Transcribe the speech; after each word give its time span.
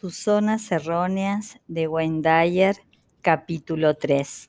Tus 0.00 0.16
zonas 0.16 0.72
erróneas 0.72 1.60
de 1.68 1.86
Wayne 1.86 2.22
Dyer, 2.22 2.76
capítulo 3.20 3.92
3. 3.92 4.48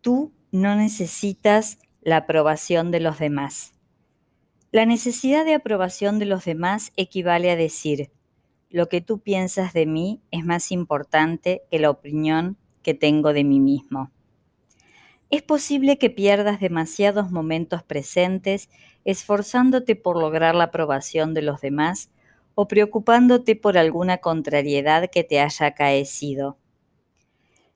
Tú 0.00 0.32
no 0.52 0.76
necesitas 0.76 1.78
la 2.02 2.18
aprobación 2.18 2.92
de 2.92 3.00
los 3.00 3.18
demás. 3.18 3.72
La 4.70 4.86
necesidad 4.86 5.44
de 5.44 5.54
aprobación 5.54 6.20
de 6.20 6.26
los 6.26 6.44
demás 6.44 6.92
equivale 6.94 7.50
a 7.50 7.56
decir, 7.56 8.12
lo 8.68 8.88
que 8.88 9.00
tú 9.00 9.18
piensas 9.18 9.72
de 9.72 9.86
mí 9.86 10.22
es 10.30 10.44
más 10.44 10.70
importante 10.70 11.62
que 11.68 11.80
la 11.80 11.90
opinión 11.90 12.56
que 12.84 12.94
tengo 12.94 13.32
de 13.32 13.42
mí 13.42 13.58
mismo. 13.58 14.12
Es 15.30 15.42
posible 15.42 15.98
que 15.98 16.10
pierdas 16.10 16.60
demasiados 16.60 17.32
momentos 17.32 17.82
presentes 17.82 18.70
esforzándote 19.04 19.96
por 19.96 20.16
lograr 20.16 20.54
la 20.54 20.64
aprobación 20.64 21.34
de 21.34 21.42
los 21.42 21.60
demás 21.60 22.12
o 22.54 22.68
preocupándote 22.68 23.56
por 23.56 23.78
alguna 23.78 24.18
contrariedad 24.18 25.10
que 25.10 25.24
te 25.24 25.40
haya 25.40 25.66
acaecido. 25.66 26.58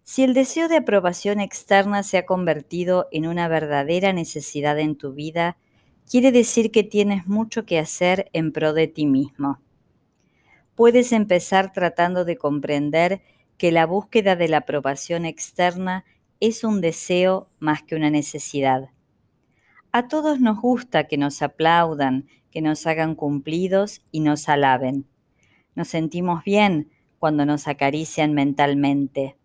Si 0.02 0.22
el 0.22 0.34
deseo 0.34 0.68
de 0.68 0.76
aprobación 0.76 1.40
externa 1.40 2.02
se 2.02 2.18
ha 2.18 2.26
convertido 2.26 3.08
en 3.10 3.26
una 3.26 3.48
verdadera 3.48 4.12
necesidad 4.12 4.78
en 4.78 4.96
tu 4.96 5.14
vida, 5.14 5.56
quiere 6.10 6.30
decir 6.30 6.70
que 6.70 6.82
tienes 6.82 7.26
mucho 7.26 7.64
que 7.64 7.78
hacer 7.78 8.28
en 8.34 8.52
pro 8.52 8.74
de 8.74 8.86
ti 8.86 9.06
mismo. 9.06 9.60
Puedes 10.74 11.12
empezar 11.12 11.72
tratando 11.72 12.24
de 12.24 12.36
comprender 12.36 13.22
que 13.56 13.72
la 13.72 13.86
búsqueda 13.86 14.36
de 14.36 14.48
la 14.48 14.58
aprobación 14.58 15.24
externa 15.24 16.04
es 16.40 16.64
un 16.64 16.80
deseo 16.80 17.48
más 17.58 17.82
que 17.82 17.96
una 17.96 18.10
necesidad. 18.10 18.90
A 19.92 20.08
todos 20.08 20.40
nos 20.40 20.60
gusta 20.60 21.04
que 21.04 21.16
nos 21.16 21.40
aplaudan, 21.40 22.26
que 22.54 22.62
nos 22.62 22.86
hagan 22.86 23.16
cumplidos 23.16 24.00
y 24.12 24.20
nos 24.20 24.48
alaben. 24.48 25.08
Nos 25.74 25.88
sentimos 25.88 26.44
bien 26.44 26.92
cuando 27.18 27.44
nos 27.44 27.66
acarician 27.66 28.32
mentalmente. 28.32 29.36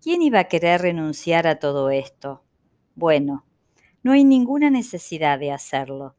¿Quién 0.00 0.22
iba 0.22 0.38
a 0.38 0.44
querer 0.44 0.80
renunciar 0.80 1.48
a 1.48 1.58
todo 1.58 1.90
esto? 1.90 2.44
Bueno, 2.94 3.44
no 4.04 4.12
hay 4.12 4.22
ninguna 4.22 4.70
necesidad 4.70 5.40
de 5.40 5.50
hacerlo. 5.50 6.14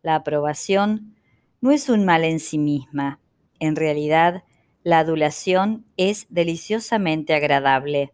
La 0.00 0.14
aprobación 0.14 1.16
no 1.60 1.72
es 1.72 1.88
un 1.88 2.04
mal 2.04 2.22
en 2.22 2.38
sí 2.38 2.56
misma. 2.56 3.18
En 3.58 3.74
realidad, 3.74 4.44
la 4.84 5.00
adulación 5.00 5.86
es 5.96 6.26
deliciosamente 6.28 7.34
agradable. 7.34 8.12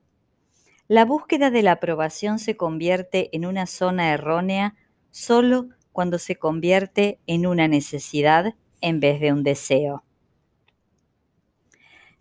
La 0.89 1.05
búsqueda 1.05 1.51
de 1.51 1.63
la 1.63 1.73
aprobación 1.73 2.39
se 2.39 2.57
convierte 2.57 3.29
en 3.37 3.45
una 3.45 3.67
zona 3.67 4.13
errónea 4.15 4.77
solo 5.11 5.69
cuando 5.93 6.19
se 6.19 6.37
convierte 6.37 7.19
en 7.27 7.47
una 7.47 7.69
necesidad 7.69 8.55
en 8.81 9.01
vez 9.01 9.21
de 9.21 9.33
un 9.33 9.43
deseo. 9.43 10.05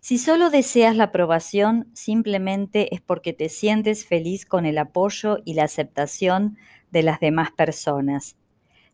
Si 0.00 0.16
solo 0.16 0.48
deseas 0.48 0.96
la 0.96 1.04
aprobación, 1.04 1.90
simplemente 1.92 2.94
es 2.94 3.02
porque 3.02 3.34
te 3.34 3.50
sientes 3.50 4.06
feliz 4.06 4.46
con 4.46 4.64
el 4.64 4.78
apoyo 4.78 5.38
y 5.44 5.54
la 5.54 5.64
aceptación 5.64 6.56
de 6.90 7.02
las 7.02 7.20
demás 7.20 7.50
personas. 7.52 8.36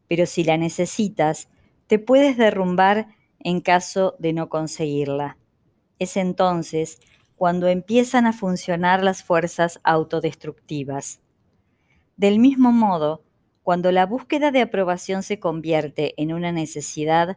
Pero 0.09 0.27
si 0.27 0.43
la 0.43 0.57
necesitas, 0.57 1.49
te 1.87 2.01
puedes 2.01 2.37
derrumbar 2.37 3.07
en 3.39 3.61
caso 3.61 4.17
de 4.19 4.33
no 4.33 4.49
conseguirla. 4.49 5.39
Es 6.01 6.17
entonces 6.17 6.99
cuando 7.37 7.69
empiezan 7.69 8.27
a 8.27 8.33
funcionar 8.33 9.05
las 9.05 9.23
fuerzas 9.23 9.81
autodestructivas. 9.85 11.21
Del 12.17 12.41
mismo 12.41 12.73
modo, 12.73 13.23
cuando 13.67 13.91
la 13.91 14.07
búsqueda 14.07 14.53
de 14.53 14.61
aprobación 14.61 15.25
se 15.25 15.41
convierte 15.41 16.15
en 16.19 16.33
una 16.33 16.53
necesidad, 16.53 17.37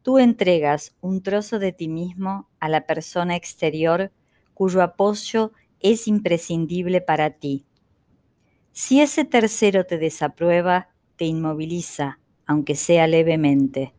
tú 0.00 0.18
entregas 0.18 0.96
un 1.02 1.22
trozo 1.22 1.58
de 1.58 1.70
ti 1.70 1.86
mismo 1.86 2.48
a 2.60 2.70
la 2.70 2.86
persona 2.86 3.36
exterior 3.36 4.10
cuyo 4.54 4.80
apoyo 4.80 5.52
es 5.80 6.08
imprescindible 6.08 7.02
para 7.02 7.28
ti. 7.28 7.66
Si 8.72 9.02
ese 9.02 9.26
tercero 9.26 9.84
te 9.84 9.98
desaprueba, 9.98 10.88
te 11.16 11.26
inmoviliza, 11.26 12.20
aunque 12.46 12.74
sea 12.74 13.06
levemente. 13.06 13.92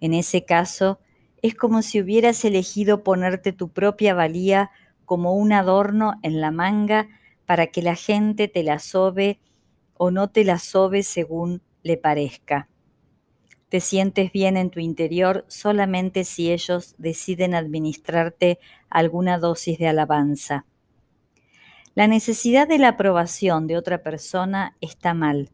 En 0.00 0.14
ese 0.14 0.46
caso, 0.46 1.00
es 1.42 1.54
como 1.54 1.82
si 1.82 2.00
hubieras 2.00 2.46
elegido 2.46 3.04
ponerte 3.04 3.52
tu 3.52 3.68
propia 3.68 4.14
valía 4.14 4.70
como 5.04 5.34
un 5.34 5.52
adorno 5.52 6.14
en 6.22 6.40
la 6.40 6.50
manga 6.50 7.08
para 7.44 7.66
que 7.66 7.82
la 7.82 7.94
gente 7.94 8.48
te 8.48 8.62
la 8.62 8.78
sobe 8.78 9.38
o 9.96 10.10
no 10.10 10.28
te 10.30 10.44
la 10.44 10.58
sobe 10.58 11.02
según 11.02 11.62
le 11.82 11.96
parezca. 11.96 12.68
Te 13.68 13.80
sientes 13.80 14.30
bien 14.32 14.56
en 14.56 14.70
tu 14.70 14.80
interior 14.80 15.44
solamente 15.48 16.24
si 16.24 16.52
ellos 16.52 16.94
deciden 16.98 17.54
administrarte 17.54 18.58
alguna 18.88 19.38
dosis 19.38 19.78
de 19.78 19.88
alabanza. 19.88 20.64
La 21.94 22.06
necesidad 22.06 22.68
de 22.68 22.78
la 22.78 22.88
aprobación 22.88 23.66
de 23.66 23.76
otra 23.76 24.02
persona 24.02 24.76
está 24.80 25.14
mal, 25.14 25.50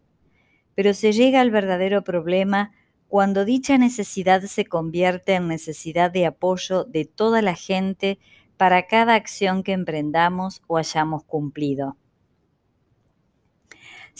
pero 0.74 0.94
se 0.94 1.12
llega 1.12 1.40
al 1.40 1.50
verdadero 1.50 2.02
problema 2.02 2.72
cuando 3.08 3.44
dicha 3.44 3.76
necesidad 3.76 4.42
se 4.42 4.64
convierte 4.64 5.34
en 5.34 5.48
necesidad 5.48 6.10
de 6.10 6.26
apoyo 6.26 6.84
de 6.84 7.04
toda 7.04 7.42
la 7.42 7.54
gente 7.54 8.18
para 8.56 8.86
cada 8.86 9.14
acción 9.14 9.62
que 9.62 9.72
emprendamos 9.72 10.62
o 10.66 10.76
hayamos 10.76 11.24
cumplido. 11.24 11.96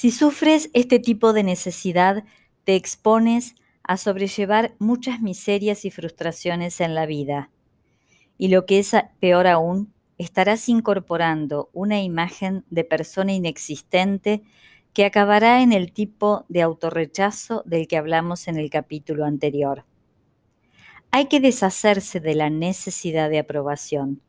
Si 0.00 0.10
sufres 0.10 0.70
este 0.72 0.98
tipo 0.98 1.34
de 1.34 1.42
necesidad, 1.42 2.24
te 2.64 2.74
expones 2.74 3.54
a 3.82 3.98
sobrellevar 3.98 4.74
muchas 4.78 5.20
miserias 5.20 5.84
y 5.84 5.90
frustraciones 5.90 6.80
en 6.80 6.94
la 6.94 7.04
vida. 7.04 7.50
Y 8.38 8.48
lo 8.48 8.64
que 8.64 8.78
es 8.78 8.92
peor 9.20 9.46
aún, 9.46 9.92
estarás 10.16 10.70
incorporando 10.70 11.68
una 11.74 12.00
imagen 12.00 12.64
de 12.70 12.84
persona 12.84 13.34
inexistente 13.34 14.40
que 14.94 15.04
acabará 15.04 15.60
en 15.60 15.70
el 15.70 15.92
tipo 15.92 16.46
de 16.48 16.62
autorrechazo 16.62 17.62
del 17.66 17.86
que 17.86 17.98
hablamos 17.98 18.48
en 18.48 18.56
el 18.56 18.70
capítulo 18.70 19.26
anterior. 19.26 19.84
Hay 21.10 21.26
que 21.26 21.40
deshacerse 21.40 22.20
de 22.20 22.34
la 22.36 22.48
necesidad 22.48 23.28
de 23.28 23.40
aprobación. 23.40 24.22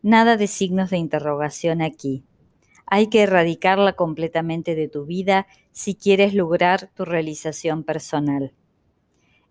Nada 0.00 0.38
de 0.38 0.46
signos 0.46 0.88
de 0.88 0.96
interrogación 0.96 1.82
aquí. 1.82 2.24
Hay 2.86 3.08
que 3.08 3.22
erradicarla 3.22 3.94
completamente 3.94 4.74
de 4.74 4.88
tu 4.88 5.06
vida 5.06 5.46
si 5.72 5.94
quieres 5.94 6.34
lograr 6.34 6.90
tu 6.94 7.04
realización 7.04 7.82
personal. 7.82 8.52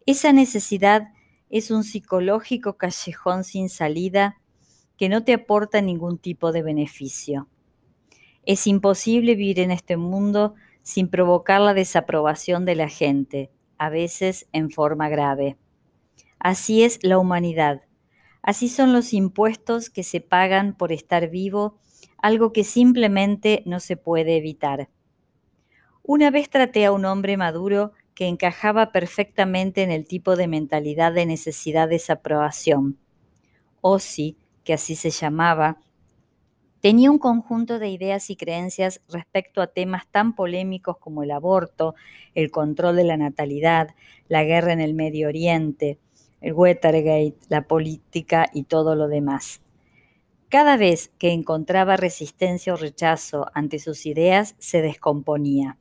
Esa 0.05 0.33
necesidad 0.33 1.09
es 1.49 1.71
un 1.71 1.83
psicológico 1.83 2.77
callejón 2.77 3.43
sin 3.43 3.69
salida 3.69 4.37
que 4.97 5.09
no 5.09 5.23
te 5.23 5.33
aporta 5.33 5.81
ningún 5.81 6.17
tipo 6.17 6.51
de 6.51 6.61
beneficio. 6.61 7.47
Es 8.45 8.67
imposible 8.67 9.35
vivir 9.35 9.59
en 9.59 9.71
este 9.71 9.97
mundo 9.97 10.55
sin 10.81 11.07
provocar 11.07 11.61
la 11.61 11.73
desaprobación 11.73 12.65
de 12.65 12.75
la 12.75 12.89
gente, 12.89 13.51
a 13.77 13.89
veces 13.89 14.47
en 14.51 14.69
forma 14.69 15.09
grave. 15.09 15.57
Así 16.39 16.83
es 16.83 16.99
la 17.03 17.17
humanidad. 17.17 17.83
Así 18.41 18.67
son 18.67 18.91
los 18.91 19.13
impuestos 19.13 19.89
que 19.89 20.03
se 20.03 20.19
pagan 20.19 20.75
por 20.75 20.91
estar 20.91 21.29
vivo 21.29 21.79
algo 22.23 22.53
que 22.53 22.63
simplemente 22.63 23.63
no 23.65 23.81
se 23.81 23.97
puede 23.97 24.37
evitar. 24.37 24.87
Una 26.03 26.31
vez 26.31 26.49
traté 26.49 26.85
a 26.85 26.93
un 26.93 27.03
hombre 27.03 27.35
maduro 27.35 27.91
que 28.15 28.27
encajaba 28.27 28.93
perfectamente 28.93 29.83
en 29.83 29.91
el 29.91 30.05
tipo 30.05 30.37
de 30.37 30.47
mentalidad 30.47 31.11
de 31.11 31.25
necesidad 31.25 31.89
de 31.89 31.95
desaprobación. 31.95 32.97
Ozzy, 33.81 34.37
que 34.63 34.73
así 34.73 34.95
se 34.95 35.09
llamaba, 35.09 35.79
tenía 36.79 37.11
un 37.11 37.19
conjunto 37.19 37.77
de 37.77 37.89
ideas 37.89 38.29
y 38.29 38.37
creencias 38.37 39.01
respecto 39.09 39.61
a 39.61 39.67
temas 39.67 40.07
tan 40.07 40.33
polémicos 40.33 40.97
como 40.99 41.23
el 41.23 41.31
aborto, 41.31 41.93
el 42.35 42.51
control 42.51 42.95
de 42.95 43.03
la 43.03 43.17
natalidad, 43.17 43.95
la 44.29 44.45
guerra 44.45 44.71
en 44.71 44.79
el 44.79 44.93
Medio 44.93 45.27
Oriente, 45.27 45.99
el 46.39 46.53
Watergate, 46.53 47.35
la 47.49 47.63
política 47.63 48.49
y 48.53 48.63
todo 48.63 48.95
lo 48.95 49.09
demás. 49.09 49.59
Cada 50.53 50.77
vez 50.77 51.07
que 51.17 51.31
encontraba 51.31 51.97
resistencia 51.97 52.75
o 52.75 52.77
rechazo 52.77 53.47
ante 53.55 53.79
sus 53.79 54.05
ideas, 54.05 54.53
se 54.59 54.83
descomponía. 54.83 55.79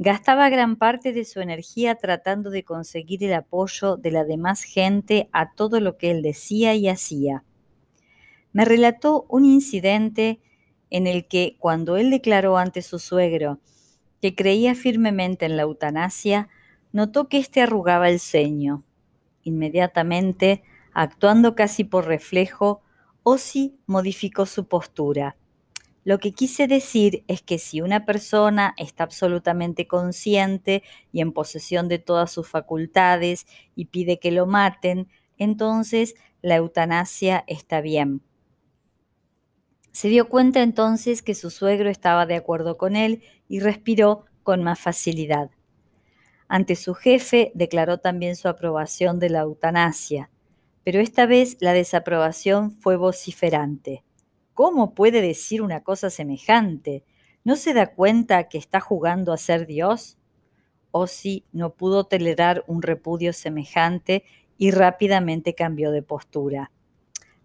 Gastaba 0.00 0.48
gran 0.48 0.74
parte 0.74 1.12
de 1.12 1.24
su 1.24 1.40
energía 1.40 1.94
tratando 1.94 2.50
de 2.50 2.64
conseguir 2.64 3.22
el 3.22 3.32
apoyo 3.32 3.96
de 3.96 4.10
la 4.10 4.24
demás 4.24 4.64
gente 4.64 5.28
a 5.30 5.52
todo 5.52 5.78
lo 5.78 5.98
que 5.98 6.10
él 6.10 6.22
decía 6.22 6.74
y 6.74 6.88
hacía. 6.88 7.44
Me 8.52 8.64
relató 8.64 9.24
un 9.28 9.44
incidente 9.44 10.40
en 10.90 11.06
el 11.06 11.28
que, 11.28 11.54
cuando 11.60 11.96
él 11.96 12.10
declaró 12.10 12.56
ante 12.56 12.82
su 12.82 12.98
suegro 12.98 13.60
que 14.20 14.34
creía 14.34 14.74
firmemente 14.74 15.46
en 15.46 15.56
la 15.56 15.62
eutanasia, 15.62 16.48
notó 16.90 17.28
que 17.28 17.38
éste 17.38 17.62
arrugaba 17.62 18.08
el 18.08 18.18
ceño. 18.18 18.82
Inmediatamente, 19.44 20.64
actuando 20.92 21.54
casi 21.54 21.84
por 21.84 22.08
reflejo, 22.08 22.82
Ozzy 23.28 23.76
modificó 23.86 24.46
su 24.46 24.68
postura. 24.68 25.36
Lo 26.04 26.20
que 26.20 26.30
quise 26.30 26.68
decir 26.68 27.24
es 27.26 27.42
que 27.42 27.58
si 27.58 27.80
una 27.80 28.04
persona 28.04 28.72
está 28.76 29.02
absolutamente 29.02 29.88
consciente 29.88 30.84
y 31.10 31.22
en 31.22 31.32
posesión 31.32 31.88
de 31.88 31.98
todas 31.98 32.30
sus 32.30 32.48
facultades 32.48 33.48
y 33.74 33.86
pide 33.86 34.20
que 34.20 34.30
lo 34.30 34.46
maten, 34.46 35.08
entonces 35.38 36.14
la 36.40 36.54
eutanasia 36.54 37.42
está 37.48 37.80
bien. 37.80 38.22
Se 39.90 40.06
dio 40.06 40.28
cuenta 40.28 40.62
entonces 40.62 41.20
que 41.20 41.34
su 41.34 41.50
suegro 41.50 41.90
estaba 41.90 42.26
de 42.26 42.36
acuerdo 42.36 42.78
con 42.78 42.94
él 42.94 43.24
y 43.48 43.58
respiró 43.58 44.26
con 44.44 44.62
más 44.62 44.78
facilidad. 44.78 45.50
Ante 46.46 46.76
su 46.76 46.94
jefe 46.94 47.50
declaró 47.56 47.98
también 47.98 48.36
su 48.36 48.46
aprobación 48.46 49.18
de 49.18 49.30
la 49.30 49.40
eutanasia, 49.40 50.30
pero 50.86 51.00
esta 51.00 51.26
vez 51.26 51.56
la 51.58 51.72
desaprobación 51.72 52.70
fue 52.70 52.96
vociferante. 52.96 54.04
¿Cómo 54.54 54.94
puede 54.94 55.20
decir 55.20 55.60
una 55.60 55.82
cosa 55.82 56.10
semejante? 56.10 57.02
¿No 57.42 57.56
se 57.56 57.74
da 57.74 57.88
cuenta 57.92 58.48
que 58.48 58.56
está 58.56 58.78
jugando 58.78 59.32
a 59.32 59.36
ser 59.36 59.66
Dios? 59.66 60.16
Ozzy 60.92 61.44
no 61.50 61.74
pudo 61.74 62.04
tolerar 62.04 62.62
un 62.68 62.82
repudio 62.82 63.32
semejante 63.32 64.22
y 64.58 64.70
rápidamente 64.70 65.56
cambió 65.56 65.90
de 65.90 66.02
postura. 66.02 66.70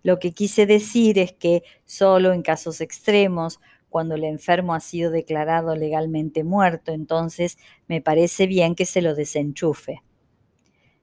Lo 0.03 0.19
que 0.19 0.33
quise 0.33 0.67
decir 0.67 1.17
es 1.17 1.33
que 1.33 1.63
solo 1.83 2.33
en 2.33 2.43
casos 2.43 2.79
extremos, 2.79 3.59
cuando 3.89 4.13
el 4.13 4.23
enfermo 4.23 4.75
ha 4.75 4.81
sido 4.81 5.09
declarado 5.09 5.75
legalmente 5.75 6.43
muerto, 6.43 6.91
entonces 6.91 7.57
me 7.87 8.01
parece 8.01 8.45
bien 8.45 8.75
que 8.75 8.85
se 8.85 9.01
lo 9.01 9.15
desenchufe. 9.15 10.03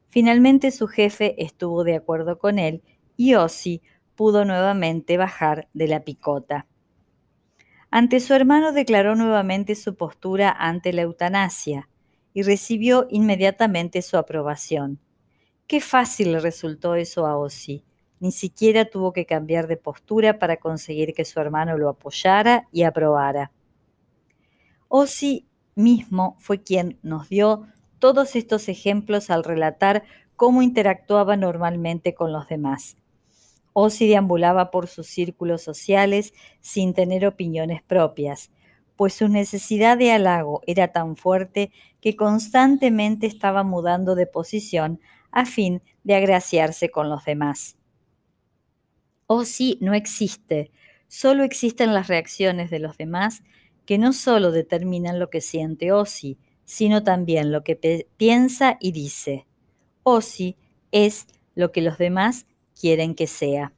Finalmente 0.08 0.70
su 0.70 0.88
jefe 0.88 1.42
estuvo 1.42 1.84
de 1.84 1.96
acuerdo 1.96 2.38
con 2.38 2.58
él 2.58 2.82
y 3.16 3.34
Ozzy 3.34 3.82
pudo 4.14 4.44
nuevamente 4.44 5.16
bajar 5.16 5.68
de 5.74 5.88
la 5.88 6.00
picota. 6.00 6.66
Ante 7.90 8.20
su 8.20 8.34
hermano 8.34 8.72
declaró 8.72 9.16
nuevamente 9.16 9.74
su 9.74 9.94
postura 9.96 10.50
ante 10.50 10.92
la 10.92 11.02
eutanasia 11.02 11.88
y 12.34 12.42
recibió 12.42 13.06
inmediatamente 13.10 14.02
su 14.02 14.16
aprobación. 14.16 14.98
Qué 15.66 15.80
fácil 15.80 16.32
le 16.32 16.40
resultó 16.40 16.94
eso 16.94 17.26
a 17.26 17.36
Ozzy. 17.36 17.84
Ni 18.20 18.32
siquiera 18.32 18.86
tuvo 18.86 19.12
que 19.12 19.26
cambiar 19.26 19.68
de 19.68 19.76
postura 19.76 20.38
para 20.38 20.56
conseguir 20.56 21.14
que 21.14 21.24
su 21.24 21.40
hermano 21.40 21.78
lo 21.78 21.88
apoyara 21.88 22.66
y 22.72 22.82
aprobara. 22.82 23.52
Ozzy 24.88 25.46
mismo 25.74 26.36
fue 26.38 26.62
quien 26.62 26.98
nos 27.02 27.28
dio 27.28 27.66
todos 27.98 28.36
estos 28.36 28.68
ejemplos 28.68 29.30
al 29.30 29.44
relatar 29.44 30.04
cómo 30.36 30.62
interactuaba 30.62 31.36
normalmente 31.36 32.14
con 32.14 32.32
los 32.32 32.48
demás. 32.48 32.96
Ozzy 33.72 34.08
deambulaba 34.08 34.70
por 34.70 34.86
sus 34.86 35.06
círculos 35.06 35.62
sociales 35.62 36.32
sin 36.60 36.94
tener 36.94 37.26
opiniones 37.26 37.82
propias, 37.82 38.50
pues 38.96 39.14
su 39.14 39.28
necesidad 39.28 39.96
de 39.96 40.10
halago 40.12 40.62
era 40.66 40.88
tan 40.88 41.16
fuerte 41.16 41.70
que 42.00 42.16
constantemente 42.16 43.26
estaba 43.26 43.62
mudando 43.62 44.14
de 44.14 44.26
posición 44.26 45.00
a 45.30 45.44
fin 45.44 45.82
de 46.02 46.14
agraciarse 46.14 46.90
con 46.90 47.08
los 47.08 47.24
demás. 47.24 47.76
Ozzy 49.26 49.78
no 49.80 49.94
existe, 49.94 50.70
solo 51.06 51.44
existen 51.44 51.94
las 51.94 52.08
reacciones 52.08 52.70
de 52.70 52.78
los 52.78 52.96
demás 52.96 53.42
que 53.86 53.98
no 53.98 54.12
solo 54.12 54.50
determinan 54.50 55.18
lo 55.18 55.30
que 55.30 55.40
siente 55.40 55.92
Ozzy, 55.92 56.38
sino 56.68 57.02
también 57.02 57.50
lo 57.50 57.64
que 57.64 58.06
piensa 58.18 58.76
y 58.78 58.92
dice. 58.92 59.46
Ozzy 60.02 60.54
es 60.92 61.26
lo 61.54 61.72
que 61.72 61.80
los 61.80 61.96
demás 61.96 62.44
quieren 62.78 63.14
que 63.14 63.26
sea. 63.26 63.72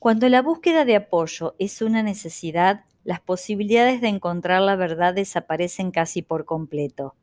Cuando 0.00 0.28
la 0.28 0.42
búsqueda 0.42 0.84
de 0.84 0.96
apoyo 0.96 1.54
es 1.60 1.80
una 1.80 2.02
necesidad, 2.02 2.86
las 3.04 3.20
posibilidades 3.20 4.00
de 4.00 4.08
encontrar 4.08 4.62
la 4.62 4.74
verdad 4.74 5.14
desaparecen 5.14 5.92
casi 5.92 6.22
por 6.22 6.44
completo. 6.44 7.14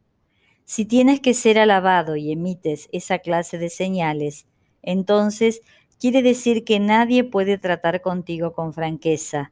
Si 0.64 0.86
tienes 0.86 1.20
que 1.20 1.34
ser 1.34 1.60
alabado 1.60 2.16
y 2.16 2.32
emites 2.32 2.88
esa 2.94 3.20
clase 3.20 3.58
de 3.58 3.70
señales, 3.70 4.46
entonces 4.82 5.60
quiere 6.00 6.22
decir 6.22 6.64
que 6.64 6.80
nadie 6.80 7.26
puede 7.26 7.58
tratar 7.58 8.02
contigo 8.02 8.54
con 8.54 8.72
franqueza 8.72 9.52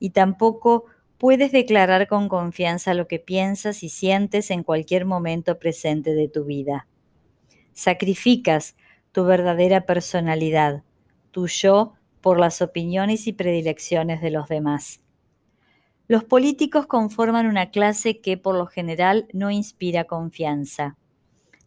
y 0.00 0.10
tampoco 0.10 0.86
puedes 1.24 1.52
declarar 1.52 2.06
con 2.06 2.28
confianza 2.28 2.92
lo 2.92 3.08
que 3.08 3.18
piensas 3.18 3.82
y 3.82 3.88
sientes 3.88 4.50
en 4.50 4.62
cualquier 4.62 5.06
momento 5.06 5.58
presente 5.58 6.12
de 6.12 6.28
tu 6.28 6.44
vida. 6.44 6.86
Sacrificas 7.72 8.76
tu 9.10 9.24
verdadera 9.24 9.86
personalidad, 9.86 10.82
tu 11.30 11.46
yo, 11.46 11.94
por 12.20 12.38
las 12.38 12.60
opiniones 12.60 13.26
y 13.26 13.32
predilecciones 13.32 14.20
de 14.20 14.32
los 14.32 14.48
demás. 14.48 15.00
Los 16.08 16.24
políticos 16.24 16.86
conforman 16.86 17.46
una 17.46 17.70
clase 17.70 18.20
que 18.20 18.36
por 18.36 18.54
lo 18.54 18.66
general 18.66 19.26
no 19.32 19.50
inspira 19.50 20.04
confianza. 20.04 20.98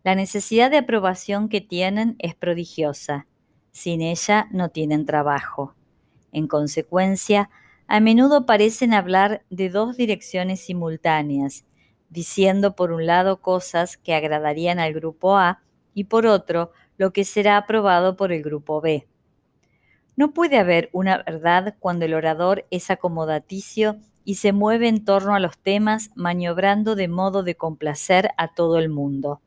La 0.03 0.13
necesidad 0.13 0.69
de 0.69 0.77
aprobación 0.77 1.49
que 1.49 1.61
tienen 1.61 2.15
es 2.19 2.35
prodigiosa. 2.35 3.25
Sin 3.71 4.01
ella 4.01 4.49
no 4.51 4.69
tienen 4.69 5.07
trabajo. 5.07 5.73
En 6.31 6.45
consecuencia, 6.45 7.49
a 7.87 7.99
menudo 7.99 8.45
parecen 8.45 8.93
hablar 8.93 9.43
de 9.49 9.69
dos 9.69 9.95
direcciones 9.95 10.59
simultáneas, 10.59 11.65
diciendo 12.09 12.75
por 12.75 12.91
un 12.91 13.05
lado 13.05 13.41
cosas 13.41 13.97
que 13.97 14.13
agradarían 14.13 14.79
al 14.79 14.93
grupo 14.93 15.37
A 15.37 15.61
y 15.93 16.05
por 16.05 16.27
otro 16.27 16.71
lo 16.97 17.13
que 17.13 17.23
será 17.23 17.57
aprobado 17.57 18.15
por 18.15 18.31
el 18.31 18.43
grupo 18.43 18.81
B. 18.81 19.07
No 20.15 20.33
puede 20.33 20.57
haber 20.57 20.89
una 20.93 21.23
verdad 21.23 21.75
cuando 21.79 22.05
el 22.05 22.13
orador 22.13 22.65
es 22.71 22.89
acomodaticio 22.89 23.97
y 24.25 24.35
se 24.35 24.51
mueve 24.51 24.89
en 24.89 25.05
torno 25.05 25.35
a 25.35 25.39
los 25.39 25.57
temas 25.57 26.11
maniobrando 26.15 26.95
de 26.95 27.07
modo 27.07 27.43
de 27.43 27.55
complacer 27.55 28.31
a 28.37 28.53
todo 28.53 28.77
el 28.79 28.89
mundo. 28.89 29.41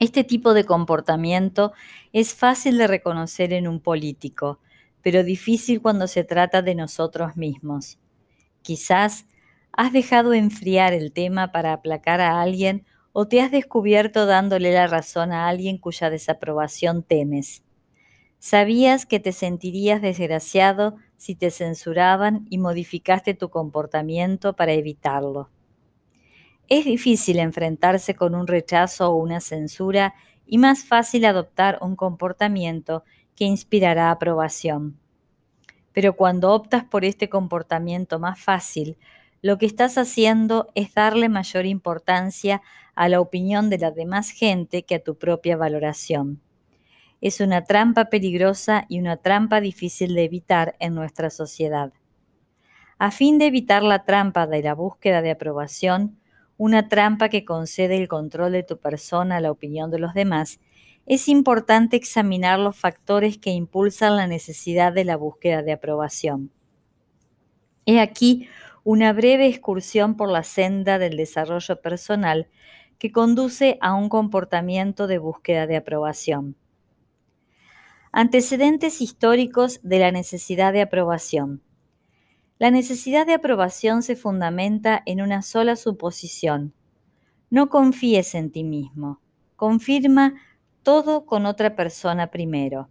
Este 0.00 0.24
tipo 0.24 0.52
de 0.52 0.64
comportamiento 0.64 1.72
es 2.12 2.34
fácil 2.34 2.76
de 2.76 2.86
reconocer 2.86 3.52
en 3.52 3.68
un 3.68 3.80
político, 3.80 4.58
pero 5.02 5.24
difícil 5.24 5.80
cuando 5.80 6.06
se 6.06 6.24
trata 6.24 6.62
de 6.62 6.74
nosotros 6.74 7.36
mismos. 7.36 7.98
Quizás 8.62 9.26
has 9.72 9.92
dejado 9.92 10.34
enfriar 10.34 10.92
el 10.92 11.12
tema 11.12 11.52
para 11.52 11.72
aplacar 11.72 12.20
a 12.20 12.40
alguien 12.40 12.84
o 13.12 13.26
te 13.26 13.40
has 13.40 13.50
descubierto 13.50 14.26
dándole 14.26 14.72
la 14.72 14.86
razón 14.86 15.32
a 15.32 15.48
alguien 15.48 15.78
cuya 15.78 16.10
desaprobación 16.10 17.02
temes. 17.02 17.62
Sabías 18.38 19.04
que 19.04 19.20
te 19.20 19.32
sentirías 19.32 20.00
desgraciado 20.00 20.96
si 21.16 21.34
te 21.34 21.50
censuraban 21.50 22.46
y 22.48 22.58
modificaste 22.58 23.34
tu 23.34 23.50
comportamiento 23.50 24.54
para 24.54 24.72
evitarlo. 24.72 25.50
Es 26.68 26.84
difícil 26.84 27.38
enfrentarse 27.38 28.14
con 28.14 28.34
un 28.34 28.46
rechazo 28.46 29.10
o 29.10 29.16
una 29.16 29.40
censura 29.40 30.14
y 30.46 30.58
más 30.58 30.84
fácil 30.84 31.24
adoptar 31.24 31.78
un 31.82 31.96
comportamiento 31.96 33.04
que 33.40 33.46
inspirará 33.46 34.12
aprobación. 34.12 35.00
Pero 35.92 36.14
cuando 36.14 36.52
optas 36.52 36.84
por 36.84 37.04
este 37.04 37.28
comportamiento 37.28 38.18
más 38.18 38.38
fácil, 38.38 38.98
lo 39.40 39.58
que 39.58 39.64
estás 39.64 39.98
haciendo 39.98 40.68
es 40.74 40.94
darle 40.94 41.28
mayor 41.28 41.66
importancia 41.66 42.60
a 42.94 43.08
la 43.08 43.20
opinión 43.20 43.70
de 43.70 43.78
la 43.78 43.90
demás 43.90 44.30
gente 44.30 44.84
que 44.84 44.96
a 44.96 45.02
tu 45.02 45.16
propia 45.16 45.56
valoración 45.56 46.42
es 47.20 47.40
una 47.40 47.64
trampa 47.64 48.06
peligrosa 48.06 48.86
y 48.88 48.98
una 48.98 49.18
trampa 49.18 49.60
difícil 49.60 50.14
de 50.14 50.24
evitar 50.24 50.76
en 50.78 50.94
nuestra 50.94 51.30
sociedad. 51.30 51.92
A 52.98 53.10
fin 53.10 53.38
de 53.38 53.46
evitar 53.46 53.82
la 53.82 54.04
trampa 54.04 54.46
de 54.46 54.62
la 54.62 54.74
búsqueda 54.74 55.22
de 55.22 55.30
aprobación, 55.30 56.18
una 56.56 56.88
trampa 56.88 57.28
que 57.28 57.44
concede 57.44 57.98
el 57.98 58.08
control 58.08 58.52
de 58.52 58.62
tu 58.62 58.78
persona 58.78 59.36
a 59.36 59.40
la 59.40 59.50
opinión 59.50 59.90
de 59.90 59.98
los 59.98 60.14
demás, 60.14 60.60
es 61.10 61.26
importante 61.26 61.96
examinar 61.96 62.60
los 62.60 62.76
factores 62.76 63.36
que 63.36 63.50
impulsan 63.50 64.16
la 64.16 64.28
necesidad 64.28 64.92
de 64.92 65.04
la 65.04 65.16
búsqueda 65.16 65.60
de 65.60 65.72
aprobación. 65.72 66.52
He 67.84 67.98
aquí 67.98 68.46
una 68.84 69.12
breve 69.12 69.48
excursión 69.48 70.16
por 70.16 70.30
la 70.30 70.44
senda 70.44 71.00
del 71.00 71.16
desarrollo 71.16 71.80
personal 71.82 72.46
que 73.00 73.10
conduce 73.10 73.76
a 73.80 73.94
un 73.94 74.08
comportamiento 74.08 75.08
de 75.08 75.18
búsqueda 75.18 75.66
de 75.66 75.78
aprobación. 75.78 76.54
Antecedentes 78.12 79.00
históricos 79.00 79.80
de 79.82 79.98
la 79.98 80.12
necesidad 80.12 80.72
de 80.72 80.82
aprobación. 80.82 81.60
La 82.60 82.70
necesidad 82.70 83.26
de 83.26 83.34
aprobación 83.34 84.04
se 84.04 84.14
fundamenta 84.14 85.02
en 85.06 85.22
una 85.22 85.42
sola 85.42 85.74
suposición. 85.74 86.72
No 87.50 87.68
confíes 87.68 88.36
en 88.36 88.52
ti 88.52 88.62
mismo. 88.62 89.20
Confirma 89.56 90.34
todo 90.82 91.26
con 91.26 91.46
otra 91.46 91.76
persona 91.76 92.28
primero. 92.28 92.88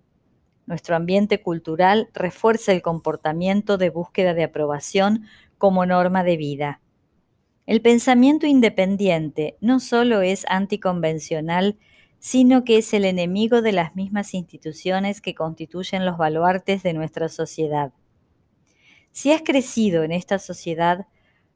Nuestro 0.65 0.96
ambiente 0.96 1.41
cultural 1.41 2.10
refuerza 2.13 2.72
el 2.72 2.81
comportamiento 2.81 3.77
de 3.77 3.89
búsqueda 3.89 4.34
de 4.34 4.43
aprobación 4.43 5.25
como 5.58 5.86
norma 5.86 6.24
de 6.24 6.38
vida. 6.38 6.81
El 7.65 7.81
pensamiento 7.81 8.48
independiente 8.48 9.58
no 9.62 9.79
solo 9.79 10.22
es 10.22 10.46
anticonvencional, 10.50 11.77
sino 12.19 12.63
que 12.63 12.77
es 12.77 12.93
el 12.93 13.05
enemigo 13.05 13.62
de 13.62 13.72
las 13.72 13.96
mismas 13.96 14.34
instituciones 14.34 15.22
que 15.22 15.36
constituyen 15.36 16.05
los 16.05 16.17
baluartes 16.17 16.84
de 16.84 16.93
nuestra 16.93 17.29
sociedad. 17.29 17.93
Si 19.12 19.31
has 19.31 19.41
crecido 19.41 20.03
en 20.03 20.12
esta 20.12 20.38
sociedad, 20.38 21.08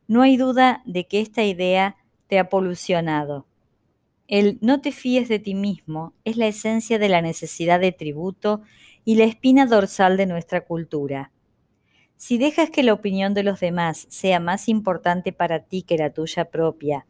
no 0.08 0.22
hay 0.22 0.38
duda 0.38 0.82
de 0.86 1.08
que 1.08 1.22
esta 1.22 1.44
idea 1.44 1.98
te 2.28 2.40
ha 2.40 2.50
polucionado. 2.50 3.46
El 4.34 4.58
no 4.62 4.82
te 4.82 4.92
fíes 4.92 5.30
de 5.30 5.38
ti 5.38 5.54
mismo 5.54 6.16
es 6.26 6.38
la 6.38 6.48
esencia 6.48 6.98
de 6.98 7.08
la 7.08 7.22
necesidad 7.22 7.80
de 7.80 7.92
tributo 7.92 8.64
y 9.06 9.14
la 9.14 9.26
espina 9.26 9.68
dorsal 9.68 10.18
de 10.18 10.26
nuestra 10.26 10.62
cultura. 10.62 11.32
Si 12.16 12.40
dejas 12.40 12.72
que 12.72 12.82
la 12.82 12.94
opinión 12.94 13.36
de 13.36 13.44
los 13.44 13.60
demás 13.60 14.08
sea 14.10 14.40
más 14.40 14.70
importante 14.70 15.34
para 15.34 15.60
ti 15.60 15.84
que 15.84 16.00
la 16.00 16.14
tuya 16.14 16.46
propia, 16.46 17.06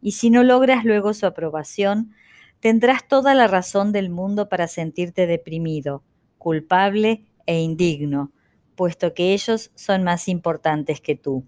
y 0.00 0.12
si 0.12 0.30
no 0.30 0.44
logras 0.44 0.84
luego 0.84 1.14
su 1.14 1.26
aprobación, 1.26 2.14
tendrás 2.60 3.08
toda 3.08 3.34
la 3.34 3.48
razón 3.48 3.90
del 3.90 4.08
mundo 4.08 4.48
para 4.48 4.68
sentirte 4.68 5.26
deprimido, 5.26 6.04
culpable 6.38 7.24
e 7.46 7.60
indigno, 7.60 8.30
puesto 8.76 9.14
que 9.14 9.32
ellos 9.34 9.72
son 9.74 10.04
más 10.04 10.28
importantes 10.28 11.00
que 11.00 11.16
tú. 11.16 11.44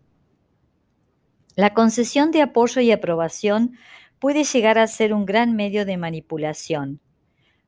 La 1.55 1.73
concesión 1.73 2.33
de 2.33 2.43
apoyo 2.43 2.81
y 2.81 2.91
aprobación 2.91 3.77
puede 4.21 4.45
llegar 4.45 4.79
a 4.79 4.87
ser 4.87 5.13
un 5.15 5.25
gran 5.25 5.57
medio 5.57 5.85
de 5.87 5.97
manipulación. 5.97 7.01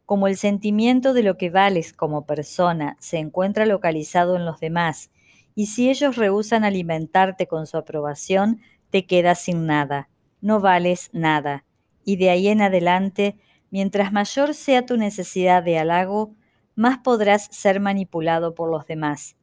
Como 0.04 0.28
el 0.28 0.36
sentimiento 0.36 1.14
de 1.14 1.22
lo 1.22 1.38
que 1.38 1.48
vales 1.48 1.94
como 1.94 2.26
persona 2.26 2.96
se 3.00 3.18
encuentra 3.18 3.64
localizado 3.64 4.36
en 4.36 4.44
los 4.44 4.60
demás, 4.60 5.10
y 5.54 5.66
si 5.66 5.88
ellos 5.90 6.16
rehusan 6.16 6.64
alimentarte 6.64 7.46
con 7.46 7.66
su 7.66 7.78
aprobación, 7.78 8.60
te 8.90 9.06
quedas 9.06 9.40
sin 9.40 9.66
nada, 9.66 10.10
no 10.42 10.60
vales 10.60 11.08
nada, 11.12 11.64
y 12.04 12.16
de 12.16 12.30
ahí 12.30 12.48
en 12.48 12.60
adelante, 12.60 13.36
mientras 13.70 14.12
mayor 14.12 14.54
sea 14.54 14.84
tu 14.84 14.98
necesidad 14.98 15.62
de 15.62 15.78
halago, 15.78 16.34
más 16.74 16.98
podrás 16.98 17.48
ser 17.50 17.80
manipulado 17.80 18.54
por 18.54 18.70
los 18.70 18.86
demás. 18.86 19.36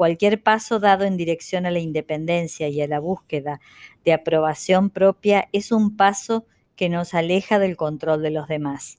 Cualquier 0.00 0.42
paso 0.42 0.78
dado 0.78 1.04
en 1.04 1.18
dirección 1.18 1.66
a 1.66 1.70
la 1.70 1.78
independencia 1.78 2.68
y 2.68 2.80
a 2.80 2.88
la 2.88 3.00
búsqueda 3.00 3.60
de 4.02 4.14
aprobación 4.14 4.88
propia 4.88 5.50
es 5.52 5.72
un 5.72 5.94
paso 5.94 6.46
que 6.74 6.88
nos 6.88 7.12
aleja 7.12 7.58
del 7.58 7.76
control 7.76 8.22
de 8.22 8.30
los 8.30 8.48
demás. 8.48 8.98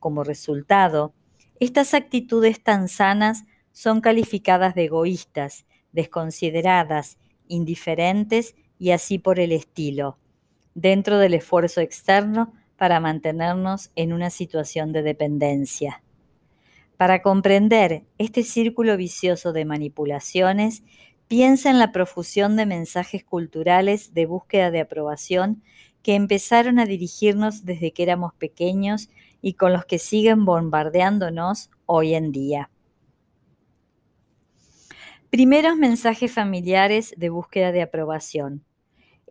Como 0.00 0.24
resultado, 0.24 1.14
estas 1.60 1.94
actitudes 1.94 2.60
tan 2.60 2.88
sanas 2.88 3.44
son 3.70 4.00
calificadas 4.00 4.74
de 4.74 4.86
egoístas, 4.86 5.64
desconsideradas, 5.92 7.18
indiferentes 7.46 8.56
y 8.80 8.90
así 8.90 9.20
por 9.20 9.38
el 9.38 9.52
estilo, 9.52 10.18
dentro 10.74 11.18
del 11.18 11.34
esfuerzo 11.34 11.80
externo 11.80 12.52
para 12.76 12.98
mantenernos 12.98 13.92
en 13.94 14.12
una 14.12 14.28
situación 14.28 14.90
de 14.90 15.02
dependencia. 15.02 16.02
Para 17.02 17.20
comprender 17.20 18.04
este 18.18 18.44
círculo 18.44 18.96
vicioso 18.96 19.52
de 19.52 19.64
manipulaciones, 19.64 20.84
piensa 21.26 21.68
en 21.68 21.80
la 21.80 21.90
profusión 21.90 22.54
de 22.54 22.64
mensajes 22.64 23.24
culturales 23.24 24.14
de 24.14 24.26
búsqueda 24.26 24.70
de 24.70 24.82
aprobación 24.82 25.64
que 26.04 26.14
empezaron 26.14 26.78
a 26.78 26.86
dirigirnos 26.86 27.64
desde 27.64 27.90
que 27.90 28.04
éramos 28.04 28.34
pequeños 28.34 29.10
y 29.40 29.54
con 29.54 29.72
los 29.72 29.84
que 29.84 29.98
siguen 29.98 30.44
bombardeándonos 30.44 31.72
hoy 31.86 32.14
en 32.14 32.30
día. 32.30 32.70
Primeros 35.28 35.76
mensajes 35.76 36.30
familiares 36.30 37.14
de 37.16 37.30
búsqueda 37.30 37.72
de 37.72 37.82
aprobación. 37.82 38.64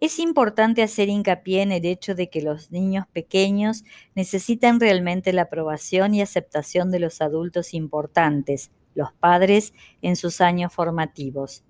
Es 0.01 0.17
importante 0.17 0.81
hacer 0.81 1.09
hincapié 1.09 1.61
en 1.61 1.71
el 1.71 1.85
hecho 1.85 2.15
de 2.15 2.27
que 2.27 2.41
los 2.41 2.71
niños 2.71 3.05
pequeños 3.13 3.83
necesitan 4.15 4.79
realmente 4.79 5.31
la 5.31 5.43
aprobación 5.43 6.15
y 6.15 6.23
aceptación 6.23 6.89
de 6.89 6.97
los 6.97 7.21
adultos 7.21 7.75
importantes, 7.75 8.71
los 8.95 9.13
padres, 9.13 9.75
en 10.01 10.15
sus 10.15 10.41
años 10.41 10.73
formativos. 10.73 11.63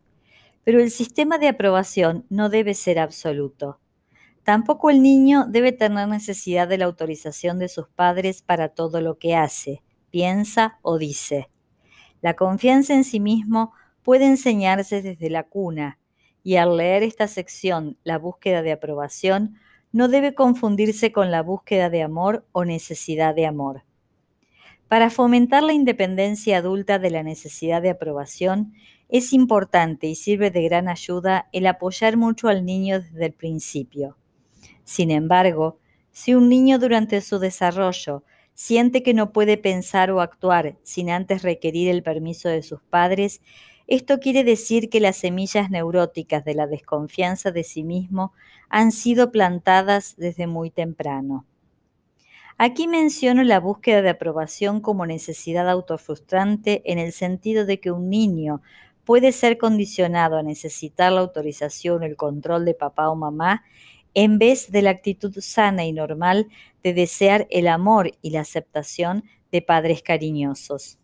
Pero 0.63 0.79
el 0.79 0.91
sistema 0.91 1.39
de 1.39 1.49
aprobación 1.49 2.25
no 2.29 2.47
debe 2.47 2.73
ser 2.73 2.99
absoluto. 2.99 3.81
Tampoco 4.43 4.89
el 4.89 5.01
niño 5.01 5.45
debe 5.49 5.73
tener 5.73 6.07
necesidad 6.07 6.69
de 6.69 6.77
la 6.77 6.85
autorización 6.85 7.59
de 7.59 7.67
sus 7.67 7.89
padres 7.89 8.41
para 8.41 8.69
todo 8.69 9.01
lo 9.01 9.19
que 9.19 9.35
hace, 9.35 9.83
piensa 10.09 10.79
o 10.83 10.97
dice. 10.97 11.49
La 12.21 12.37
confianza 12.37 12.93
en 12.93 13.03
sí 13.03 13.19
mismo 13.19 13.73
puede 14.03 14.25
enseñarse 14.25 15.01
desde 15.01 15.29
la 15.29 15.43
cuna, 15.43 15.99
y 16.43 16.55
al 16.55 16.77
leer 16.77 17.03
esta 17.03 17.27
sección, 17.27 17.97
la 18.03 18.17
búsqueda 18.17 18.61
de 18.61 18.71
aprobación, 18.71 19.57
no 19.91 20.07
debe 20.07 20.33
confundirse 20.33 21.11
con 21.11 21.31
la 21.31 21.41
búsqueda 21.41 21.89
de 21.89 22.01
amor 22.01 22.45
o 22.51 22.65
necesidad 22.65 23.35
de 23.35 23.45
amor. 23.45 23.83
Para 24.87 25.09
fomentar 25.09 25.63
la 25.63 25.73
independencia 25.73 26.57
adulta 26.57 26.99
de 26.99 27.11
la 27.11 27.23
necesidad 27.23 27.81
de 27.81 27.91
aprobación, 27.91 28.73
es 29.07 29.33
importante 29.33 30.07
y 30.07 30.15
sirve 30.15 30.51
de 30.51 30.63
gran 30.63 30.87
ayuda 30.87 31.49
el 31.51 31.67
apoyar 31.67 32.17
mucho 32.17 32.47
al 32.47 32.65
niño 32.65 33.01
desde 33.01 33.25
el 33.25 33.33
principio. 33.33 34.17
Sin 34.83 35.11
embargo, 35.11 35.79
si 36.11 36.33
un 36.33 36.49
niño 36.49 36.79
durante 36.79 37.21
su 37.21 37.39
desarrollo 37.39 38.23
siente 38.53 39.01
que 39.03 39.13
no 39.13 39.31
puede 39.31 39.57
pensar 39.57 40.11
o 40.11 40.21
actuar 40.21 40.77
sin 40.83 41.09
antes 41.09 41.41
requerir 41.41 41.89
el 41.89 42.03
permiso 42.03 42.49
de 42.49 42.61
sus 42.61 42.81
padres, 42.81 43.41
esto 43.91 44.21
quiere 44.21 44.45
decir 44.45 44.89
que 44.89 45.01
las 45.01 45.17
semillas 45.17 45.69
neuróticas 45.69 46.45
de 46.45 46.55
la 46.55 46.65
desconfianza 46.65 47.51
de 47.51 47.65
sí 47.65 47.83
mismo 47.83 48.31
han 48.69 48.93
sido 48.93 49.33
plantadas 49.33 50.15
desde 50.15 50.47
muy 50.47 50.69
temprano. 50.69 51.45
Aquí 52.57 52.87
menciono 52.87 53.43
la 53.43 53.59
búsqueda 53.59 54.01
de 54.01 54.11
aprobación 54.11 54.79
como 54.79 55.05
necesidad 55.05 55.69
autofrustrante 55.69 56.81
en 56.85 56.99
el 56.99 57.11
sentido 57.11 57.65
de 57.65 57.81
que 57.81 57.91
un 57.91 58.09
niño 58.09 58.61
puede 59.03 59.33
ser 59.33 59.57
condicionado 59.57 60.37
a 60.37 60.43
necesitar 60.43 61.11
la 61.11 61.19
autorización 61.19 62.01
o 62.01 62.05
el 62.05 62.15
control 62.15 62.63
de 62.63 62.75
papá 62.75 63.09
o 63.09 63.17
mamá 63.17 63.65
en 64.13 64.39
vez 64.39 64.71
de 64.71 64.83
la 64.83 64.91
actitud 64.91 65.35
sana 65.41 65.83
y 65.83 65.91
normal 65.91 66.47
de 66.81 66.93
desear 66.93 67.45
el 67.49 67.67
amor 67.67 68.13
y 68.21 68.29
la 68.29 68.39
aceptación 68.39 69.25
de 69.51 69.61
padres 69.61 70.01
cariñosos. 70.01 71.00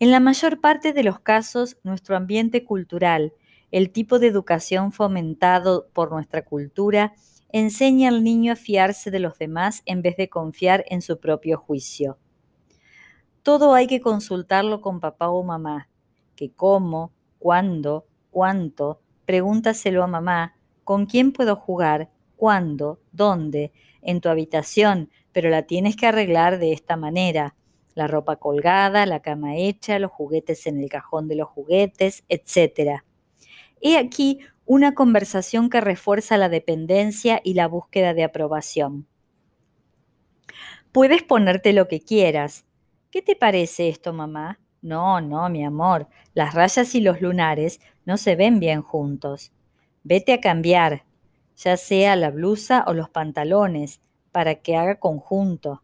En 0.00 0.10
la 0.10 0.20
mayor 0.20 0.60
parte 0.60 0.92
de 0.92 1.02
los 1.02 1.20
casos, 1.20 1.76
nuestro 1.82 2.16
ambiente 2.16 2.64
cultural, 2.64 3.32
el 3.70 3.90
tipo 3.90 4.18
de 4.18 4.28
educación 4.28 4.92
fomentado 4.92 5.88
por 5.92 6.10
nuestra 6.10 6.44
cultura, 6.44 7.14
enseña 7.50 8.08
al 8.08 8.22
niño 8.22 8.52
a 8.52 8.56
fiarse 8.56 9.10
de 9.10 9.18
los 9.18 9.38
demás 9.38 9.82
en 9.86 10.02
vez 10.02 10.16
de 10.16 10.28
confiar 10.28 10.84
en 10.88 11.02
su 11.02 11.18
propio 11.18 11.58
juicio. 11.58 12.18
Todo 13.42 13.74
hay 13.74 13.86
que 13.86 14.00
consultarlo 14.00 14.80
con 14.80 15.00
papá 15.00 15.28
o 15.28 15.42
mamá, 15.42 15.88
que 16.36 16.52
cómo, 16.52 17.12
cuándo, 17.38 18.06
cuánto, 18.30 19.00
pregúntaselo 19.24 20.02
a 20.02 20.06
mamá, 20.06 20.54
¿Con 20.88 21.04
quién 21.04 21.32
puedo 21.32 21.54
jugar? 21.54 22.08
¿Cuándo? 22.34 22.98
¿Dónde? 23.12 23.72
En 24.00 24.22
tu 24.22 24.30
habitación, 24.30 25.10
pero 25.32 25.50
la 25.50 25.64
tienes 25.64 25.96
que 25.96 26.06
arreglar 26.06 26.58
de 26.58 26.72
esta 26.72 26.96
manera. 26.96 27.54
La 27.98 28.06
ropa 28.06 28.36
colgada, 28.36 29.06
la 29.06 29.22
cama 29.22 29.56
hecha, 29.56 29.98
los 29.98 30.12
juguetes 30.12 30.68
en 30.68 30.80
el 30.80 30.88
cajón 30.88 31.26
de 31.26 31.34
los 31.34 31.48
juguetes, 31.48 32.22
etc. 32.28 33.02
He 33.80 33.98
aquí 33.98 34.38
una 34.66 34.94
conversación 34.94 35.68
que 35.68 35.80
refuerza 35.80 36.36
la 36.36 36.48
dependencia 36.48 37.40
y 37.42 37.54
la 37.54 37.66
búsqueda 37.66 38.14
de 38.14 38.22
aprobación. 38.22 39.08
Puedes 40.92 41.24
ponerte 41.24 41.72
lo 41.72 41.88
que 41.88 41.98
quieras. 41.98 42.64
¿Qué 43.10 43.20
te 43.20 43.34
parece 43.34 43.88
esto, 43.88 44.12
mamá? 44.12 44.60
No, 44.80 45.20
no, 45.20 45.48
mi 45.48 45.64
amor, 45.64 46.06
las 46.34 46.54
rayas 46.54 46.94
y 46.94 47.00
los 47.00 47.20
lunares 47.20 47.80
no 48.04 48.16
se 48.16 48.36
ven 48.36 48.60
bien 48.60 48.80
juntos. 48.80 49.50
Vete 50.04 50.34
a 50.34 50.40
cambiar, 50.40 51.02
ya 51.56 51.76
sea 51.76 52.14
la 52.14 52.30
blusa 52.30 52.84
o 52.86 52.94
los 52.94 53.10
pantalones, 53.10 54.00
para 54.30 54.54
que 54.54 54.76
haga 54.76 55.00
conjunto. 55.00 55.82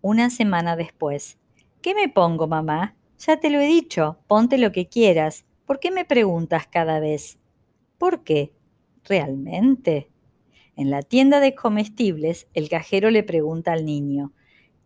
Una 0.00 0.30
semana 0.30 0.76
después. 0.76 1.38
¿Qué 1.82 1.94
me 1.94 2.08
pongo, 2.08 2.46
mamá? 2.46 2.96
Ya 3.18 3.40
te 3.40 3.50
lo 3.50 3.60
he 3.60 3.66
dicho, 3.66 4.18
ponte 4.26 4.56
lo 4.56 4.70
que 4.70 4.88
quieras. 4.88 5.44
¿Por 5.66 5.80
qué 5.80 5.90
me 5.90 6.04
preguntas 6.04 6.66
cada 6.68 7.00
vez? 7.00 7.38
¿Por 7.98 8.22
qué? 8.22 8.52
¿Realmente? 9.04 10.10
En 10.76 10.90
la 10.90 11.02
tienda 11.02 11.40
de 11.40 11.56
comestibles, 11.56 12.46
el 12.54 12.68
cajero 12.68 13.10
le 13.10 13.24
pregunta 13.24 13.72
al 13.72 13.84
niño, 13.84 14.32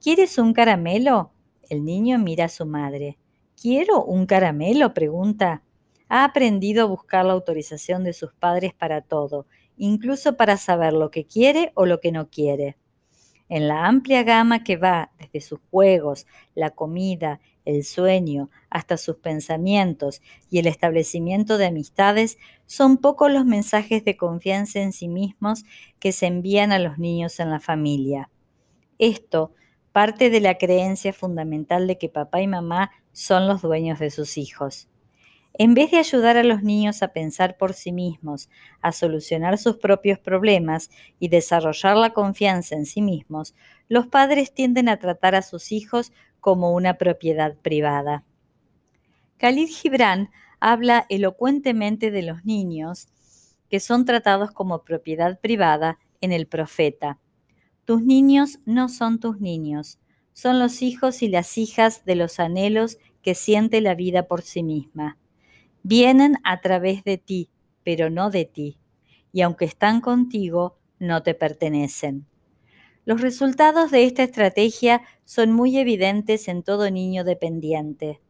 ¿Quieres 0.03 0.37
un 0.39 0.53
caramelo? 0.53 1.31
El 1.69 1.85
niño 1.85 2.19
mira 2.19 2.47
a 2.47 2.49
su 2.49 2.67
madre. 2.67 3.19
¿Quiero 3.61 4.05
un 4.05 4.27
caramelo? 4.27 4.95
pregunta 4.95 5.63
ha 6.09 6.25
aprendido 6.25 6.83
a 6.83 6.89
buscar 6.89 7.25
la 7.25 7.35
autorización 7.35 8.03
de 8.03 8.13
sus 8.13 8.33
padres 8.33 8.75
para 8.75 9.03
todo, 9.03 9.47
incluso 9.77 10.37
para 10.37 10.57
saber 10.57 10.93
lo 10.93 11.13
que 11.13 11.25
quiere 11.25 11.71
o 11.77 11.87
lo 11.87 12.01
que 12.01 12.11
no 12.11 12.31
quiere. 12.31 12.77
En 13.55 13.69
la 13.69 13.87
amplia 13.87 14.23
gama 14.23 14.65
que 14.65 14.79
va 14.79 15.11
desde 15.19 15.43
sus 15.43 15.61
juegos, 15.71 16.27
la 16.55 16.71
comida, 16.71 17.39
el 17.67 17.85
sueño, 17.85 18.49
hasta 18.71 18.97
sus 18.97 19.17
pensamientos 19.17 20.23
y 20.49 20.59
el 20.59 20.67
establecimiento 20.67 21.59
de 21.59 21.67
amistades, 21.67 22.39
son 22.65 22.97
pocos 22.97 23.31
los 23.31 23.45
mensajes 23.45 24.07
de 24.07 24.17
confianza 24.17 24.81
en 24.81 24.95
sí 24.95 25.07
mismos 25.07 25.65
que 25.99 26.13
se 26.13 26.29
envían 26.29 26.73
a 26.73 26.79
los 26.79 26.97
niños 26.97 27.41
en 27.41 27.51
la 27.51 27.61
familia. 27.61 28.31
Esto 28.99 29.53
parte 29.93 30.31
de 30.31 30.41
la 30.41 30.57
creencia 30.57 31.13
fundamental 31.13 31.87
de 31.87 31.99
que 31.99 32.09
papá 32.09 32.41
y 32.41 32.47
mamá 32.47 32.91
son 33.13 33.47
los 33.47 33.61
dueños 33.61 33.99
de 33.99 34.09
sus 34.09 34.39
hijos. 34.39 34.89
En 35.55 35.75
vez 35.75 35.91
de 35.91 35.99
ayudar 35.99 36.39
a 36.39 36.45
los 36.45 36.63
niños 36.63 37.03
a 37.03 37.09
pensar 37.09 37.59
por 37.59 37.75
sí 37.75 37.93
mismos, 37.93 38.49
a 38.81 38.93
solucionar 38.93 39.59
sus 39.59 39.77
propios 39.77 40.19
problemas 40.19 40.91
y 41.19 41.29
desarrollar 41.29 41.97
la 41.97 42.15
confianza 42.15 42.75
en 42.75 42.87
sí 42.87 43.03
mismos, 43.03 43.55
los 43.89 44.07
padres 44.07 44.55
tienden 44.55 44.89
a 44.89 44.99
tratar 44.99 45.35
a 45.35 45.43
sus 45.43 45.71
hijos 45.71 46.13
como 46.41 46.73
una 46.73 46.95
propiedad 46.95 47.55
privada. 47.57 48.25
Khalid 49.37 49.69
Gibran 49.69 50.31
habla 50.59 51.07
elocuentemente 51.11 52.11
de 52.11 52.23
los 52.23 52.45
niños 52.45 53.09
que 53.69 53.81
son 53.81 54.05
tratados 54.05 54.53
como 54.53 54.85
propiedad 54.85 55.41
privada 55.41 55.99
en 56.21 56.33
El 56.33 56.47
Profeta. 56.47 57.19
Tus 57.85 58.03
niños 58.03 58.59
no 58.65 58.89
son 58.89 59.19
tus 59.19 59.41
niños, 59.41 59.99
son 60.33 60.59
los 60.59 60.83
hijos 60.83 61.23
y 61.23 61.29
las 61.29 61.59
hijas 61.59 62.05
de 62.05 62.17
los 62.17 62.39
anhelos 62.39 62.99
que 63.23 63.35
siente 63.35 63.81
la 63.81 63.95
vida 63.95 64.25
por 64.29 64.43
sí 64.43 64.63
misma. 64.63 65.19
Vienen 65.85 66.37
a 66.45 66.61
través 66.61 67.03
de 67.03 67.19
ti, 67.19 67.51
pero 67.83 68.09
no 68.09 68.31
de 68.31 68.45
ti, 68.45 68.79
y 69.33 69.41
aunque 69.41 69.65
están 69.65 70.01
contigo, 70.01 70.77
no 71.01 71.23
te 71.25 71.35
pertenecen. 71.35 72.27
Los 73.05 73.21
resultados 73.21 73.91
de 73.91 74.05
esta 74.05 74.23
estrategia 74.23 75.03
son 75.25 75.51
muy 75.51 75.77
evidentes 75.77 76.47
en 76.47 76.63
todo 76.63 76.89
niño 76.89 77.25
dependiente. 77.25 78.21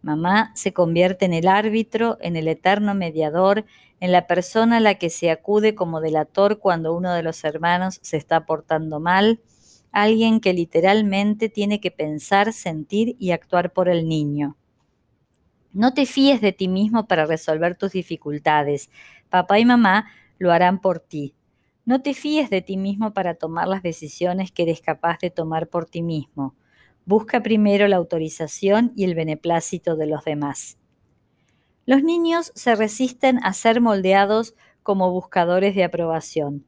Mamá 0.00 0.52
se 0.54 0.72
convierte 0.72 1.26
en 1.26 1.34
el 1.34 1.46
árbitro, 1.46 2.16
en 2.22 2.36
el 2.36 2.48
eterno 2.48 2.94
mediador, 2.94 3.66
en 4.00 4.10
la 4.10 4.26
persona 4.26 4.78
a 4.78 4.80
la 4.80 4.94
que 4.94 5.10
se 5.10 5.30
acude 5.30 5.74
como 5.74 6.00
delator 6.00 6.58
cuando 6.58 6.94
uno 6.94 7.12
de 7.12 7.22
los 7.22 7.44
hermanos 7.44 8.00
se 8.02 8.16
está 8.16 8.46
portando 8.46 8.98
mal, 8.98 9.40
alguien 9.92 10.40
que 10.40 10.54
literalmente 10.54 11.50
tiene 11.50 11.80
que 11.80 11.90
pensar, 11.90 12.54
sentir 12.54 13.16
y 13.18 13.32
actuar 13.32 13.74
por 13.74 13.90
el 13.90 14.08
niño. 14.08 14.56
No 15.74 15.92
te 15.92 16.06
fíes 16.06 16.40
de 16.40 16.52
ti 16.52 16.68
mismo 16.68 17.08
para 17.08 17.26
resolver 17.26 17.76
tus 17.76 17.90
dificultades. 17.90 18.90
Papá 19.28 19.58
y 19.58 19.64
mamá 19.64 20.06
lo 20.38 20.52
harán 20.52 20.80
por 20.80 21.00
ti. 21.00 21.34
No 21.84 22.00
te 22.00 22.14
fíes 22.14 22.48
de 22.48 22.62
ti 22.62 22.76
mismo 22.76 23.12
para 23.12 23.34
tomar 23.34 23.66
las 23.66 23.82
decisiones 23.82 24.52
que 24.52 24.62
eres 24.62 24.80
capaz 24.80 25.18
de 25.18 25.30
tomar 25.30 25.66
por 25.66 25.86
ti 25.86 26.00
mismo. 26.00 26.54
Busca 27.06 27.42
primero 27.42 27.88
la 27.88 27.96
autorización 27.96 28.92
y 28.94 29.02
el 29.02 29.16
beneplácito 29.16 29.96
de 29.96 30.06
los 30.06 30.22
demás. 30.24 30.78
Los 31.86 32.04
niños 32.04 32.52
se 32.54 32.76
resisten 32.76 33.40
a 33.42 33.52
ser 33.52 33.80
moldeados 33.80 34.54
como 34.84 35.10
buscadores 35.10 35.74
de 35.74 35.82
aprobación. 35.82 36.64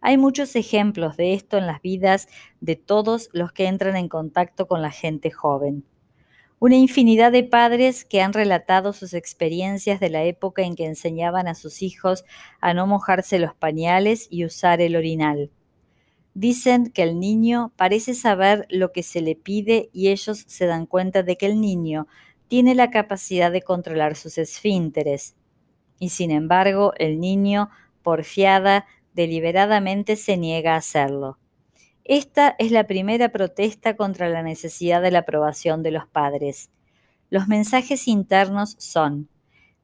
Hay 0.00 0.18
muchos 0.18 0.56
ejemplos 0.56 1.16
de 1.16 1.34
esto 1.34 1.58
en 1.58 1.68
las 1.68 1.80
vidas 1.80 2.26
de 2.60 2.74
todos 2.74 3.30
los 3.32 3.52
que 3.52 3.68
entran 3.68 3.96
en 3.96 4.08
contacto 4.08 4.66
con 4.66 4.82
la 4.82 4.90
gente 4.90 5.30
joven 5.30 5.84
una 6.60 6.76
infinidad 6.76 7.30
de 7.30 7.44
padres 7.44 8.04
que 8.04 8.20
han 8.20 8.32
relatado 8.32 8.92
sus 8.92 9.14
experiencias 9.14 10.00
de 10.00 10.10
la 10.10 10.24
época 10.24 10.62
en 10.62 10.74
que 10.74 10.86
enseñaban 10.86 11.46
a 11.46 11.54
sus 11.54 11.82
hijos 11.82 12.24
a 12.60 12.74
no 12.74 12.86
mojarse 12.86 13.38
los 13.38 13.54
pañales 13.54 14.26
y 14.30 14.44
usar 14.44 14.80
el 14.80 14.96
orinal. 14.96 15.50
Dicen 16.34 16.90
que 16.90 17.02
el 17.02 17.18
niño 17.20 17.72
parece 17.76 18.14
saber 18.14 18.66
lo 18.70 18.92
que 18.92 19.02
se 19.02 19.20
le 19.20 19.36
pide 19.36 19.90
y 19.92 20.08
ellos 20.08 20.44
se 20.46 20.66
dan 20.66 20.86
cuenta 20.86 21.22
de 21.22 21.36
que 21.36 21.46
el 21.46 21.60
niño 21.60 22.06
tiene 22.48 22.74
la 22.74 22.90
capacidad 22.90 23.52
de 23.52 23.62
controlar 23.62 24.16
sus 24.16 24.38
esfínteres. 24.38 25.36
Y 25.98 26.10
sin 26.10 26.30
embargo, 26.30 26.92
el 26.98 27.20
niño, 27.20 27.70
porfiada, 28.02 28.86
deliberadamente 29.14 30.16
se 30.16 30.36
niega 30.36 30.74
a 30.74 30.78
hacerlo. 30.78 31.38
Esta 32.08 32.56
es 32.58 32.70
la 32.70 32.86
primera 32.86 33.28
protesta 33.32 33.94
contra 33.94 34.30
la 34.30 34.42
necesidad 34.42 35.02
de 35.02 35.10
la 35.10 35.18
aprobación 35.18 35.82
de 35.82 35.90
los 35.90 36.06
padres. 36.06 36.70
Los 37.28 37.48
mensajes 37.48 38.08
internos 38.08 38.76
son, 38.78 39.28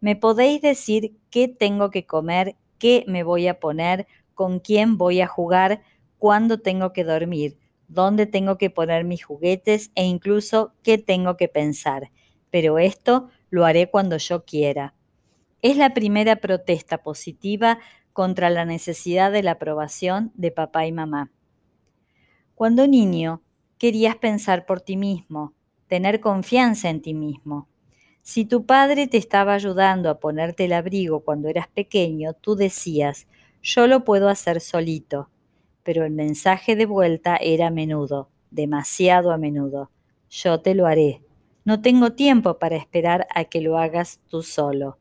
¿me 0.01 0.17
podéis 0.17 0.63
decir 0.63 1.19
qué 1.29 1.49
tengo 1.49 1.91
que 1.91 2.07
comer, 2.07 2.57
qué 2.79 3.05
me 3.07 3.25
voy 3.25 3.47
a 3.47 3.61
poner, 3.61 4.07
con 4.33 4.59
quién 4.59 4.97
voy 4.97 5.21
a 5.21 5.27
jugar, 5.27 5.83
cuándo 6.17 6.61
tengo 6.61 6.95
que 6.95 7.05
dormir, 7.05 7.59
dónde 7.89 8.25
tengo 8.25 8.57
que 8.57 8.71
poner 8.71 9.05
mis 9.05 9.23
juguetes 9.23 9.91
e 9.95 10.07
incluso 10.07 10.73
qué 10.83 10.97
tengo 10.97 11.37
que 11.37 11.49
pensar? 11.49 12.11
Pero 12.49 12.79
esto 12.79 13.29
lo 13.51 13.67
haré 13.67 13.91
cuando 13.91 14.17
yo 14.17 14.47
quiera. 14.47 14.95
Es 15.61 15.77
la 15.77 15.93
primera 15.93 16.37
protesta 16.37 17.03
positiva 17.03 17.81
contra 18.15 18.49
la 18.49 18.65
necesidad 18.65 19.31
de 19.31 19.43
la 19.43 19.51
aprobación 19.51 20.33
de 20.37 20.53
papá 20.53 20.87
y 20.87 20.93
mamá. 20.93 21.34
Cuando 22.55 22.87
niño, 22.87 23.43
querías 23.79 24.17
pensar 24.17 24.65
por 24.65 24.81
ti 24.81 24.97
mismo, 24.97 25.55
tener 25.89 26.21
confianza 26.21 26.89
en 26.89 27.03
ti 27.03 27.13
mismo. 27.13 27.69
Si 28.23 28.45
tu 28.45 28.65
padre 28.65 29.09
te 29.09 29.17
estaba 29.17 29.55
ayudando 29.55 30.09
a 30.09 30.21
ponerte 30.21 30.67
el 30.67 30.73
abrigo 30.73 31.21
cuando 31.21 31.49
eras 31.49 31.67
pequeño, 31.67 32.33
tú 32.35 32.55
decías, 32.55 33.27
yo 33.61 33.89
lo 33.89 34.05
puedo 34.05 34.29
hacer 34.29 34.61
solito. 34.61 35.31
Pero 35.83 36.05
el 36.05 36.13
mensaje 36.13 36.77
de 36.77 36.87
vuelta 36.87 37.37
era 37.37 37.67
a 37.67 37.71
menudo, 37.71 38.31
demasiado 38.53 39.33
a 39.33 39.37
menudo. 39.37 39.91
Yo 40.31 40.61
te 40.61 40.77
lo 40.77 40.87
haré. 40.87 41.23
No 41.65 41.83
tengo 41.83 42.13
tiempo 42.13 42.59
para 42.59 42.77
esperar 42.77 43.27
a 43.35 43.45
que 43.47 43.61
lo 43.61 43.79
hagas 43.79 44.21
tú 44.29 44.43
solo. 44.43 44.99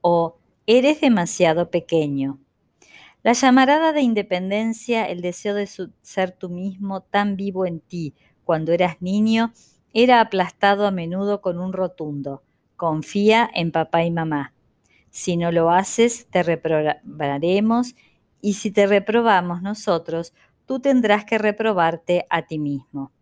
O 0.00 0.38
eres 0.66 1.02
demasiado 1.02 1.70
pequeño. 1.70 2.38
La 3.22 3.34
llamarada 3.34 3.92
de 3.92 4.00
independencia, 4.00 5.04
el 5.04 5.20
deseo 5.20 5.54
de 5.54 5.68
ser 6.00 6.32
tú 6.32 6.48
mismo 6.48 7.02
tan 7.02 7.36
vivo 7.36 7.66
en 7.66 7.80
ti 7.80 8.14
cuando 8.44 8.72
eras 8.72 9.02
niño, 9.02 9.52
era 9.92 10.20
aplastado 10.20 10.86
a 10.86 10.90
menudo 10.90 11.42
con 11.42 11.58
un 11.58 11.74
rotundo. 11.74 12.42
Confía 12.76 13.50
en 13.54 13.72
papá 13.72 14.04
y 14.04 14.10
mamá. 14.10 14.54
Si 15.10 15.36
no 15.36 15.52
lo 15.52 15.70
haces, 15.70 16.28
te 16.30 16.42
reprobaremos 16.42 17.94
y 18.40 18.54
si 18.54 18.70
te 18.70 18.86
reprobamos 18.86 19.60
nosotros, 19.60 20.32
tú 20.64 20.80
tendrás 20.80 21.26
que 21.26 21.36
reprobarte 21.36 22.26
a 22.30 22.46
ti 22.46 22.58
mismo. 22.58 23.12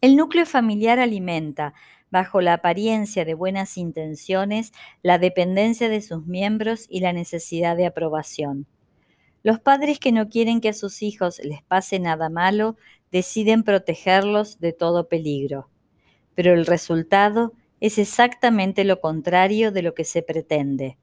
El 0.00 0.16
núcleo 0.16 0.46
familiar 0.46 0.98
alimenta, 1.00 1.74
bajo 2.10 2.40
la 2.40 2.54
apariencia 2.54 3.24
de 3.24 3.34
buenas 3.34 3.76
intenciones, 3.76 4.72
la 5.02 5.18
dependencia 5.18 5.88
de 5.88 6.00
sus 6.00 6.26
miembros 6.26 6.86
y 6.88 7.00
la 7.00 7.12
necesidad 7.12 7.76
de 7.76 7.86
aprobación. 7.86 8.66
Los 9.42 9.60
padres 9.60 9.98
que 9.98 10.12
no 10.12 10.28
quieren 10.28 10.60
que 10.60 10.70
a 10.70 10.72
sus 10.72 11.02
hijos 11.02 11.40
les 11.44 11.62
pase 11.62 12.00
nada 12.00 12.28
malo 12.28 12.76
deciden 13.12 13.62
protegerlos 13.62 14.58
de 14.58 14.72
todo 14.72 15.08
peligro. 15.08 15.68
Pero 16.34 16.52
el 16.52 16.66
resultado 16.66 17.52
es 17.80 17.98
exactamente 17.98 18.84
lo 18.84 19.00
contrario 19.00 19.70
de 19.72 19.82
lo 19.82 19.94
que 19.94 20.04
se 20.04 20.22
pretende, 20.22 20.98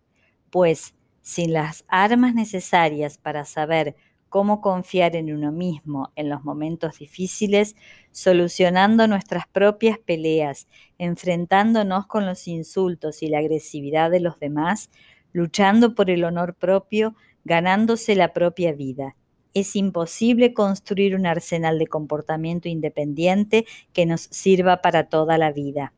pues 0.49 0.95
sin 1.21 1.53
las 1.53 1.85
armas 1.87 2.33
necesarias 2.33 3.17
para 3.17 3.45
saber 3.45 3.95
cómo 4.33 4.61
confiar 4.61 5.15
en 5.15 5.31
uno 5.31 5.51
mismo 5.51 6.11
en 6.15 6.27
los 6.27 6.43
momentos 6.43 6.97
difíciles, 6.97 7.75
solucionando 8.11 9.07
nuestras 9.07 9.45
propias 9.45 9.99
peleas, 9.99 10.67
enfrentándonos 10.97 12.07
con 12.07 12.25
los 12.25 12.47
insultos 12.47 13.21
y 13.21 13.27
la 13.27 13.37
agresividad 13.37 14.09
de 14.09 14.21
los 14.21 14.39
demás, 14.39 14.89
luchando 15.33 15.93
por 15.93 16.09
el 16.09 16.23
honor 16.23 16.55
propio, 16.55 17.15
ganándose 17.43 18.15
la 18.15 18.33
propia 18.33 18.73
vida. 18.73 19.15
Es 19.53 19.75
imposible 19.75 20.55
construir 20.55 21.15
un 21.15 21.27
arsenal 21.27 21.77
de 21.77 21.85
comportamiento 21.85 22.67
independiente 22.67 23.67
que 23.93 24.07
nos 24.07 24.21
sirva 24.21 24.81
para 24.81 25.09
toda 25.09 25.37
la 25.37 25.51
vida. 25.51 25.93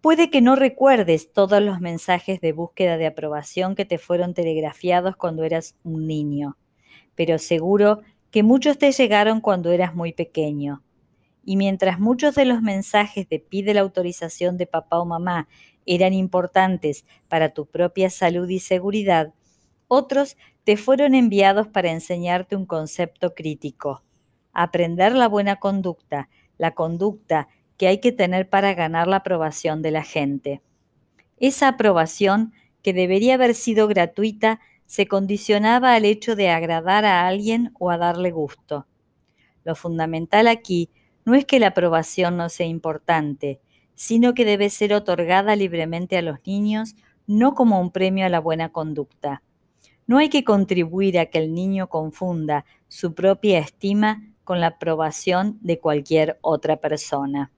Puede 0.00 0.30
que 0.30 0.40
no 0.40 0.56
recuerdes 0.56 1.32
todos 1.32 1.62
los 1.62 1.80
mensajes 1.80 2.40
de 2.40 2.50
búsqueda 2.50 2.96
de 2.96 3.06
aprobación 3.06 3.76
que 3.76 3.84
te 3.84 3.98
fueron 3.98 4.34
telegrafiados 4.34 5.14
cuando 5.14 5.44
eras 5.44 5.76
un 5.84 6.08
niño 6.08 6.56
pero 7.14 7.38
seguro 7.38 8.00
que 8.30 8.42
muchos 8.42 8.78
te 8.78 8.90
llegaron 8.92 9.40
cuando 9.40 9.70
eras 9.70 9.94
muy 9.94 10.12
pequeño. 10.12 10.82
Y 11.44 11.56
mientras 11.56 12.00
muchos 12.00 12.34
de 12.34 12.44
los 12.44 12.62
mensajes 12.62 13.28
de 13.28 13.38
pide 13.38 13.74
la 13.74 13.82
autorización 13.82 14.56
de 14.56 14.66
papá 14.66 14.98
o 14.98 15.04
mamá 15.04 15.46
eran 15.86 16.14
importantes 16.14 17.04
para 17.28 17.50
tu 17.50 17.66
propia 17.66 18.10
salud 18.10 18.48
y 18.48 18.58
seguridad, 18.58 19.34
otros 19.88 20.36
te 20.64 20.76
fueron 20.76 21.14
enviados 21.14 21.68
para 21.68 21.90
enseñarte 21.90 22.56
un 22.56 22.64
concepto 22.64 23.34
crítico. 23.34 24.02
Aprender 24.52 25.14
la 25.14 25.28
buena 25.28 25.56
conducta, 25.56 26.28
la 26.56 26.74
conducta 26.74 27.48
que 27.76 27.88
hay 27.88 27.98
que 27.98 28.12
tener 28.12 28.48
para 28.48 28.72
ganar 28.74 29.08
la 29.08 29.16
aprobación 29.16 29.82
de 29.82 29.90
la 29.90 30.02
gente. 30.02 30.62
Esa 31.36 31.68
aprobación, 31.68 32.52
que 32.82 32.92
debería 32.92 33.34
haber 33.34 33.54
sido 33.54 33.88
gratuita, 33.88 34.60
se 34.86 35.06
condicionaba 35.06 35.94
al 35.94 36.04
hecho 36.04 36.36
de 36.36 36.50
agradar 36.50 37.04
a 37.04 37.26
alguien 37.26 37.72
o 37.78 37.90
a 37.90 37.98
darle 37.98 38.30
gusto. 38.30 38.86
Lo 39.64 39.74
fundamental 39.74 40.46
aquí 40.46 40.90
no 41.24 41.34
es 41.34 41.44
que 41.44 41.58
la 41.58 41.68
aprobación 41.68 42.36
no 42.36 42.48
sea 42.48 42.66
importante, 42.66 43.60
sino 43.94 44.34
que 44.34 44.44
debe 44.44 44.70
ser 44.70 44.92
otorgada 44.92 45.56
libremente 45.56 46.16
a 46.18 46.22
los 46.22 46.46
niños, 46.46 46.96
no 47.26 47.54
como 47.54 47.80
un 47.80 47.90
premio 47.90 48.26
a 48.26 48.28
la 48.28 48.40
buena 48.40 48.70
conducta. 48.70 49.42
No 50.06 50.18
hay 50.18 50.28
que 50.28 50.44
contribuir 50.44 51.18
a 51.18 51.26
que 51.26 51.38
el 51.38 51.54
niño 51.54 51.88
confunda 51.88 52.66
su 52.88 53.14
propia 53.14 53.58
estima 53.58 54.22
con 54.44 54.60
la 54.60 54.68
aprobación 54.68 55.58
de 55.62 55.80
cualquier 55.80 56.38
otra 56.42 56.76
persona. 56.76 57.50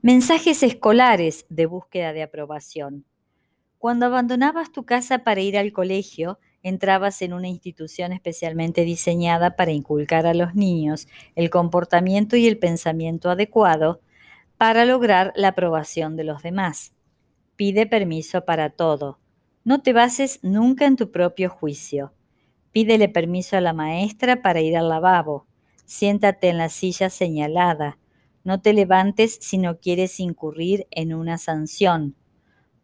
Mensajes 0.00 0.64
escolares 0.64 1.46
de 1.48 1.66
búsqueda 1.66 2.12
de 2.12 2.24
aprobación. 2.24 3.04
Cuando 3.82 4.06
abandonabas 4.06 4.70
tu 4.70 4.84
casa 4.84 5.24
para 5.24 5.40
ir 5.40 5.58
al 5.58 5.72
colegio, 5.72 6.38
entrabas 6.62 7.20
en 7.20 7.32
una 7.32 7.48
institución 7.48 8.12
especialmente 8.12 8.84
diseñada 8.84 9.56
para 9.56 9.72
inculcar 9.72 10.24
a 10.24 10.34
los 10.34 10.54
niños 10.54 11.08
el 11.34 11.50
comportamiento 11.50 12.36
y 12.36 12.46
el 12.46 12.60
pensamiento 12.60 13.28
adecuado 13.28 14.00
para 14.56 14.84
lograr 14.84 15.32
la 15.34 15.48
aprobación 15.48 16.14
de 16.14 16.22
los 16.22 16.44
demás. 16.44 16.92
Pide 17.56 17.88
permiso 17.88 18.44
para 18.44 18.70
todo. 18.70 19.18
No 19.64 19.82
te 19.82 19.92
bases 19.92 20.38
nunca 20.42 20.86
en 20.86 20.94
tu 20.94 21.10
propio 21.10 21.50
juicio. 21.50 22.12
Pídele 22.70 23.08
permiso 23.08 23.56
a 23.56 23.60
la 23.60 23.72
maestra 23.72 24.42
para 24.42 24.60
ir 24.60 24.76
al 24.76 24.90
lavabo. 24.90 25.48
Siéntate 25.86 26.50
en 26.50 26.58
la 26.58 26.68
silla 26.68 27.10
señalada. 27.10 27.98
No 28.44 28.60
te 28.60 28.74
levantes 28.74 29.38
si 29.40 29.58
no 29.58 29.80
quieres 29.80 30.20
incurrir 30.20 30.86
en 30.92 31.12
una 31.12 31.36
sanción. 31.36 32.14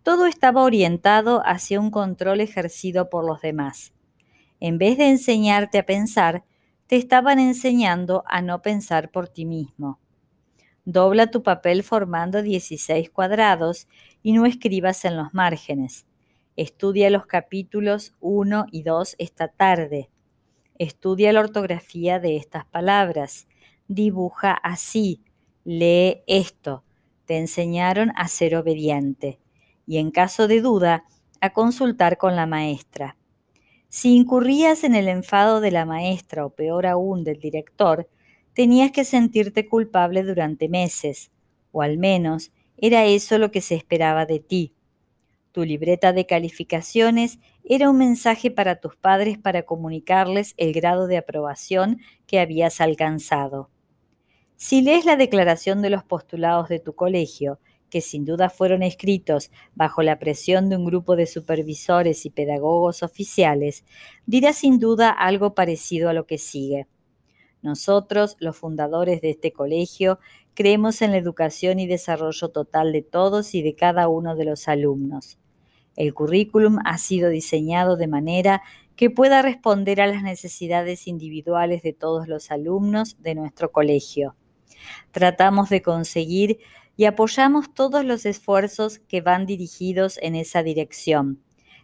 Todo 0.03 0.27
estaba 0.27 0.63
orientado 0.63 1.43
hacia 1.45 1.81
un 1.81 1.91
control 1.91 2.41
ejercido 2.41 3.11
por 3.11 3.25
los 3.25 3.41
demás. 3.41 3.93
En 4.61 4.79
vez 4.79 4.99
de 4.99 5.09
enseñarte 5.09 5.79
a 5.79 5.87
pensar, 5.87 6.45
te 6.87 6.97
estaban 6.97 7.39
enseñando 7.39 8.25
a 8.27 8.41
no 8.41 8.63
pensar 8.63 9.11
por 9.11 9.29
ti 9.29 9.45
mismo. 9.45 10.01
Dobla 10.85 11.31
tu 11.31 11.43
papel 11.43 11.83
formando 11.83 12.41
16 12.41 13.11
cuadrados 13.11 13.89
y 14.23 14.33
no 14.33 14.47
escribas 14.47 15.05
en 15.05 15.19
los 15.19 15.35
márgenes. 15.35 16.07
Estudia 16.57 17.11
los 17.11 17.27
capítulos 17.27 18.17
1 18.21 18.67
y 18.73 18.83
2 18.83 19.17
esta 19.19 19.49
tarde. 19.49 20.09
Estudia 20.79 21.33
la 21.33 21.41
ortografía 21.41 22.21
de 22.21 22.37
estas 22.37 22.65
palabras. 22.65 23.47
Dibuja 23.87 24.53
así. 24.53 25.23
Lee 25.65 26.23
esto. 26.27 26.85
Te 27.27 27.37
enseñaron 27.37 28.13
a 28.17 28.27
ser 28.29 28.57
obediente. 28.57 29.39
Y 29.89 29.99
en 29.99 30.13
caso 30.13 30.47
de 30.47 30.61
duda, 30.61 31.05
a 31.41 31.53
consultar 31.55 32.19
con 32.19 32.37
la 32.37 32.47
maestra. 32.47 33.17
Si 33.89 34.15
incurrías 34.15 34.85
en 34.85 34.95
el 34.95 35.09
enfado 35.09 35.61
de 35.61 35.71
la 35.71 35.87
maestra 35.87 36.45
o 36.45 36.51
peor 36.51 36.87
aún 36.87 37.25
del 37.25 37.41
director, 37.41 38.07
tenías 38.53 38.93
que 38.93 39.05
sentirte 39.05 39.67
culpable 39.67 40.25
durante 40.25 40.69
meses, 40.69 41.31
o 41.73 41.81
al 41.81 41.97
menos 41.97 42.53
era 42.77 43.07
eso 43.07 43.39
lo 43.39 43.51
que 43.51 43.63
se 43.63 43.77
esperaba 43.77 44.27
de 44.27 44.41
ti. 44.41 44.75
Tu 45.53 45.65
libreta 45.65 46.13
de 46.13 46.27
calificaciones 46.27 47.39
era 47.65 47.89
un 47.89 47.97
mensaje 47.97 48.51
para 48.51 48.81
tus 48.81 48.95
padres 48.95 49.39
para 49.39 49.63
comunicarles 49.63 50.53
el 50.59 50.75
grado 50.75 51.07
de 51.07 51.17
aprobación 51.17 52.01
que 52.27 52.41
habías 52.41 52.83
alcanzado. 52.83 53.71
Si 54.57 54.83
lees 54.83 55.07
la 55.07 55.17
declaración 55.17 55.81
de 55.81 55.91
los 55.91 56.05
postulados 56.05 56.69
de 56.69 56.79
tu 56.79 56.95
colegio, 56.95 57.59
que 57.91 58.01
sin 58.01 58.25
duda 58.25 58.51
fueron 58.51 58.83
escritos 58.83 59.51
bajo 59.75 60.03
la 60.03 60.19
presión 60.19 60.69
de 60.69 60.77
un 60.77 60.85
grupo 60.85 61.17
de 61.17 61.27
supervisores 61.27 62.27
y 62.27 62.31
pedagogos 62.31 63.03
oficiales, 63.03 63.85
dirás 64.27 64.57
sin 64.57 64.79
duda 64.79 65.11
algo 65.11 65.55
parecido 65.55 66.09
a 66.09 66.13
lo 66.13 66.27
que 66.27 66.39
sigue. 66.39 66.87
Nosotros, 67.63 68.37
los 68.39 68.57
fundadores 68.57 69.21
de 69.21 69.31
este 69.31 69.53
colegio, 69.53 70.21
creemos 70.55 71.03
en 71.03 71.13
la 71.13 71.19
educación 71.19 71.81
y 71.81 71.87
desarrollo 71.87 72.49
total 72.51 72.93
de 72.93 73.03
todos 73.03 73.55
y 73.55 73.63
de 73.63 73.75
cada 73.75 74.09
uno 74.09 74.37
de 74.37 74.45
los 74.45 74.69
alumnos. 74.69 75.39
El 75.97 76.15
currículum 76.15 76.79
ha 76.85 76.97
sido 76.99 77.29
diseñado 77.29 77.97
de 77.97 78.07
manera 78.07 78.63
que 78.95 79.11
pueda 79.11 79.43
responder 79.43 80.01
a 80.01 80.07
las 80.07 80.23
necesidades 80.23 81.09
individuales 81.09 81.83
de 81.83 81.93
todos 81.93 82.29
los 82.29 82.53
alumnos 82.53 83.21
de 83.23 83.35
nuestro 83.35 83.73
colegio. 83.73 84.37
Tratamos 85.11 85.69
de 85.71 85.83
conseguir 85.83 86.59
y 86.99 87.07
apoyamos 87.07 87.73
todos 87.73 88.05
los 88.05 88.27
esfuerzos 88.27 88.99
que 88.99 89.23
van 89.23 89.47
dirigidos 89.47 90.19
en 90.21 90.35
esa 90.35 90.63
dirección 90.63 91.41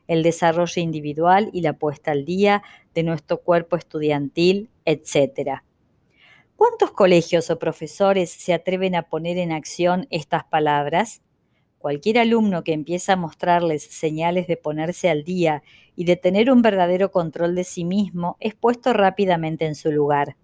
el 0.07 0.23
desarrollo 0.23 0.83
individual 0.83 1.51
y 1.53 1.63
la 1.63 1.75
puesta 1.75 2.11
al 2.11 2.25
día 2.25 2.63
de 2.95 3.03
nuestro 3.03 3.41
cuerpo 3.41 3.77
estudiantil, 3.77 4.69
etc. 4.85 5.63
¿Cuántos 6.57 6.93
colegios 6.93 7.51
o 7.51 7.59
profesores 7.59 8.31
se 8.31 8.53
atreven 8.53 8.95
a 8.95 9.05
poner 9.05 9.39
en 9.39 9.53
acción 9.53 10.07
estas 10.11 10.45
palabras? 10.45 11.23
Cualquier 11.79 12.19
alumno 12.19 12.65
que 12.65 12.73
empieza 12.73 13.15
a 13.15 13.17
mostrarles 13.17 13.85
señales 13.85 14.47
de 14.47 14.57
ponerse 14.57 15.11
al 15.11 15.25
día 15.25 15.63
y 15.97 16.05
de 16.05 16.17
tener 16.17 16.51
un 16.51 16.63
verdadero 16.63 17.11
control 17.11 17.55
de 17.55 17.65
sí 17.65 17.85
mismo 17.85 18.37
es 18.41 18.55
puesto 18.55 18.93
rápidamente 18.93 19.67
en 19.67 19.75
su 19.75 19.91
lugar. 19.93 20.37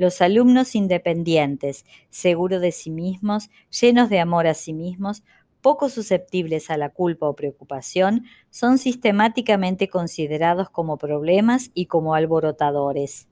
Los 0.00 0.22
alumnos 0.22 0.76
independientes, 0.76 1.84
seguros 2.08 2.62
de 2.62 2.72
sí 2.72 2.88
mismos, 2.88 3.50
llenos 3.68 4.08
de 4.08 4.18
amor 4.18 4.46
a 4.46 4.54
sí 4.54 4.72
mismos, 4.72 5.24
poco 5.60 5.90
susceptibles 5.90 6.70
a 6.70 6.78
la 6.78 6.88
culpa 6.88 7.28
o 7.28 7.36
preocupación, 7.36 8.24
son 8.48 8.78
sistemáticamente 8.78 9.88
considerados 9.88 10.70
como 10.70 10.96
problemas 10.96 11.70
y 11.74 11.84
como 11.84 12.14
alborotadores. 12.14 13.28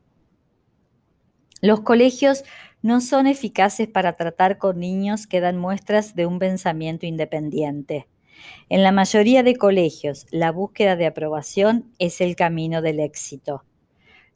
Los 1.63 1.81
colegios 1.81 2.45
no 2.83 3.01
son 3.01 3.27
eficaces 3.27 3.89
para 3.89 4.13
tratar 4.13 4.59
con 4.59 4.79
niños 4.79 5.27
que 5.27 5.41
dan 5.41 5.57
muestras 5.57 6.15
de 6.17 6.27
un 6.27 6.39
pensamiento 6.39 7.07
independiente. 7.07 8.09
En 8.69 8.83
la 8.83 8.93
mayoría 8.93 9.43
de 9.43 9.57
colegios, 9.57 10.27
la 10.33 10.53
búsqueda 10.53 10.97
de 10.97 11.07
aprobación 11.07 11.91
es 11.99 12.21
el 12.21 12.37
camino 12.37 12.83
del 12.83 13.01
éxito. 13.01 13.65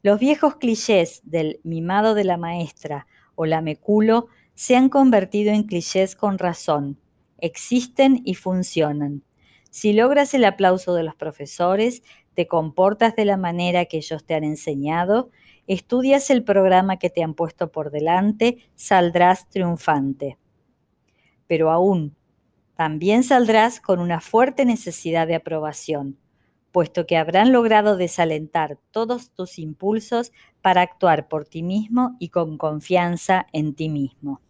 Los 0.03 0.19
viejos 0.19 0.57
clichés 0.57 1.21
del 1.23 1.61
mimado 1.63 2.13
de 2.13 2.25
la 2.25 2.35
maestra 2.35 3.07
o 3.35 3.45
la 3.45 3.61
meculo 3.61 4.27
se 4.53 4.75
han 4.75 4.89
convertido 4.89 5.53
en 5.53 5.63
clichés 5.63 6.17
con 6.17 6.37
razón, 6.37 6.99
existen 7.37 8.21
y 8.25 8.35
funcionan. 8.35 9.23
Si 9.69 9.93
logras 9.93 10.33
el 10.33 10.43
aplauso 10.43 10.93
de 10.93 11.03
los 11.03 11.15
profesores, 11.15 12.03
te 12.33 12.47
comportas 12.47 13.15
de 13.15 13.23
la 13.23 13.37
manera 13.37 13.85
que 13.85 13.95
ellos 13.95 14.25
te 14.25 14.35
han 14.35 14.43
enseñado, 14.43 15.29
estudias 15.67 16.29
el 16.29 16.43
programa 16.43 16.97
que 16.97 17.09
te 17.09 17.23
han 17.23 17.33
puesto 17.33 17.71
por 17.71 17.89
delante, 17.89 18.57
saldrás 18.75 19.47
triunfante. 19.47 20.37
Pero 21.47 21.71
aún, 21.71 22.13
también 22.75 23.23
saldrás 23.23 23.79
con 23.79 24.01
una 24.01 24.19
fuerte 24.19 24.65
necesidad 24.65 25.27
de 25.27 25.35
aprobación, 25.35 26.17
puesto 26.73 27.05
que 27.05 27.17
habrán 27.17 27.53
logrado 27.53 27.95
desalentar 27.95 28.79
todos 28.89 29.31
tus 29.31 29.59
impulsos 29.59 30.33
para 30.61 30.81
actuar 30.81 31.27
por 31.27 31.45
ti 31.45 31.61
mismo 31.61 32.17
y 32.19 32.29
con 32.29 32.57
confianza 32.57 33.45
en 33.53 33.75
ti 33.75 33.89
mismo. 33.89 34.41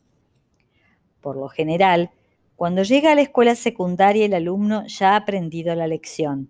Por 1.19 1.35
lo 1.35 1.49
general, 1.49 2.11
cuando 2.55 2.83
llega 2.83 3.11
a 3.11 3.15
la 3.15 3.21
escuela 3.21 3.55
secundaria 3.55 4.25
el 4.25 4.33
alumno 4.33 4.87
ya 4.87 5.11
ha 5.11 5.15
aprendido 5.17 5.75
la 5.75 5.85
lección. 5.85 6.49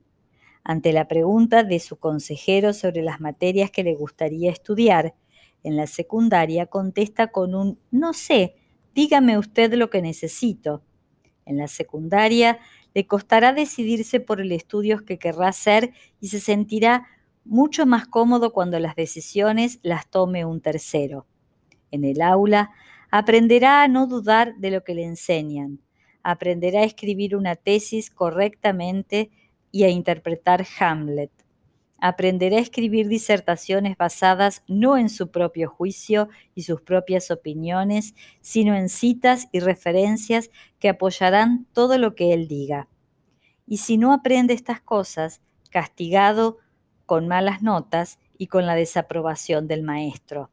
Ante 0.63 0.93
la 0.93 1.07
pregunta 1.07 1.63
de 1.63 1.79
su 1.79 1.97
consejero 1.97 2.73
sobre 2.73 3.01
las 3.01 3.19
materias 3.19 3.71
que 3.71 3.83
le 3.83 3.95
gustaría 3.95 4.51
estudiar, 4.51 5.15
en 5.63 5.75
la 5.75 5.87
secundaria 5.87 6.67
contesta 6.67 7.31
con 7.31 7.55
un 7.55 7.79
no 7.89 8.13
sé, 8.13 8.55
dígame 8.93 9.39
usted 9.39 9.73
lo 9.73 9.89
que 9.89 10.03
necesito. 10.03 10.83
En 11.45 11.57
la 11.57 11.67
secundaria 11.67 12.59
le 12.93 13.07
costará 13.07 13.53
decidirse 13.53 14.19
por 14.19 14.39
el 14.41 14.51
estudio 14.51 15.05
que 15.05 15.17
querrá 15.17 15.49
hacer 15.49 15.93
y 16.19 16.27
se 16.29 16.39
sentirá 16.39 17.07
mucho 17.45 17.85
más 17.85 18.07
cómodo 18.07 18.53
cuando 18.53 18.79
las 18.79 18.95
decisiones 18.95 19.79
las 19.83 20.09
tome 20.09 20.45
un 20.45 20.61
tercero. 20.61 21.25
En 21.91 22.05
el 22.05 22.21
aula 22.21 22.71
aprenderá 23.11 23.83
a 23.83 23.87
no 23.87 24.07
dudar 24.07 24.55
de 24.57 24.71
lo 24.71 24.83
que 24.83 24.95
le 24.95 25.05
enseñan, 25.05 25.79
aprenderá 26.23 26.81
a 26.81 26.85
escribir 26.85 27.35
una 27.35 27.55
tesis 27.55 28.09
correctamente 28.09 29.29
y 29.71 29.83
a 29.83 29.89
interpretar 29.89 30.65
Hamlet. 30.79 31.31
Aprenderá 32.05 32.57
a 32.57 32.59
escribir 32.59 33.07
disertaciones 33.07 33.95
basadas 33.95 34.61
no 34.67 34.97
en 34.97 35.07
su 35.07 35.31
propio 35.31 35.69
juicio 35.69 36.27
y 36.53 36.63
sus 36.63 36.81
propias 36.81 37.31
opiniones, 37.31 38.13
sino 38.41 38.75
en 38.75 38.89
citas 38.89 39.47
y 39.53 39.61
referencias 39.61 40.51
que 40.79 40.89
apoyarán 40.89 41.65
todo 41.71 41.97
lo 41.97 42.13
que 42.13 42.33
él 42.33 42.49
diga. 42.49 42.89
Y 43.65 43.77
si 43.77 43.97
no 43.97 44.11
aprende 44.11 44.53
estas 44.53 44.81
cosas, 44.81 45.39
castigado 45.69 46.57
con 47.05 47.29
malas 47.29 47.61
notas 47.61 48.19
y 48.37 48.47
con 48.47 48.65
la 48.65 48.75
desaprobación 48.75 49.69
del 49.69 49.81
maestro. 49.81 50.51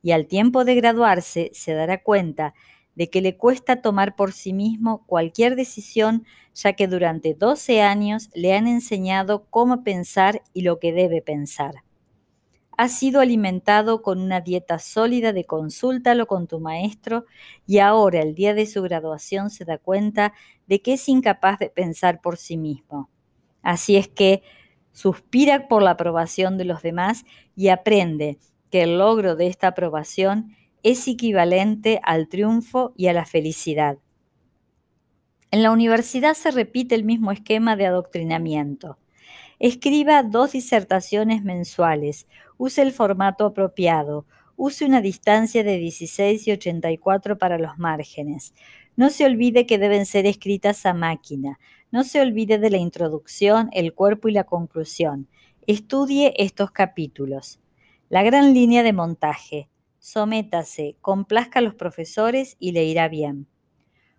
Y 0.00 0.12
al 0.12 0.26
tiempo 0.26 0.64
de 0.64 0.74
graduarse 0.74 1.50
se 1.52 1.74
dará 1.74 2.02
cuenta 2.02 2.54
de 2.98 3.08
que 3.08 3.22
le 3.22 3.36
cuesta 3.36 3.80
tomar 3.80 4.16
por 4.16 4.32
sí 4.32 4.52
mismo 4.52 5.04
cualquier 5.06 5.54
decisión, 5.54 6.26
ya 6.52 6.72
que 6.72 6.88
durante 6.88 7.32
12 7.32 7.80
años 7.80 8.28
le 8.34 8.54
han 8.54 8.66
enseñado 8.66 9.44
cómo 9.50 9.84
pensar 9.84 10.42
y 10.52 10.62
lo 10.62 10.80
que 10.80 10.92
debe 10.92 11.22
pensar. 11.22 11.84
Ha 12.76 12.88
sido 12.88 13.20
alimentado 13.20 14.02
con 14.02 14.20
una 14.20 14.40
dieta 14.40 14.80
sólida 14.80 15.32
de 15.32 15.44
consúltalo 15.44 16.26
con 16.26 16.48
tu 16.48 16.58
maestro 16.58 17.24
y 17.68 17.78
ahora, 17.78 18.20
el 18.20 18.34
día 18.34 18.52
de 18.52 18.66
su 18.66 18.82
graduación, 18.82 19.50
se 19.50 19.64
da 19.64 19.78
cuenta 19.78 20.32
de 20.66 20.82
que 20.82 20.94
es 20.94 21.08
incapaz 21.08 21.60
de 21.60 21.70
pensar 21.70 22.20
por 22.20 22.36
sí 22.36 22.56
mismo. 22.56 23.08
Así 23.62 23.96
es 23.96 24.08
que 24.08 24.42
suspira 24.90 25.68
por 25.68 25.84
la 25.84 25.92
aprobación 25.92 26.58
de 26.58 26.64
los 26.64 26.82
demás 26.82 27.24
y 27.54 27.68
aprende 27.68 28.38
que 28.72 28.82
el 28.82 28.98
logro 28.98 29.36
de 29.36 29.46
esta 29.46 29.68
aprobación 29.68 30.56
es 30.82 31.06
equivalente 31.08 32.00
al 32.02 32.28
triunfo 32.28 32.92
y 32.96 33.08
a 33.08 33.12
la 33.12 33.24
felicidad. 33.24 33.98
En 35.50 35.62
la 35.62 35.70
universidad 35.70 36.34
se 36.34 36.50
repite 36.50 36.94
el 36.94 37.04
mismo 37.04 37.32
esquema 37.32 37.74
de 37.76 37.86
adoctrinamiento. 37.86 38.98
Escriba 39.58 40.22
dos 40.22 40.52
disertaciones 40.52 41.42
mensuales, 41.42 42.26
use 42.58 42.82
el 42.82 42.92
formato 42.92 43.46
apropiado, 43.46 44.26
use 44.56 44.84
una 44.84 45.00
distancia 45.00 45.64
de 45.64 45.78
16 45.78 46.46
y 46.46 46.52
84 46.52 47.38
para 47.38 47.58
los 47.58 47.78
márgenes. 47.78 48.54
No 48.96 49.10
se 49.10 49.24
olvide 49.24 49.66
que 49.66 49.78
deben 49.78 50.06
ser 50.06 50.26
escritas 50.26 50.84
a 50.84 50.92
máquina. 50.92 51.58
No 51.90 52.04
se 52.04 52.20
olvide 52.20 52.58
de 52.58 52.68
la 52.68 52.78
introducción, 52.78 53.70
el 53.72 53.94
cuerpo 53.94 54.28
y 54.28 54.32
la 54.32 54.44
conclusión. 54.44 55.28
Estudie 55.66 56.34
estos 56.36 56.72
capítulos. 56.72 57.60
La 58.10 58.22
gran 58.22 58.52
línea 58.52 58.82
de 58.82 58.92
montaje. 58.92 59.68
Sométase, 59.98 60.96
complazca 61.00 61.58
a 61.58 61.62
los 61.62 61.74
profesores 61.74 62.56
y 62.58 62.72
le 62.72 62.84
irá 62.84 63.08
bien. 63.08 63.46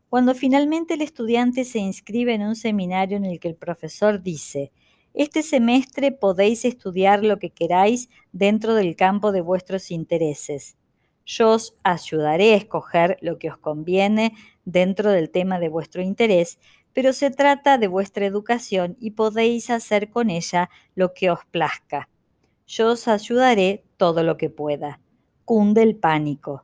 Cuando 0.10 0.34
finalmente 0.34 0.96
el 0.96 1.02
estudiante 1.02 1.64
se 1.64 1.80
inscribe 1.80 2.34
en 2.34 2.42
un 2.42 2.56
seminario 2.56 3.18
en 3.18 3.26
el 3.26 3.40
que 3.40 3.48
el 3.48 3.56
profesor 3.56 4.24
dice, 4.24 4.72
este 5.14 5.44
semestre 5.44 6.12
podéis 6.12 6.66
estudiar 6.66 7.24
lo 7.24 7.40
que 7.40 7.50
queráis 7.50 8.10
dentro 8.32 8.74
del 8.76 8.96
campo 8.96 9.32
de 9.32 9.42
vuestros 9.42 9.92
intereses. 9.92 10.78
Yo 11.26 11.52
os 11.52 11.76
ayudaré 11.84 12.54
a 12.54 12.58
escoger 12.58 13.18
lo 13.22 13.38
que 13.38 13.52
os 13.52 13.58
conviene 13.58 14.34
dentro 14.66 15.12
del 15.12 15.30
tema 15.30 15.60
de 15.60 15.70
vuestro 15.70 16.02
interés, 16.02 16.60
pero 16.94 17.14
se 17.14 17.30
trata 17.30 17.78
de 17.78 17.88
vuestra 17.88 18.26
educación 18.26 18.98
y 19.00 19.12
podéis 19.12 19.70
hacer 19.70 20.10
con 20.10 20.30
ella 20.30 20.70
lo 20.96 21.14
que 21.14 21.30
os 21.30 21.46
plazca. 21.52 22.10
Yo 22.66 22.92
os 22.92 23.08
ayudaré 23.08 23.84
todo 23.98 24.24
lo 24.24 24.38
que 24.38 24.50
pueda. 24.50 25.00
Cunde 25.50 25.82
el 25.82 25.96
pánico. 25.96 26.64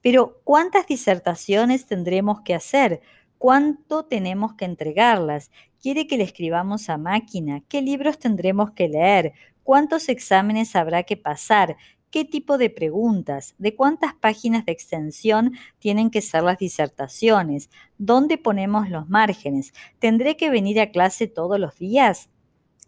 Pero 0.00 0.40
¿cuántas 0.44 0.86
disertaciones 0.86 1.86
tendremos 1.86 2.42
que 2.42 2.54
hacer? 2.54 3.00
¿Cuánto 3.36 4.04
tenemos 4.04 4.54
que 4.54 4.64
entregarlas? 4.64 5.50
¿Quiere 5.80 6.06
que 6.06 6.16
le 6.16 6.22
escribamos 6.22 6.88
a 6.88 6.98
máquina? 6.98 7.64
¿Qué 7.68 7.82
libros 7.82 8.20
tendremos 8.20 8.70
que 8.74 8.86
leer? 8.86 9.32
¿Cuántos 9.64 10.08
exámenes 10.08 10.76
habrá 10.76 11.02
que 11.02 11.16
pasar? 11.16 11.76
¿Qué 12.12 12.24
tipo 12.24 12.58
de 12.58 12.70
preguntas? 12.70 13.56
¿De 13.58 13.74
cuántas 13.74 14.14
páginas 14.14 14.66
de 14.66 14.70
extensión 14.70 15.54
tienen 15.80 16.08
que 16.08 16.22
ser 16.22 16.44
las 16.44 16.58
disertaciones? 16.58 17.70
¿Dónde 17.98 18.38
ponemos 18.38 18.88
los 18.88 19.08
márgenes? 19.08 19.72
¿Tendré 19.98 20.36
que 20.36 20.48
venir 20.48 20.80
a 20.80 20.92
clase 20.92 21.26
todos 21.26 21.58
los 21.58 21.76
días? 21.76 22.30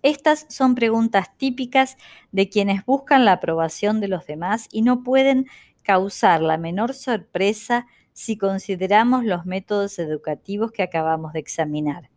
Estas 0.05 0.47
son 0.49 0.77
preguntas 0.77 1.37
típicas 1.37 1.97
de 2.31 2.49
quienes 2.49 2.87
buscan 2.87 3.25
la 3.25 3.33
aprobación 3.33 4.01
de 4.01 4.07
los 4.07 4.25
demás 4.27 4.69
y 4.71 4.83
no 4.83 5.03
pueden 5.03 5.49
causar 5.83 6.43
la 6.43 6.59
menor 6.59 6.95
sorpresa 6.95 7.89
si 8.13 8.39
consideramos 8.39 9.25
los 9.25 9.47
métodos 9.47 9.99
educativos 9.99 10.71
que 10.71 10.85
acabamos 10.85 11.33
de 11.33 11.41
examinar 11.41 12.11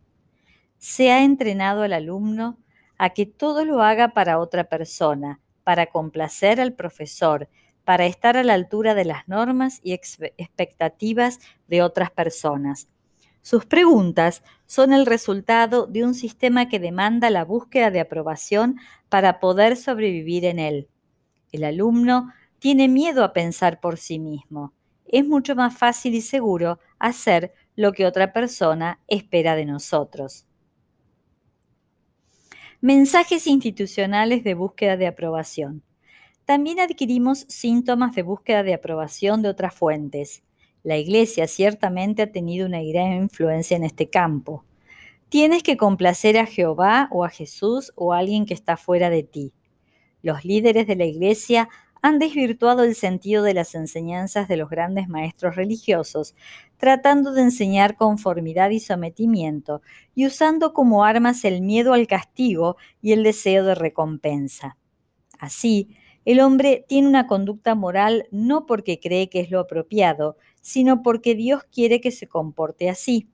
se 0.78 1.10
ha 1.10 1.24
entrenado 1.24 1.82
al 1.82 1.92
alumno 1.92 2.58
a 2.96 3.10
que 3.10 3.26
todo 3.26 3.64
lo 3.64 3.82
haga 3.82 4.08
para 4.14 4.38
otra 4.38 4.64
persona, 4.64 5.40
para 5.64 5.86
complacer 5.86 6.60
al 6.60 6.72
profesor, 6.72 7.48
para 7.84 8.06
estar 8.06 8.36
a 8.36 8.44
la 8.44 8.54
altura 8.54 8.94
de 8.94 9.04
las 9.04 9.28
normas 9.28 9.80
y 9.82 9.92
expectativas 9.92 11.38
de 11.68 11.82
otras 11.82 12.10
personas. 12.10 12.88
Sus 13.42 13.64
preguntas 13.64 14.42
son 14.66 14.92
el 14.92 15.06
resultado 15.06 15.86
de 15.86 16.04
un 16.04 16.14
sistema 16.14 16.68
que 16.68 16.78
demanda 16.78 17.30
la 17.30 17.44
búsqueda 17.44 17.90
de 17.90 18.00
aprobación 18.00 18.78
para 19.08 19.40
poder 19.40 19.76
sobrevivir 19.76 20.44
en 20.44 20.58
él. 20.58 20.88
El 21.52 21.64
alumno 21.64 22.32
tiene 22.58 22.88
miedo 22.88 23.24
a 23.24 23.32
pensar 23.32 23.80
por 23.80 23.96
sí 23.96 24.18
mismo. 24.18 24.72
Es 25.06 25.26
mucho 25.26 25.54
más 25.56 25.76
fácil 25.76 26.14
y 26.14 26.20
seguro 26.20 26.78
hacer 26.98 27.54
lo 27.76 27.92
que 27.92 28.06
otra 28.06 28.32
persona 28.32 29.00
espera 29.08 29.54
de 29.56 29.64
nosotros. 29.64 30.44
Mensajes 32.80 33.46
institucionales 33.46 34.44
de 34.44 34.54
búsqueda 34.54 34.96
de 34.96 35.06
aprobación. 35.06 35.82
También 36.44 36.80
adquirimos 36.80 37.40
síntomas 37.48 38.14
de 38.14 38.22
búsqueda 38.22 38.62
de 38.62 38.74
aprobación 38.74 39.42
de 39.42 39.48
otras 39.48 39.74
fuentes. 39.74 40.42
La 40.82 40.96
Iglesia 40.96 41.46
ciertamente 41.48 42.22
ha 42.22 42.32
tenido 42.32 42.66
una 42.66 42.82
gran 42.82 43.12
influencia 43.14 43.76
en 43.76 43.84
este 43.84 44.08
campo. 44.08 44.64
Tienes 45.28 45.62
que 45.62 45.76
complacer 45.76 46.38
a 46.38 46.46
Jehová 46.46 47.08
o 47.10 47.24
a 47.24 47.28
Jesús 47.28 47.92
o 47.96 48.12
a 48.12 48.18
alguien 48.18 48.46
que 48.46 48.54
está 48.54 48.76
fuera 48.76 49.10
de 49.10 49.22
ti. 49.22 49.52
Los 50.22 50.44
líderes 50.44 50.86
de 50.86 50.96
la 50.96 51.04
Iglesia 51.04 51.68
han 52.00 52.18
desvirtuado 52.18 52.84
el 52.84 52.94
sentido 52.94 53.42
de 53.42 53.54
las 53.54 53.74
enseñanzas 53.74 54.48
de 54.48 54.56
los 54.56 54.70
grandes 54.70 55.08
maestros 55.08 55.56
religiosos, 55.56 56.34
tratando 56.76 57.32
de 57.32 57.42
enseñar 57.42 57.96
conformidad 57.96 58.70
y 58.70 58.80
sometimiento, 58.80 59.82
y 60.14 60.26
usando 60.26 60.72
como 60.72 61.04
armas 61.04 61.44
el 61.44 61.60
miedo 61.60 61.92
al 61.92 62.06
castigo 62.06 62.76
y 63.02 63.12
el 63.12 63.22
deseo 63.22 63.64
de 63.64 63.74
recompensa. 63.74 64.76
Así, 65.38 65.96
el 66.24 66.40
hombre 66.40 66.84
tiene 66.88 67.08
una 67.08 67.26
conducta 67.26 67.74
moral 67.74 68.26
no 68.30 68.66
porque 68.66 69.00
cree 69.00 69.28
que 69.28 69.40
es 69.40 69.50
lo 69.50 69.60
apropiado, 69.60 70.36
sino 70.68 71.02
porque 71.02 71.34
Dios 71.34 71.64
quiere 71.64 71.98
que 72.02 72.10
se 72.10 72.26
comporte 72.26 72.90
así. 72.90 73.26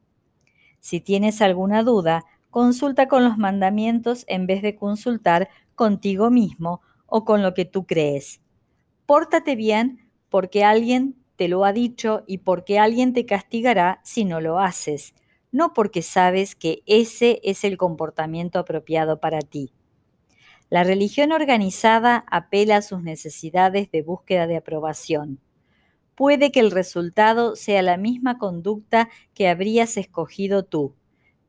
Si 0.79 1.01
tienes 1.01 1.43
alguna 1.43 1.83
duda, 1.83 2.25
consulta 2.49 3.09
con 3.09 3.25
los 3.25 3.39
mandamientos 3.39 4.25
en 4.29 4.47
vez 4.47 4.63
de 4.63 4.77
consultar 4.77 5.49
contigo 5.75 6.31
mismo 6.31 6.81
o 7.07 7.25
con 7.25 7.43
lo 7.43 7.53
que 7.53 7.65
tú 7.65 7.87
crees. 7.87 8.41
Pórtate 9.05 9.57
bien 9.57 10.09
porque 10.29 10.63
alguien 10.63 11.17
te 11.35 11.49
lo 11.49 11.65
ha 11.65 11.73
dicho 11.73 12.23
y 12.29 12.39
porque 12.39 12.79
alguien 12.79 13.13
te 13.13 13.27
castigará 13.27 14.01
si 14.05 14.25
no 14.25 14.41
lo 14.41 14.61
haces, 14.61 15.17
no 15.51 15.73
porque 15.75 16.03
sabes 16.03 16.55
que 16.55 16.85
ese 16.87 17.41
es 17.43 17.65
el 17.65 17.77
comportamiento 17.77 18.61
apropiado 18.61 19.19
para 19.19 19.41
ti. 19.41 19.73
La 20.71 20.85
religión 20.85 21.33
organizada 21.33 22.25
apela 22.31 22.77
a 22.77 22.83
sus 22.83 23.03
necesidades 23.03 23.91
de 23.91 24.03
búsqueda 24.03 24.47
de 24.47 24.57
aprobación. 24.57 25.41
Puede 26.15 26.53
que 26.53 26.61
el 26.61 26.71
resultado 26.71 27.57
sea 27.57 27.83
la 27.83 27.97
misma 27.97 28.39
conducta 28.39 29.09
que 29.35 29.49
habrías 29.49 29.97
escogido 29.97 30.65
tú, 30.65 30.95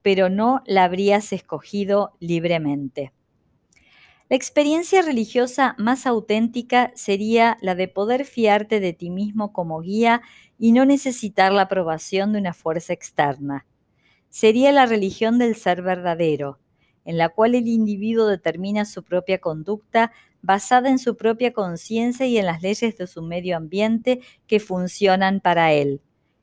pero 0.01 0.29
no 0.29 0.61
la 0.65 0.83
habrías 0.83 1.33
escogido 1.33 2.13
libremente. 2.19 3.11
La 4.27 4.35
experiencia 4.35 5.03
religiosa 5.03 5.75
más 5.77 6.07
auténtica 6.07 6.91
sería 6.95 7.59
la 7.61 7.75
de 7.75 7.87
poder 7.87 8.25
fiarte 8.25 8.79
de 8.79 8.91
ti 8.91 9.11
mismo 9.11 9.53
como 9.53 9.81
guía 9.81 10.23
y 10.57 10.71
no 10.71 10.83
necesitar 10.83 11.53
la 11.53 11.63
aprobación 11.63 12.33
de 12.33 12.39
una 12.39 12.53
fuerza 12.53 12.91
externa. 12.91 13.67
Sería 14.29 14.71
la 14.71 14.87
religión 14.87 15.37
del 15.37 15.55
ser 15.55 15.83
verdadero, 15.83 16.57
en 17.05 17.19
la 17.19 17.29
cual 17.29 17.53
el 17.53 17.67
individuo 17.67 18.25
determina 18.25 18.85
su 18.85 19.03
propia 19.03 19.37
conducta 19.37 20.11
basada 20.45 20.89
en 20.89 20.99
su 20.99 21.17
propia 21.17 21.53
conciencia 21.53 22.27
y 22.27 22.37
en 22.37 22.45
las 22.45 22.61
leyes 22.61 22.95
de 22.97 23.07
su 23.07 23.23
medio 23.23 23.57
ambiente 23.57 24.21
que 24.45 24.59
funcionan 24.59 25.39
para 25.39 25.73
él, 25.73 26.01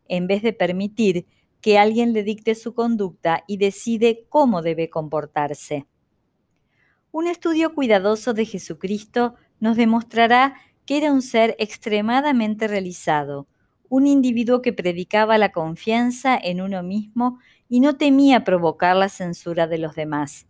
en 0.09 0.27
vez 0.27 0.43
de 0.43 0.53
permitir 0.53 1.27
que 1.61 1.79
alguien 1.79 2.13
le 2.13 2.25
dicte 2.25 2.57
su 2.57 2.75
conducta 2.75 3.45
y 3.47 3.59
decide 3.59 4.27
cómo 4.29 4.61
debe 4.61 4.91
comportarse. 4.91 5.87
Un 7.13 7.29
estudio 7.29 7.75
cuidadoso 7.75 8.35
de 8.35 8.45
Jesucristo 8.45 9.35
nos 9.61 9.77
demostrará 9.77 10.57
que 10.85 10.97
era 10.97 11.13
un 11.13 11.23
ser 11.23 11.55
extremadamente 11.61 12.67
realizado, 12.67 13.47
un 13.89 14.09
individuo 14.09 14.63
que 14.63 14.73
predicaba 14.73 15.39
la 15.39 15.53
confianza 15.53 16.37
en 16.37 16.61
uno 16.61 16.83
mismo 16.83 17.39
y 17.69 17.79
no 17.79 17.97
temía 17.97 18.43
provocar 18.43 18.97
la 18.97 19.09
censura 19.09 19.69
de 19.69 19.79
los 19.79 19.95
demás. 19.95 20.49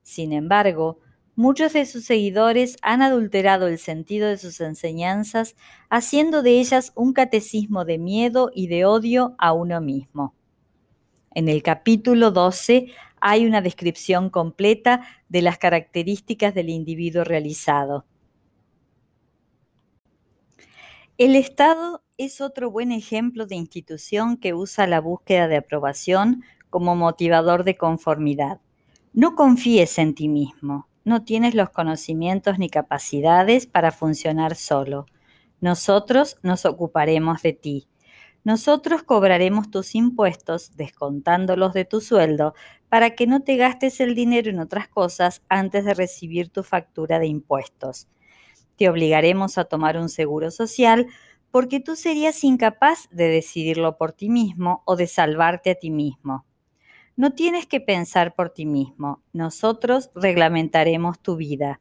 Sin 0.00 0.32
embargo, 0.32 1.00
muchos 1.36 1.72
de 1.72 1.86
sus 1.86 2.04
seguidores 2.04 2.76
han 2.82 3.02
adulterado 3.02 3.66
el 3.66 3.78
sentido 3.78 4.28
de 4.28 4.38
sus 4.38 4.60
enseñanzas, 4.60 5.56
haciendo 5.90 6.42
de 6.42 6.60
ellas 6.60 6.92
un 6.94 7.12
catecismo 7.12 7.84
de 7.84 7.98
miedo 7.98 8.50
y 8.54 8.68
de 8.68 8.84
odio 8.84 9.34
a 9.38 9.52
uno 9.52 9.80
mismo. 9.80 10.34
En 11.34 11.48
el 11.48 11.62
capítulo 11.62 12.30
12 12.30 12.86
hay 13.20 13.46
una 13.46 13.60
descripción 13.60 14.30
completa 14.30 15.06
de 15.28 15.42
las 15.42 15.58
características 15.58 16.54
del 16.54 16.68
individuo 16.68 17.24
realizado. 17.24 18.04
El 21.16 21.36
Estado 21.36 22.02
es 22.18 22.40
otro 22.40 22.70
buen 22.70 22.92
ejemplo 22.92 23.46
de 23.46 23.56
institución 23.56 24.36
que 24.36 24.52
usa 24.54 24.86
la 24.86 25.00
búsqueda 25.00 25.48
de 25.48 25.56
aprobación 25.56 26.44
como 26.70 26.96
motivador 26.96 27.64
de 27.64 27.76
conformidad. 27.76 28.60
No 29.12 29.36
confíes 29.36 29.98
en 29.98 30.14
ti 30.14 30.28
mismo, 30.28 30.88
no 31.04 31.24
tienes 31.24 31.54
los 31.54 31.70
conocimientos 31.70 32.58
ni 32.58 32.68
capacidades 32.68 33.66
para 33.66 33.92
funcionar 33.92 34.56
solo. 34.56 35.06
Nosotros 35.60 36.36
nos 36.42 36.64
ocuparemos 36.64 37.42
de 37.42 37.52
ti. 37.52 37.88
Nosotros 38.42 39.02
cobraremos 39.02 39.70
tus 39.70 39.94
impuestos 39.94 40.76
descontándolos 40.76 41.72
de 41.72 41.86
tu 41.86 42.00
sueldo 42.02 42.54
para 42.90 43.14
que 43.14 43.26
no 43.26 43.40
te 43.40 43.56
gastes 43.56 44.00
el 44.00 44.14
dinero 44.14 44.50
en 44.50 44.60
otras 44.60 44.88
cosas 44.88 45.42
antes 45.48 45.84
de 45.84 45.94
recibir 45.94 46.50
tu 46.50 46.62
factura 46.62 47.18
de 47.18 47.26
impuestos. 47.26 48.08
Te 48.76 48.88
obligaremos 48.88 49.56
a 49.56 49.64
tomar 49.64 49.96
un 49.96 50.08
seguro 50.08 50.50
social 50.50 51.06
porque 51.50 51.80
tú 51.80 51.96
serías 51.96 52.44
incapaz 52.44 53.08
de 53.10 53.28
decidirlo 53.28 53.96
por 53.96 54.12
ti 54.12 54.28
mismo 54.28 54.82
o 54.84 54.96
de 54.96 55.06
salvarte 55.06 55.70
a 55.70 55.74
ti 55.76 55.90
mismo. 55.90 56.44
No 57.16 57.32
tienes 57.32 57.66
que 57.66 57.80
pensar 57.80 58.34
por 58.34 58.50
ti 58.50 58.66
mismo, 58.66 59.22
nosotros 59.32 60.10
reglamentaremos 60.16 61.20
tu 61.20 61.36
vida. 61.36 61.80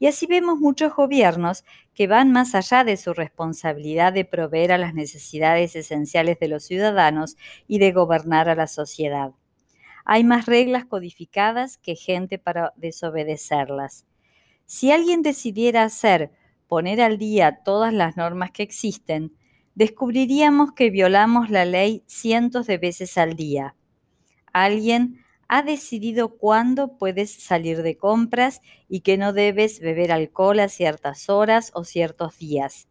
Y 0.00 0.06
así 0.06 0.26
vemos 0.26 0.58
muchos 0.58 0.94
gobiernos 0.96 1.64
que 1.94 2.08
van 2.08 2.32
más 2.32 2.56
allá 2.56 2.82
de 2.82 2.96
su 2.96 3.14
responsabilidad 3.14 4.12
de 4.12 4.24
proveer 4.24 4.72
a 4.72 4.78
las 4.78 4.92
necesidades 4.92 5.76
esenciales 5.76 6.40
de 6.40 6.48
los 6.48 6.64
ciudadanos 6.64 7.36
y 7.68 7.78
de 7.78 7.92
gobernar 7.92 8.48
a 8.48 8.56
la 8.56 8.66
sociedad. 8.66 9.30
Hay 10.04 10.24
más 10.24 10.46
reglas 10.46 10.84
codificadas 10.84 11.78
que 11.78 11.94
gente 11.94 12.38
para 12.38 12.72
desobedecerlas. 12.76 14.06
Si 14.66 14.90
alguien 14.90 15.22
decidiera 15.22 15.84
hacer, 15.84 16.32
poner 16.66 17.00
al 17.00 17.16
día 17.16 17.60
todas 17.64 17.92
las 17.92 18.16
normas 18.16 18.50
que 18.50 18.64
existen, 18.64 19.32
descubriríamos 19.76 20.72
que 20.72 20.90
violamos 20.90 21.48
la 21.48 21.64
ley 21.64 22.02
cientos 22.06 22.66
de 22.66 22.78
veces 22.78 23.16
al 23.16 23.36
día. 23.36 23.76
Alguien 24.54 25.18
ha 25.48 25.62
decidido 25.62 26.38
cuándo 26.38 26.96
puedes 26.96 27.42
salir 27.42 27.82
de 27.82 27.98
compras 27.98 28.62
y 28.88 29.00
que 29.00 29.18
no 29.18 29.32
debes 29.32 29.80
beber 29.80 30.12
alcohol 30.12 30.60
a 30.60 30.68
ciertas 30.68 31.28
horas 31.28 31.72
o 31.74 31.82
ciertos 31.82 32.38
días. 32.38 32.88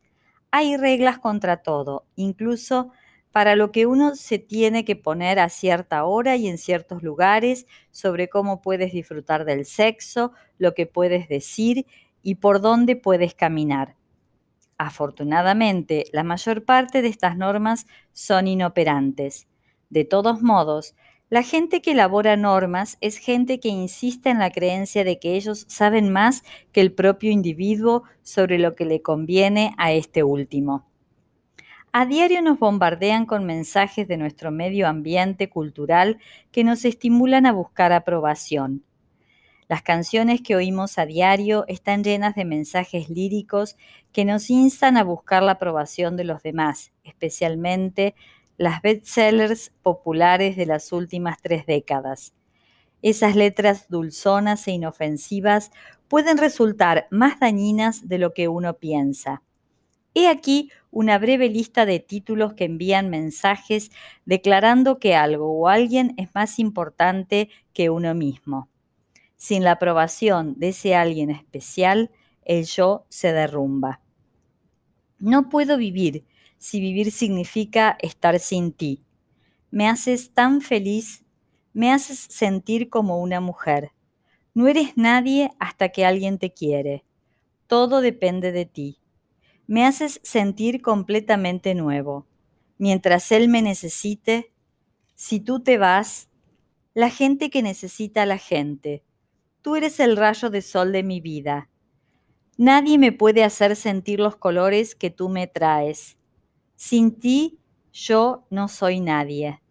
Hay 0.52 0.76
reglas 0.76 1.20
contra 1.20 1.64
todo, 1.64 2.06
incluso 2.16 2.92
para 3.32 3.56
lo 3.56 3.72
que 3.72 3.86
uno 3.86 4.16
se 4.16 4.40
tiene 4.40 4.84
que 4.84 4.98
poner 4.98 5.40
a 5.40 5.48
cierta 5.48 6.04
hora 6.04 6.36
y 6.36 6.48
en 6.50 6.58
ciertos 6.58 7.02
lugares, 7.02 7.66
sobre 7.92 8.28
cómo 8.28 8.62
puedes 8.62 8.92
disfrutar 8.92 9.46
del 9.46 9.66
sexo, 9.66 10.34
lo 10.58 10.74
que 10.74 10.86
puedes 10.86 11.30
decir 11.30 11.88
y 12.22 12.36
por 12.36 12.60
dónde 12.60 12.98
puedes 12.98 13.34
caminar. 13.36 13.96
Afortunadamente, 14.78 16.06
la 16.12 16.24
mayor 16.24 16.66
parte 16.66 17.02
de 17.02 17.08
estas 17.08 17.38
normas 17.38 17.88
son 18.12 18.48
inoperantes. 18.48 19.48
De 19.90 20.06
todos 20.06 20.42
modos, 20.42 20.94
la 21.34 21.42
gente 21.42 21.82
que 21.82 21.94
elabora 21.94 22.38
normas 22.38 23.00
es 23.02 23.18
gente 23.18 23.60
que 23.60 23.68
insiste 23.68 24.30
en 24.30 24.38
la 24.38 24.52
creencia 24.52 25.04
de 25.04 25.18
que 25.18 25.34
ellos 25.36 25.66
saben 25.68 26.12
más 26.12 26.44
que 26.72 26.80
el 26.80 26.92
propio 26.92 27.32
individuo 27.32 28.04
sobre 28.22 28.60
lo 28.60 28.76
que 28.76 28.86
le 28.86 29.02
conviene 29.02 29.74
a 29.80 29.94
este 29.94 30.22
último. 30.22 30.86
A 31.92 32.06
diario 32.06 32.44
nos 32.44 32.60
bombardean 32.60 33.26
con 33.26 33.46
mensajes 33.46 34.08
de 34.08 34.18
nuestro 34.18 34.52
medio 34.52 34.88
ambiente 34.88 35.50
cultural 35.50 36.20
que 36.52 36.64
nos 36.64 36.86
estimulan 36.86 37.48
a 37.48 37.52
buscar 37.52 37.94
aprobación. 37.94 38.84
Las 39.68 39.82
canciones 39.82 40.40
que 40.40 40.56
oímos 40.56 41.00
a 41.00 41.08
diario 41.08 41.66
están 41.68 42.04
llenas 42.04 42.36
de 42.36 42.46
mensajes 42.46 43.10
líricos 43.10 43.76
que 44.12 44.24
nos 44.24 44.52
instan 44.52 44.98
a 44.98 45.04
buscar 45.04 45.42
la 45.42 45.54
aprobación 45.54 46.16
de 46.16 46.26
los 46.26 46.44
demás, 46.44 46.92
especialmente 47.04 48.14
las 48.58 48.82
bestsellers 48.82 49.72
populares 49.82 50.56
de 50.56 50.66
las 50.66 50.92
últimas 50.92 51.42
tres 51.42 51.66
décadas. 51.66 52.34
Esas 53.02 53.36
letras 53.36 53.90
dulzonas 53.90 54.68
e 54.68 54.72
inofensivas 54.72 55.72
pueden 56.08 56.38
resultar 56.38 57.08
más 57.12 57.40
dañinas 57.40 58.08
de 58.08 58.18
lo 58.18 58.34
que 58.34 58.48
uno 58.48 58.76
piensa. 58.76 59.42
He 60.14 60.28
aquí 60.28 60.72
una 60.92 61.18
breve 61.18 61.50
lista 61.50 61.86
de 61.86 62.00
títulos 62.00 62.54
que 62.54 62.66
envían 62.66 63.10
mensajes 63.10 63.92
declarando 64.26 65.00
que 65.00 65.16
algo 65.16 65.52
o 65.52 65.68
alguien 65.68 66.14
es 66.18 66.30
más 66.36 66.60
importante 66.60 67.50
que 67.74 67.90
uno 67.90 68.14
mismo. 68.14 68.70
Sin 69.36 69.64
la 69.64 69.72
aprobación 69.72 70.54
de 70.58 70.70
ese 70.70 70.96
alguien 70.96 71.32
especial, 71.32 72.12
el 72.46 72.66
yo 72.66 73.06
se 73.10 73.34
derrumba. 73.34 74.02
No 75.18 75.50
puedo 75.50 75.78
vivir 75.78 76.26
si 76.64 76.80
vivir 76.80 77.12
significa 77.12 77.98
estar 78.00 78.40
sin 78.40 78.72
ti. 78.72 79.04
Me 79.70 79.90
haces 79.90 80.34
tan 80.34 80.62
feliz, 80.62 81.26
me 81.74 81.92
haces 81.92 82.20
sentir 82.20 82.90
como 82.90 83.22
una 83.22 83.42
mujer. 83.42 83.92
No 84.54 84.70
eres 84.70 84.96
nadie 84.96 85.52
hasta 85.60 85.90
que 85.90 86.06
alguien 86.06 86.38
te 86.38 86.54
quiere. 86.54 87.04
Todo 87.68 88.00
depende 88.00 88.54
de 88.54 88.66
ti. 88.66 88.98
Me 89.68 89.86
haces 89.86 90.22
sentir 90.24 90.82
completamente 90.82 91.76
nuevo. 91.76 92.28
Mientras 92.78 93.34
Él 93.34 93.50
me 93.50 93.62
necesite, 93.62 94.54
si 95.16 95.42
tú 95.42 95.60
te 95.60 95.78
vas, 95.78 96.30
la 96.94 97.10
gente 97.10 97.50
que 97.50 97.62
necesita 97.62 98.22
a 98.22 98.26
la 98.26 98.38
gente. 98.38 99.04
Tú 99.62 99.76
eres 99.76 100.00
el 100.00 100.16
rayo 100.16 100.50
de 100.50 100.62
sol 100.62 100.94
de 100.94 101.04
mi 101.04 101.20
vida. 101.20 101.70
Nadie 102.56 102.98
me 102.98 103.12
puede 103.12 103.44
hacer 103.44 103.76
sentir 103.76 104.22
los 104.22 104.38
colores 104.38 104.96
que 104.96 105.10
tú 105.10 105.28
me 105.28 105.48
traes. 105.48 106.16
Sin 106.76 107.20
ti, 107.20 107.60
yo 107.92 108.46
no 108.50 108.68
soy 108.68 109.00
nadie. 109.00 109.62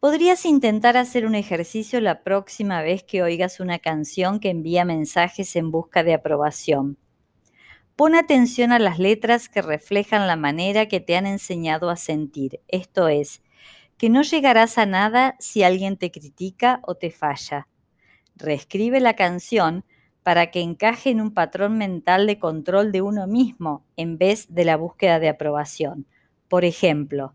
Podrías 0.00 0.46
intentar 0.46 0.96
hacer 0.96 1.26
un 1.26 1.36
ejercicio 1.36 2.00
la 2.00 2.24
próxima 2.24 2.82
vez 2.82 3.04
que 3.04 3.22
oigas 3.22 3.60
una 3.60 3.78
canción 3.78 4.40
que 4.40 4.50
envía 4.50 4.84
mensajes 4.84 5.54
en 5.54 5.70
busca 5.70 6.02
de 6.02 6.14
aprobación. 6.14 6.98
Pon 7.94 8.14
atención 8.14 8.72
a 8.72 8.78
las 8.78 8.98
letras 8.98 9.48
que 9.48 9.62
reflejan 9.62 10.26
la 10.26 10.34
manera 10.34 10.86
que 10.86 10.98
te 10.98 11.14
han 11.14 11.26
enseñado 11.26 11.90
a 11.90 11.96
sentir, 11.96 12.60
esto 12.66 13.06
es, 13.06 13.42
que 13.96 14.08
no 14.08 14.22
llegarás 14.22 14.78
a 14.78 14.86
nada 14.86 15.36
si 15.38 15.62
alguien 15.62 15.96
te 15.96 16.10
critica 16.10 16.80
o 16.82 16.96
te 16.96 17.12
falla. 17.12 17.68
Reescribe 18.34 18.98
la 18.98 19.14
canción 19.14 19.84
para 20.22 20.50
que 20.50 20.60
encaje 20.62 21.10
en 21.10 21.20
un 21.20 21.32
patrón 21.32 21.78
mental 21.78 22.26
de 22.26 22.38
control 22.38 22.90
de 22.90 23.02
uno 23.02 23.26
mismo 23.26 23.84
en 23.96 24.18
vez 24.18 24.52
de 24.52 24.64
la 24.64 24.76
búsqueda 24.76 25.20
de 25.20 25.28
aprobación. 25.28 26.06
Por 26.52 26.66
ejemplo, 26.66 27.34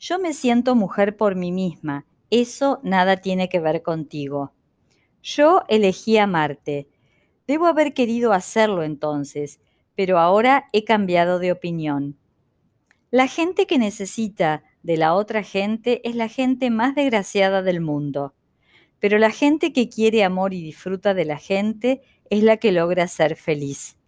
yo 0.00 0.18
me 0.18 0.32
siento 0.32 0.74
mujer 0.74 1.16
por 1.16 1.36
mí 1.36 1.52
misma, 1.52 2.04
eso 2.30 2.80
nada 2.82 3.18
tiene 3.18 3.48
que 3.48 3.60
ver 3.60 3.80
contigo. 3.82 4.52
Yo 5.22 5.62
elegí 5.68 6.18
amarte. 6.18 6.88
Debo 7.46 7.66
haber 7.66 7.94
querido 7.94 8.32
hacerlo 8.32 8.82
entonces, 8.82 9.60
pero 9.94 10.18
ahora 10.18 10.66
he 10.72 10.82
cambiado 10.82 11.38
de 11.38 11.52
opinión. 11.52 12.18
La 13.12 13.28
gente 13.28 13.68
que 13.68 13.78
necesita 13.78 14.64
de 14.82 14.96
la 14.96 15.14
otra 15.14 15.44
gente 15.44 16.00
es 16.02 16.16
la 16.16 16.26
gente 16.26 16.70
más 16.70 16.96
desgraciada 16.96 17.62
del 17.62 17.80
mundo, 17.80 18.34
pero 18.98 19.16
la 19.18 19.30
gente 19.30 19.72
que 19.72 19.88
quiere 19.88 20.24
amor 20.24 20.54
y 20.54 20.60
disfruta 20.60 21.14
de 21.14 21.24
la 21.24 21.38
gente 21.38 22.02
es 22.30 22.42
la 22.42 22.56
que 22.56 22.72
logra 22.72 23.06
ser 23.06 23.36
feliz. 23.36 23.99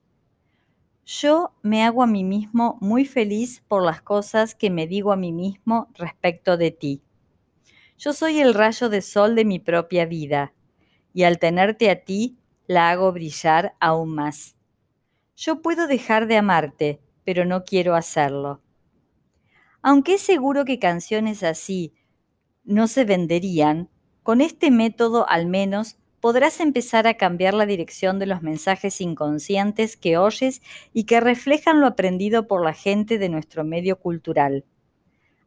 Yo 1.05 1.53
me 1.62 1.83
hago 1.83 2.03
a 2.03 2.07
mí 2.07 2.23
mismo 2.23 2.79
muy 2.81 3.05
feliz 3.05 3.62
por 3.67 3.85
las 3.85 4.03
cosas 4.03 4.55
que 4.55 4.71
me 4.71 4.87
digo 4.87 5.12
a 5.12 5.17
mí 5.17 5.33
mismo 5.33 5.88
respecto 5.95 6.57
de 6.57 6.71
ti. 6.71 7.03
Yo 7.99 8.12
soy 8.12 8.41
el 8.41 8.55
rayo 8.55 8.88
de 8.88 9.03
sol 9.03 9.35
de 9.35 9.45
mi 9.45 9.59
propia 9.59 10.07
vida, 10.07 10.53
y 11.12 11.25
al 11.25 11.38
tenerte 11.38 11.91
a 11.91 12.05
ti, 12.05 12.38
la 12.67 12.91
hago 12.91 13.12
brillar 13.12 13.75
aún 13.81 14.15
más. 14.15 14.57
Yo 15.37 15.61
puedo 15.61 15.88
dejar 15.88 16.29
de 16.29 16.37
amarte, 16.37 17.01
pero 17.25 17.45
no 17.45 17.65
quiero 17.65 17.97
hacerlo. 17.97 18.61
Aunque 19.83 20.15
es 20.15 20.23
seguro 20.23 20.65
que 20.65 20.79
canciones 20.79 21.43
así 21.43 21.95
no 22.65 22.87
se 22.87 23.05
venderían, 23.05 23.91
con 24.23 24.41
este 24.41 24.71
método 24.71 25.29
al 25.29 25.47
menos 25.47 25.97
podrás 26.22 26.61
empezar 26.61 27.08
a 27.08 27.14
cambiar 27.14 27.52
la 27.52 27.66
dirección 27.66 28.20
de 28.20 28.26
los 28.26 28.42
mensajes 28.42 29.00
inconscientes 29.00 29.96
que 29.96 30.18
oyes 30.18 30.62
y 30.92 31.02
que 31.02 31.18
reflejan 31.18 31.80
lo 31.80 31.87
aprendido 31.88 32.46
por 32.46 32.64
la 32.64 32.74
gente 32.74 33.18
de 33.18 33.28
nuestro 33.28 33.64
medio 33.64 33.98
cultural. 33.98 34.64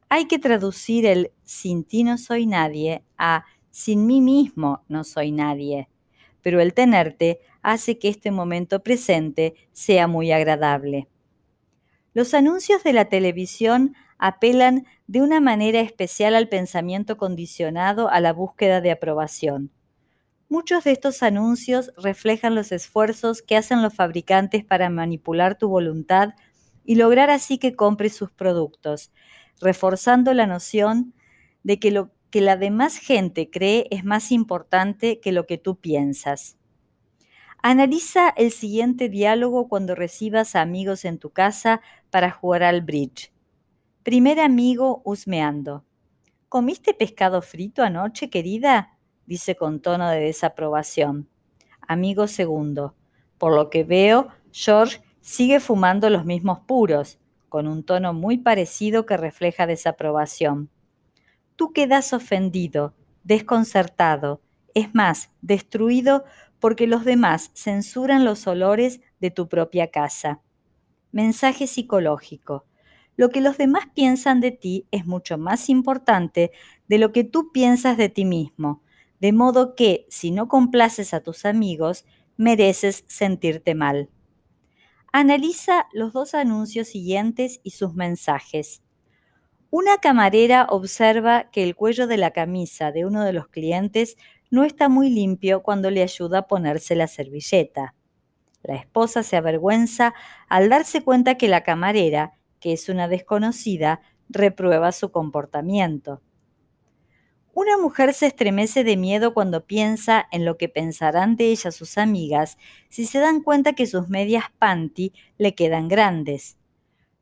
Hay 0.10 0.26
que 0.26 0.38
traducir 0.38 1.06
el 1.06 1.32
sin 1.44 1.86
ti 1.86 2.04
no 2.04 2.18
soy 2.18 2.46
nadie 2.46 3.04
a 3.18 3.46
sin 3.72 4.06
mí 4.06 4.20
mismo 4.20 4.84
no 4.90 5.06
soy 5.06 5.32
nadie, 5.32 5.88
pero 6.42 6.60
el 6.60 6.74
tenerte 6.74 7.40
hace 7.62 7.98
que 7.98 8.10
este 8.10 8.32
momento 8.32 8.84
presente 8.84 9.56
sea 9.72 10.08
muy 10.08 10.34
agradable. 10.34 11.08
Los 12.14 12.34
anuncios 12.34 12.84
de 12.84 12.92
la 12.92 13.06
televisión 13.06 13.96
apelan 14.18 14.86
de 15.08 15.22
una 15.22 15.40
manera 15.40 15.80
especial 15.80 16.36
al 16.36 16.50
pensamiento 16.50 17.16
condicionado 17.16 18.10
a 18.10 18.20
la 18.20 18.34
búsqueda 18.34 18.82
de 18.82 18.92
aprobación. 18.92 19.72
Muchos 20.48 20.84
de 20.84 20.92
estos 20.92 21.24
anuncios 21.24 21.92
reflejan 21.98 22.54
los 22.54 22.72
esfuerzos 22.72 23.42
que 23.42 23.58
hacen 23.58 23.82
los 23.82 23.94
fabricantes 23.94 24.64
para 24.64 24.90
manipular 24.90 25.58
tu 25.58 25.70
voluntad 25.70 26.36
y 26.84 26.96
lograr 26.96 27.30
así 27.32 27.58
que 27.58 27.76
compres 27.76 28.16
sus 28.16 28.32
productos, 28.32 29.12
reforzando 29.60 30.34
la 30.34 30.46
noción 30.46 31.14
de 31.64 31.80
que 31.80 31.90
lo 31.92 32.12
que 32.30 32.42
la 32.42 32.58
demás 32.58 32.98
gente 32.98 33.50
cree 33.50 33.88
es 33.92 34.04
más 34.04 34.32
importante 34.32 35.20
que 35.20 35.32
lo 35.32 35.46
que 35.48 35.58
tú 35.58 35.78
piensas. 35.80 36.58
Analiza 37.64 38.30
el 38.30 38.52
siguiente 38.52 39.10
diálogo 39.10 39.68
cuando 39.68 39.96
recibas 39.96 40.56
a 40.56 40.62
amigos 40.62 41.06
en 41.06 41.18
tu 41.18 41.32
casa 41.32 41.82
para 42.12 42.30
jugar 42.30 42.62
al 42.62 42.82
bridge. 42.82 43.32
Primer 44.04 44.40
amigo 44.40 45.02
husmeando. 45.06 45.86
¿Comiste 46.50 46.94
pescado 46.94 47.42
frito 47.42 47.82
anoche, 47.82 48.30
querida? 48.30 48.95
Dice 49.26 49.56
con 49.56 49.80
tono 49.80 50.10
de 50.10 50.20
desaprobación. 50.20 51.30
Amigo 51.88 52.28
segundo, 52.28 52.96
por 53.38 53.54
lo 53.54 53.70
que 53.70 53.84
veo, 53.84 54.30
George 54.52 55.02
sigue 55.22 55.60
fumando 55.60 56.10
los 56.10 56.26
mismos 56.26 56.60
puros, 56.62 57.20
con 57.50 57.68
un 57.68 57.84
tono 57.84 58.14
muy 58.14 58.38
parecido 58.38 59.06
que 59.06 59.18
refleja 59.18 59.68
desaprobación. 59.68 60.70
Tú 61.56 61.72
quedas 61.72 62.12
ofendido, 62.12 62.94
desconcertado, 63.24 64.42
es 64.74 64.94
más, 64.94 65.32
destruido 65.42 66.26
porque 66.60 66.88
los 66.88 67.06
demás 67.06 67.52
censuran 67.54 68.26
los 68.26 68.46
olores 68.48 69.02
de 69.20 69.32
tu 69.32 69.48
propia 69.48 69.90
casa. 69.90 70.42
Mensaje 71.12 71.68
psicológico. 71.68 72.66
Lo 73.16 73.30
que 73.30 73.40
los 73.40 73.58
demás 73.58 73.88
piensan 73.94 74.42
de 74.42 74.52
ti 74.52 74.86
es 74.92 75.06
mucho 75.06 75.38
más 75.38 75.70
importante 75.70 76.52
de 76.88 76.98
lo 76.98 77.14
que 77.14 77.24
tú 77.24 77.52
piensas 77.54 77.96
de 77.98 78.10
ti 78.10 78.26
mismo, 78.26 78.82
de 79.20 79.32
modo 79.32 79.76
que 79.76 80.06
si 80.10 80.32
no 80.32 80.48
complaces 80.48 81.14
a 81.14 81.22
tus 81.22 81.46
amigos, 81.46 82.06
mereces 82.38 83.04
sentirte 83.08 83.76
mal. 83.76 84.10
Analiza 85.12 85.88
los 85.94 86.12
dos 86.14 86.34
anuncios 86.34 86.90
siguientes 86.90 87.62
y 87.64 87.72
sus 87.72 87.94
mensajes. 87.94 88.82
Una 89.70 89.98
camarera 89.98 90.68
observa 90.70 91.50
que 91.52 91.64
el 91.64 91.76
cuello 91.76 92.08
de 92.08 92.18
la 92.18 92.32
camisa 92.32 92.92
de 92.92 93.06
uno 93.06 93.24
de 93.24 93.34
los 93.34 93.48
clientes 93.48 94.18
no 94.52 94.64
está 94.64 94.90
muy 94.90 95.10
limpio 95.10 95.64
cuando 95.64 95.90
le 95.90 96.04
ayuda 96.04 96.40
a 96.40 96.48
ponerse 96.48 96.96
la 96.96 97.08
servilleta. 97.08 97.94
La 98.64 98.76
esposa 98.76 99.22
se 99.24 99.38
avergüenza 99.38 100.14
al 100.48 100.70
darse 100.70 101.04
cuenta 101.04 101.36
que 101.36 101.48
la 101.48 101.64
camarera, 101.64 102.34
que 102.60 102.74
es 102.74 102.90
una 102.90 103.08
desconocida, 103.08 104.02
reprueba 104.30 104.92
su 104.92 105.12
comportamiento. 105.12 106.22
Una 107.56 107.78
mujer 107.78 108.14
se 108.14 108.26
estremece 108.26 108.84
de 108.84 108.98
miedo 108.98 109.34
cuando 109.34 109.66
piensa 109.66 110.28
en 110.34 110.44
lo 110.44 110.58
que 110.58 110.68
pensarán 110.68 111.38
de 111.38 111.52
ella 111.52 111.72
sus 111.72 111.98
amigas 111.98 112.58
si 112.90 113.06
se 113.06 113.20
dan 113.20 113.42
cuenta 113.42 113.72
que 113.72 113.88
sus 113.88 114.10
medias 114.10 114.44
panty 114.60 115.14
le 115.38 115.56
quedan 115.56 115.88
grandes. 115.88 116.58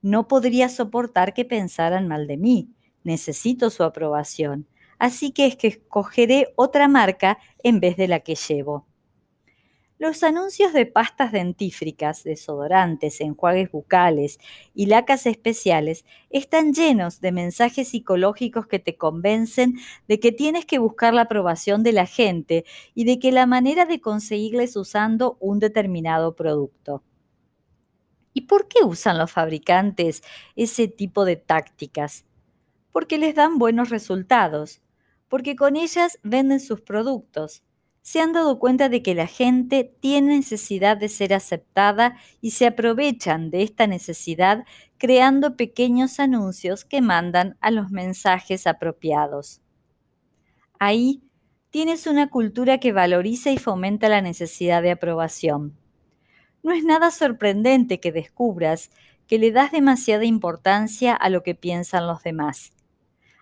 No 0.02 0.28
podría 0.28 0.70
soportar 0.70 1.36
que 1.36 1.46
pensaran 1.46 2.08
mal 2.08 2.26
de 2.26 2.38
mí. 2.38 2.72
Necesito 3.04 3.70
su 3.70 3.84
aprobación. 3.84 4.66
Así 4.98 5.30
que 5.30 5.46
es 5.46 5.56
que 5.56 5.68
escogeré 5.68 6.52
otra 6.56 6.88
marca 6.88 7.38
en 7.62 7.80
vez 7.80 7.96
de 7.96 8.08
la 8.08 8.22
que 8.22 8.34
llevo. 8.34 8.88
Los 10.04 10.22
anuncios 10.22 10.74
de 10.74 10.86
pastas 10.86 11.32
dentífricas, 11.32 12.26
desodorantes, 12.26 13.22
enjuagues 13.22 13.72
bucales 13.72 14.38
y 14.76 14.88
lacas 14.88 15.26
especiales 15.26 16.04
están 16.30 16.74
llenos 16.74 17.22
de 17.22 17.32
mensajes 17.32 17.88
psicológicos 17.88 18.68
que 18.68 18.80
te 18.80 18.98
convencen 18.98 19.80
de 20.10 20.20
que 20.20 20.34
tienes 20.34 20.66
que 20.66 20.78
buscar 20.78 21.14
la 21.14 21.22
aprobación 21.22 21.84
de 21.84 21.94
la 21.94 22.06
gente 22.06 22.66
y 22.94 23.06
de 23.06 23.18
que 23.18 23.32
la 23.32 23.46
manera 23.46 23.86
de 23.86 24.02
conseguirla 24.02 24.64
es 24.64 24.76
usando 24.76 25.38
un 25.40 25.60
determinado 25.60 26.36
producto. 26.36 27.02
¿Y 28.34 28.42
por 28.42 28.68
qué 28.68 28.84
usan 28.84 29.18
los 29.18 29.32
fabricantes 29.32 30.22
ese 30.58 30.90
tipo 30.90 31.24
de 31.24 31.38
tácticas? 31.38 32.26
Porque 32.92 33.18
les 33.18 33.36
dan 33.36 33.58
buenos 33.58 33.90
resultados, 33.90 34.82
porque 35.30 35.56
con 35.56 35.78
ellas 35.78 36.20
venden 36.24 36.60
sus 36.60 36.82
productos. 36.82 37.64
Se 38.04 38.20
han 38.20 38.34
dado 38.34 38.60
cuenta 38.60 38.88
de 38.88 39.02
que 39.02 39.16
la 39.16 39.26
gente 39.26 39.92
tiene 40.00 40.36
necesidad 40.36 40.96
de 40.96 41.10
ser 41.10 41.34
aceptada 41.34 42.18
y 42.40 42.52
se 42.52 42.68
aprovechan 42.68 43.50
de 43.50 43.64
esta 43.64 43.88
necesidad 43.88 44.66
creando 45.00 45.58
pequeños 45.58 46.20
anuncios 46.20 46.86
que 46.86 47.02
mandan 47.02 47.58
a 47.62 47.72
los 47.72 47.90
mensajes 47.90 48.68
apropiados. 48.68 49.64
Ahí 50.78 51.24
tienes 51.72 52.06
una 52.06 52.30
cultura 52.30 52.78
que 52.78 52.92
valoriza 52.92 53.50
y 53.50 53.58
fomenta 53.58 54.08
la 54.08 54.22
necesidad 54.22 54.84
de 54.84 54.92
aprobación 54.92 55.80
no 56.64 56.72
es 56.72 56.84
nada 56.86 57.12
sorprendente 57.12 58.00
que 58.00 58.12
descubras 58.12 58.90
que 59.28 59.38
le 59.38 59.52
das 59.52 59.72
demasiada 59.72 60.26
importancia 60.26 61.14
a 61.14 61.30
lo 61.30 61.44
que 61.44 61.56
piensan 61.56 62.08
los 62.08 62.24
demás. 62.24 62.72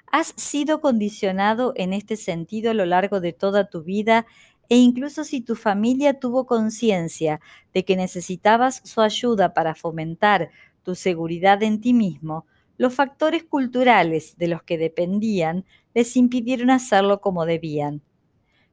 Has 0.08 0.34
sido 0.36 0.82
condicionado 0.82 1.74
en 1.78 1.94
este 1.94 2.18
sentido 2.18 2.72
a 2.72 2.74
lo 2.74 2.86
largo 2.86 3.22
de 3.22 3.32
toda 3.32 3.70
tu 3.70 3.84
vida 3.84 4.26
e 4.72 4.78
incluso 4.78 5.26
si 5.26 5.42
tu 5.42 5.58
familia 5.58 6.18
tuvo 6.18 6.46
conciencia 6.46 7.42
de 7.74 7.84
que 7.84 7.98
necesitabas 7.98 8.82
su 8.86 9.02
ayuda 9.02 9.54
para 9.54 9.76
fomentar 9.76 10.50
tu 10.84 10.96
seguridad 10.96 11.62
en 11.62 11.82
ti 11.82 11.92
mismo, 11.92 12.46
los 12.78 12.96
factores 12.96 13.44
culturales 13.44 14.38
de 14.38 14.48
los 14.48 14.64
que 14.64 14.78
dependían 14.78 15.66
les 15.94 16.16
impidieron 16.16 16.70
hacerlo 16.70 17.20
como 17.20 17.46
debían. 17.46 18.02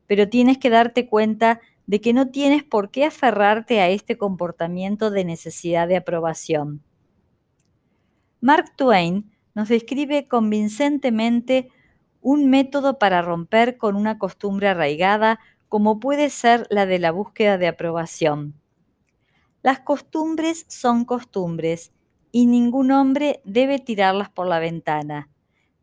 Pero 0.07 0.29
tienes 0.29 0.59
que 0.59 0.71
darte 0.71 1.09
cuenta 1.09 1.61
de 1.89 2.01
que 2.01 2.13
no 2.13 2.29
tienes 2.29 2.63
por 2.63 2.93
qué 2.93 3.05
aferrarte 3.05 3.81
a 3.81 3.89
este 3.89 4.17
comportamiento 4.17 5.11
de 5.11 5.25
necesidad 5.25 5.89
de 5.89 5.97
aprobación. 5.97 6.81
Mark 8.41 8.71
Twain 8.77 9.33
nos 9.53 9.69
describe 9.69 10.29
convincentemente 10.29 11.71
un 12.21 12.49
método 12.51 13.01
para 13.01 13.21
romper 13.21 13.79
con 13.79 13.97
una 13.97 14.17
costumbre 14.17 14.69
arraigada 14.69 15.41
como 15.69 16.01
puede 16.01 16.31
ser 16.31 16.67
la 16.71 16.87
de 16.87 16.99
la 16.99 17.11
búsqueda 17.11 17.59
de 17.59 17.69
aprobación. 17.69 18.55
Las 19.63 19.81
costumbres 19.81 20.67
son 20.69 21.05
costumbres 21.05 21.93
y 22.33 22.47
ningún 22.47 22.91
hombre 22.91 23.41
debe 23.45 23.79
tirarlas 23.79 24.29
por 24.29 24.47
la 24.47 24.59
ventana. 24.59 25.29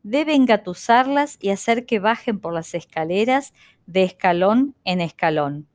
Debe 0.02 0.34
engatusarlas 0.34 1.36
y 1.40 1.50
hacer 1.50 1.86
que 1.86 1.98
bajen 1.98 2.40
por 2.40 2.52
las 2.52 2.74
escaleras 2.74 3.52
de 3.86 4.04
escalón 4.04 4.74
en 4.84 5.00
escalón 5.00 5.68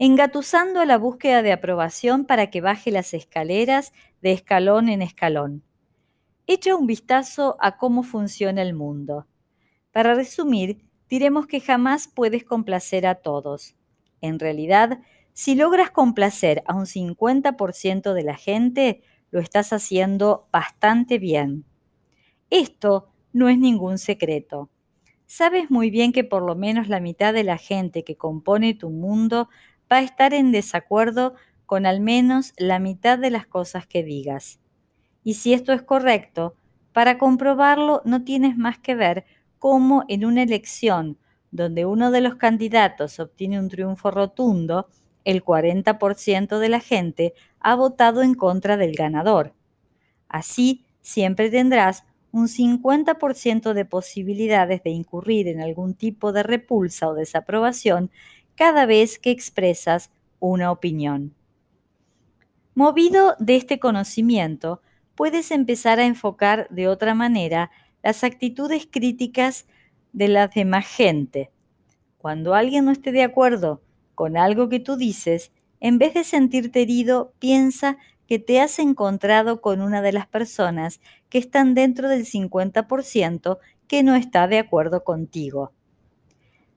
engatusando 0.00 0.80
a 0.80 0.86
la 0.86 0.96
búsqueda 0.96 1.42
de 1.42 1.52
aprobación 1.52 2.24
para 2.24 2.48
que 2.48 2.62
baje 2.62 2.90
las 2.90 3.12
escaleras 3.12 3.92
de 4.22 4.32
escalón 4.32 4.88
en 4.88 5.02
escalón. 5.02 5.62
Echa 6.46 6.74
un 6.74 6.86
vistazo 6.86 7.58
a 7.60 7.76
cómo 7.76 8.02
funciona 8.02 8.62
el 8.62 8.72
mundo. 8.72 9.26
Para 9.92 10.14
resumir, 10.14 10.80
diremos 11.10 11.46
que 11.46 11.60
jamás 11.60 12.08
puedes 12.08 12.44
complacer 12.44 13.06
a 13.06 13.16
todos. 13.16 13.74
En 14.20 14.38
realidad, 14.38 15.00
si 15.32 15.56
logras 15.56 15.90
complacer 15.90 16.62
a 16.66 16.74
un 16.74 16.86
50% 16.86 18.14
de 18.14 18.22
la 18.22 18.36
gente, 18.36 19.02
lo 19.30 19.40
estás 19.40 19.72
haciendo 19.72 20.48
bastante 20.52 21.18
bien. 21.18 21.64
Esto 22.48 23.08
no 23.32 23.48
es 23.48 23.58
ningún 23.58 23.98
secreto. 23.98 24.70
Sabes 25.26 25.70
muy 25.70 25.90
bien 25.90 26.12
que 26.12 26.24
por 26.24 26.42
lo 26.42 26.56
menos 26.56 26.88
la 26.88 27.00
mitad 27.00 27.32
de 27.32 27.44
la 27.44 27.58
gente 27.58 28.02
que 28.04 28.16
compone 28.16 28.74
tu 28.74 28.90
mundo 28.90 29.48
va 29.90 29.98
a 29.98 30.02
estar 30.02 30.34
en 30.34 30.52
desacuerdo 30.52 31.34
con 31.66 31.86
al 31.86 32.00
menos 32.00 32.52
la 32.56 32.78
mitad 32.80 33.18
de 33.18 33.30
las 33.30 33.46
cosas 33.46 33.86
que 33.86 34.02
digas. 34.02 34.58
Y 35.22 35.34
si 35.34 35.52
esto 35.52 35.72
es 35.72 35.82
correcto, 35.82 36.56
para 36.92 37.18
comprobarlo 37.18 38.02
no 38.04 38.24
tienes 38.24 38.56
más 38.56 38.78
que 38.78 38.96
ver 38.96 39.24
cómo 39.60 40.04
en 40.08 40.24
una 40.24 40.42
elección 40.42 41.18
donde 41.52 41.84
uno 41.84 42.10
de 42.10 42.22
los 42.22 42.36
candidatos 42.36 43.20
obtiene 43.20 43.60
un 43.60 43.68
triunfo 43.68 44.10
rotundo, 44.10 44.88
el 45.24 45.44
40% 45.44 46.58
de 46.58 46.68
la 46.68 46.80
gente 46.80 47.34
ha 47.60 47.74
votado 47.76 48.22
en 48.22 48.34
contra 48.34 48.76
del 48.76 48.94
ganador. 48.94 49.52
Así, 50.28 50.86
siempre 51.02 51.50
tendrás 51.50 52.04
un 52.32 52.48
50% 52.48 53.74
de 53.74 53.84
posibilidades 53.84 54.82
de 54.82 54.90
incurrir 54.90 55.46
en 55.46 55.60
algún 55.60 55.94
tipo 55.94 56.32
de 56.32 56.42
repulsa 56.42 57.08
o 57.08 57.14
desaprobación 57.14 58.10
cada 58.54 58.86
vez 58.86 59.18
que 59.18 59.30
expresas 59.30 60.10
una 60.38 60.70
opinión. 60.70 61.34
Movido 62.74 63.34
de 63.38 63.56
este 63.56 63.78
conocimiento, 63.78 64.80
puedes 65.14 65.50
empezar 65.50 65.98
a 65.98 66.06
enfocar 66.06 66.66
de 66.70 66.88
otra 66.88 67.14
manera 67.14 67.70
las 68.02 68.24
actitudes 68.24 68.88
críticas 68.90 69.66
de 70.12 70.28
la 70.28 70.48
demás 70.48 70.86
gente. 70.86 71.50
Cuando 72.18 72.54
alguien 72.54 72.84
no 72.84 72.92
esté 72.92 73.12
de 73.12 73.22
acuerdo 73.22 73.82
con 74.14 74.36
algo 74.36 74.68
que 74.68 74.80
tú 74.80 74.96
dices, 74.96 75.52
en 75.80 75.98
vez 75.98 76.14
de 76.14 76.24
sentirte 76.24 76.82
herido, 76.82 77.32
piensa 77.38 77.96
que 78.26 78.38
te 78.38 78.60
has 78.60 78.78
encontrado 78.78 79.60
con 79.60 79.80
una 79.80 80.02
de 80.02 80.12
las 80.12 80.26
personas 80.26 81.00
que 81.28 81.38
están 81.38 81.74
dentro 81.74 82.08
del 82.08 82.26
50% 82.26 83.58
que 83.88 84.02
no 84.02 84.14
está 84.14 84.46
de 84.46 84.58
acuerdo 84.58 85.02
contigo. 85.02 85.72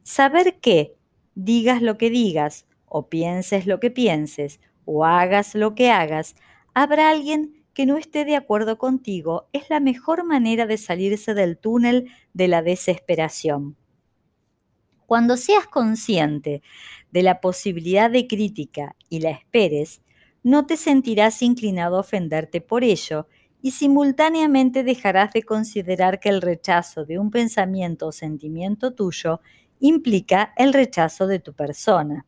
Saber 0.02 0.60
que 0.60 0.96
digas 1.36 1.82
lo 1.82 1.98
que 1.98 2.10
digas, 2.10 2.66
o 2.88 3.08
pienses 3.08 3.68
lo 3.68 3.80
que 3.80 3.92
pienses, 3.92 4.60
o 4.86 5.06
hagas 5.06 5.56
lo 5.56 5.76
que 5.76 5.92
hagas, 5.92 6.36
habrá 6.74 7.10
alguien 7.10 7.63
que 7.74 7.86
no 7.86 7.98
esté 7.98 8.26
de 8.26 8.36
acuerdo 8.36 8.78
contigo, 8.78 9.48
es 9.54 9.70
la 9.70 9.80
mejor 9.80 10.24
manera 10.24 10.66
de 10.66 10.78
salirse 10.78 11.34
del 11.34 11.58
túnel 11.58 12.12
de 12.34 12.48
la 12.48 12.62
desesperación. 12.62 13.76
Cuando 15.06 15.38
seas 15.38 15.68
consciente 15.68 16.62
de 17.12 17.24
la 17.24 17.42
posibilidad 17.42 18.10
de 18.10 18.28
crítica 18.28 18.96
y 19.10 19.20
la 19.20 19.32
esperes, 19.32 20.02
no 20.44 20.66
te 20.66 20.78
sentirás 20.78 21.42
inclinado 21.42 21.98
a 21.98 22.02
ofenderte 22.02 22.62
por 22.62 22.84
ello 22.84 23.28
y 23.62 23.72
simultáneamente 23.72 24.84
dejarás 24.84 25.32
de 25.34 25.44
considerar 25.44 26.20
que 26.20 26.30
el 26.30 26.42
rechazo 26.42 27.06
de 27.06 27.18
un 27.18 27.32
pensamiento 27.32 28.08
o 28.08 28.12
sentimiento 28.12 28.94
tuyo 28.94 29.40
implica 29.80 30.54
el 30.58 30.74
rechazo 30.74 31.28
de 31.28 31.40
tu 31.40 31.54
persona. 31.54 32.26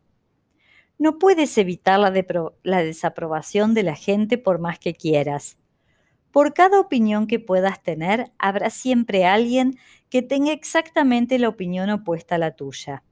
No 0.98 1.20
puedes 1.20 1.58
evitar 1.58 2.00
la, 2.00 2.84
desaprobación 2.84 3.74
de 3.74 3.84
la 3.84 3.96
gente 3.96 4.38
por 4.38 4.60
más 4.60 4.80
que 4.80 4.94
quieras. 4.94 5.58
Por 6.32 6.54
cada 6.54 6.80
opinión 6.80 7.28
que 7.28 7.40
puedas 7.40 7.84
tener, 7.84 8.32
habrá 8.38 8.70
siempre 8.70 9.26
alguien 9.26 9.78
que 10.10 10.22
tenga 10.22 10.52
exactamente 10.52 11.40
la 11.40 11.50
opinión 11.50 11.90
opuesta 11.90 12.36
a 12.36 12.38
la 12.38 12.52
tuya. 12.56 13.04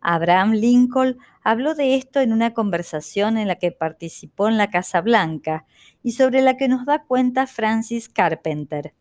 Abraham 0.00 0.52
Lincoln 0.52 1.18
habló 1.42 1.74
de 1.74 1.96
esto 1.96 2.20
en 2.20 2.32
una 2.32 2.54
conversación 2.54 3.38
en 3.38 3.48
la 3.48 3.56
que 3.56 3.72
participó 3.72 4.48
en 4.48 4.56
la 4.56 4.70
Casa 4.70 5.00
Blanca 5.00 5.64
y 6.02 6.12
sobre 6.12 6.42
la 6.42 6.56
que 6.56 6.68
nos 6.68 6.86
da 6.86 7.02
cuenta 7.04 7.46
Francis 7.46 8.08
Carpenter. 8.08 8.94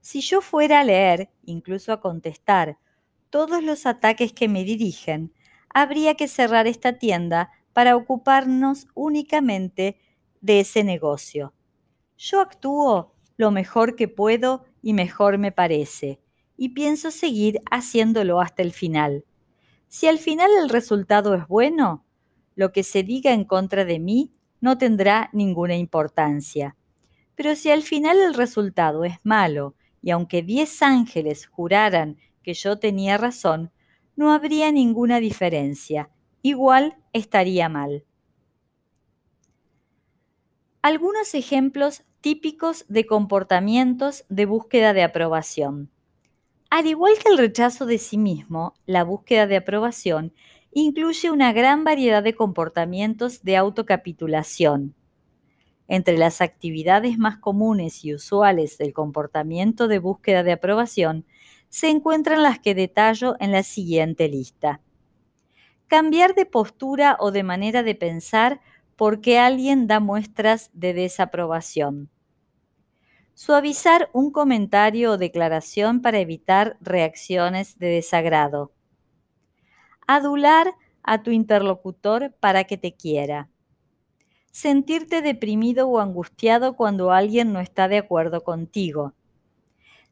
Si 0.00 0.20
yo 0.20 0.40
fuera 0.40 0.80
a 0.80 0.84
leer, 0.84 1.30
incluso 1.44 1.92
a 1.92 2.00
contestar, 2.00 2.78
todos 3.30 3.62
los 3.62 3.84
ataques 3.84 4.32
que 4.32 4.48
me 4.48 4.64
dirigen, 4.64 5.32
habría 5.72 6.14
que 6.14 6.28
cerrar 6.28 6.66
esta 6.66 6.94
tienda 6.94 7.50
para 7.72 7.96
ocuparnos 7.96 8.88
únicamente 8.94 9.98
de 10.40 10.60
ese 10.60 10.84
negocio. 10.84 11.52
Yo 12.16 12.40
actúo 12.40 13.14
lo 13.36 13.50
mejor 13.50 13.94
que 13.94 14.08
puedo 14.08 14.64
y 14.82 14.92
mejor 14.92 15.38
me 15.38 15.52
parece, 15.52 16.20
y 16.56 16.70
pienso 16.70 17.10
seguir 17.10 17.60
haciéndolo 17.70 18.40
hasta 18.40 18.62
el 18.62 18.72
final. 18.72 19.24
Si 19.88 20.06
al 20.06 20.18
final 20.18 20.50
el 20.60 20.68
resultado 20.68 21.34
es 21.34 21.46
bueno, 21.46 22.04
lo 22.56 22.72
que 22.72 22.82
se 22.82 23.04
diga 23.04 23.32
en 23.32 23.44
contra 23.44 23.84
de 23.84 24.00
mí 24.00 24.32
no 24.60 24.76
tendrá 24.76 25.30
ninguna 25.32 25.76
importancia. 25.76 26.76
Pero 27.36 27.54
si 27.54 27.70
al 27.70 27.82
final 27.82 28.18
el 28.18 28.34
resultado 28.34 29.04
es 29.04 29.18
malo, 29.22 29.76
y 30.02 30.10
aunque 30.10 30.42
diez 30.42 30.82
ángeles 30.82 31.46
juraran 31.46 32.18
que 32.42 32.54
yo 32.54 32.78
tenía 32.78 33.16
razón, 33.16 33.70
no 34.18 34.32
habría 34.32 34.72
ninguna 34.72 35.20
diferencia, 35.20 36.10
igual 36.42 36.96
estaría 37.12 37.68
mal. 37.68 38.04
Algunos 40.82 41.36
ejemplos 41.36 42.02
típicos 42.20 42.84
de 42.88 43.06
comportamientos 43.06 44.24
de 44.28 44.44
búsqueda 44.44 44.92
de 44.92 45.04
aprobación. 45.04 45.92
Al 46.68 46.88
igual 46.88 47.12
que 47.22 47.30
el 47.30 47.38
rechazo 47.38 47.86
de 47.86 47.98
sí 47.98 48.18
mismo, 48.18 48.74
la 48.86 49.04
búsqueda 49.04 49.46
de 49.46 49.58
aprobación 49.58 50.32
incluye 50.72 51.30
una 51.30 51.52
gran 51.52 51.84
variedad 51.84 52.24
de 52.24 52.34
comportamientos 52.34 53.44
de 53.44 53.56
autocapitulación. 53.56 54.96
Entre 55.86 56.18
las 56.18 56.40
actividades 56.40 57.18
más 57.18 57.38
comunes 57.38 58.04
y 58.04 58.14
usuales 58.14 58.78
del 58.78 58.92
comportamiento 58.92 59.86
de 59.86 60.00
búsqueda 60.00 60.42
de 60.42 60.50
aprobación 60.50 61.24
se 61.68 61.88
encuentran 61.88 62.42
las 62.42 62.58
que 62.58 62.74
detallo 62.74 63.36
en 63.40 63.52
la 63.52 63.62
siguiente 63.62 64.28
lista. 64.28 64.80
Cambiar 65.86 66.34
de 66.34 66.46
postura 66.46 67.16
o 67.20 67.30
de 67.30 67.42
manera 67.42 67.82
de 67.82 67.94
pensar 67.94 68.60
porque 68.96 69.38
alguien 69.38 69.86
da 69.86 70.00
muestras 70.00 70.70
de 70.72 70.92
desaprobación. 70.92 72.10
Suavizar 73.34 74.10
un 74.12 74.32
comentario 74.32 75.12
o 75.12 75.18
declaración 75.18 76.02
para 76.02 76.18
evitar 76.18 76.76
reacciones 76.80 77.78
de 77.78 77.86
desagrado. 77.86 78.72
Adular 80.08 80.74
a 81.04 81.22
tu 81.22 81.30
interlocutor 81.30 82.34
para 82.40 82.64
que 82.64 82.76
te 82.76 82.96
quiera. 82.96 83.48
Sentirte 84.50 85.22
deprimido 85.22 85.88
o 85.88 86.00
angustiado 86.00 86.74
cuando 86.74 87.12
alguien 87.12 87.52
no 87.52 87.60
está 87.60 87.86
de 87.86 87.98
acuerdo 87.98 88.42
contigo. 88.42 89.14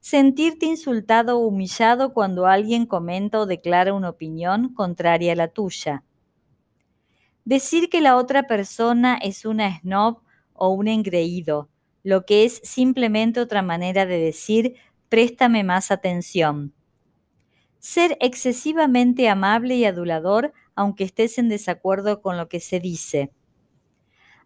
Sentirte 0.09 0.67
insultado 0.67 1.37
o 1.37 1.49
humillado 1.49 2.13
cuando 2.13 2.47
alguien 2.47 2.87
comenta 2.87 3.41
o 3.41 3.45
declara 3.47 3.93
una 3.93 4.11
opinión 4.11 4.73
contraria 4.73 5.33
a 5.33 5.35
la 5.35 5.49
tuya. 5.49 6.05
Decir 7.45 7.91
que 7.91 8.01
la 8.01 8.17
otra 8.17 8.45
persona 8.45 9.19
es 9.21 9.45
una 9.45 9.81
snob 9.81 10.21
o 10.53 10.69
un 10.69 10.87
engreído, 10.87 11.71
lo 12.05 12.25
que 12.25 12.45
es 12.45 12.61
simplemente 12.63 13.41
otra 13.41 13.63
manera 13.63 14.07
de 14.07 14.21
decir 14.21 14.77
préstame 15.09 15.65
más 15.65 15.91
atención. 15.91 16.73
Ser 17.81 18.17
excesivamente 18.21 19.29
amable 19.29 19.75
y 19.75 19.87
adulador 19.87 20.53
aunque 20.77 21.03
estés 21.03 21.37
en 21.37 21.49
desacuerdo 21.49 22.23
con 22.23 22.37
lo 22.37 22.49
que 22.49 22.61
se 22.61 22.79
dice. 22.79 23.33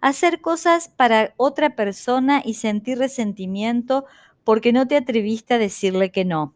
Hacer 0.00 0.40
cosas 0.40 0.88
para 0.88 1.34
otra 1.36 1.76
persona 1.76 2.40
y 2.42 2.54
sentir 2.54 2.96
resentimiento 2.96 4.06
porque 4.44 4.72
no 4.72 4.86
te 4.86 4.96
atreviste 4.96 5.54
a 5.54 5.58
decirle 5.58 6.10
que 6.10 6.24
no. 6.24 6.54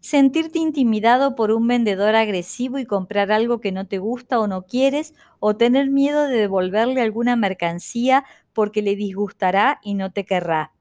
Sentirte 0.00 0.58
intimidado 0.58 1.34
por 1.34 1.50
un 1.50 1.66
vendedor 1.66 2.14
agresivo 2.14 2.78
y 2.78 2.84
comprar 2.84 3.32
algo 3.32 3.60
que 3.60 3.72
no 3.72 3.86
te 3.86 3.98
gusta 3.98 4.38
o 4.38 4.46
no 4.46 4.66
quieres, 4.66 5.14
o 5.40 5.56
tener 5.56 5.88
miedo 5.90 6.28
de 6.28 6.36
devolverle 6.36 7.00
alguna 7.00 7.36
mercancía 7.36 8.24
porque 8.52 8.82
le 8.82 8.96
disgustará 8.96 9.80
y 9.82 9.94
no 9.94 10.12
te 10.12 10.24
querrá. 10.24 10.72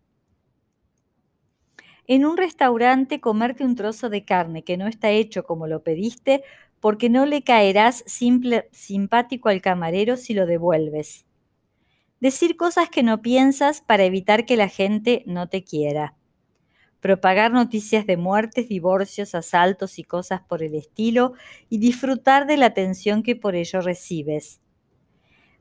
En 2.07 2.25
un 2.25 2.37
restaurante 2.37 3.19
comerte 3.21 3.65
un 3.65 3.75
trozo 3.75 4.09
de 4.09 4.25
carne 4.25 4.63
que 4.63 4.77
no 4.77 4.87
está 4.87 5.09
hecho 5.11 5.43
como 5.43 5.67
lo 5.67 5.83
pediste 5.83 6.43
porque 6.79 7.09
no 7.09 7.25
le 7.25 7.43
caerás 7.43 8.03
simple, 8.07 8.67
simpático 8.71 9.49
al 9.49 9.61
camarero 9.61 10.17
si 10.17 10.33
lo 10.33 10.45
devuelves. 10.45 11.25
Decir 12.23 12.55
cosas 12.55 12.89
que 12.89 13.03
no 13.03 13.21
piensas 13.21 13.81
para 13.81 14.05
evitar 14.05 14.45
que 14.45 14.55
la 14.55 14.69
gente 14.69 15.23
no 15.25 15.49
te 15.49 15.65
quiera. 15.65 16.15
Propagar 17.01 17.51
noticias 17.51 18.05
de 18.05 18.15
muertes, 18.15 18.69
divorcios, 18.69 19.35
asaltos 19.35 19.99
y 19.99 20.05
cosas 20.05 20.39
por 20.39 20.63
el 20.63 20.73
estilo 20.73 21.33
y 21.67 21.79
disfrutar 21.79 22.47
de 22.47 22.55
la 22.55 22.67
atención 22.67 23.23
que 23.23 23.35
por 23.35 23.55
ello 23.55 23.81
recibes. 23.81 24.61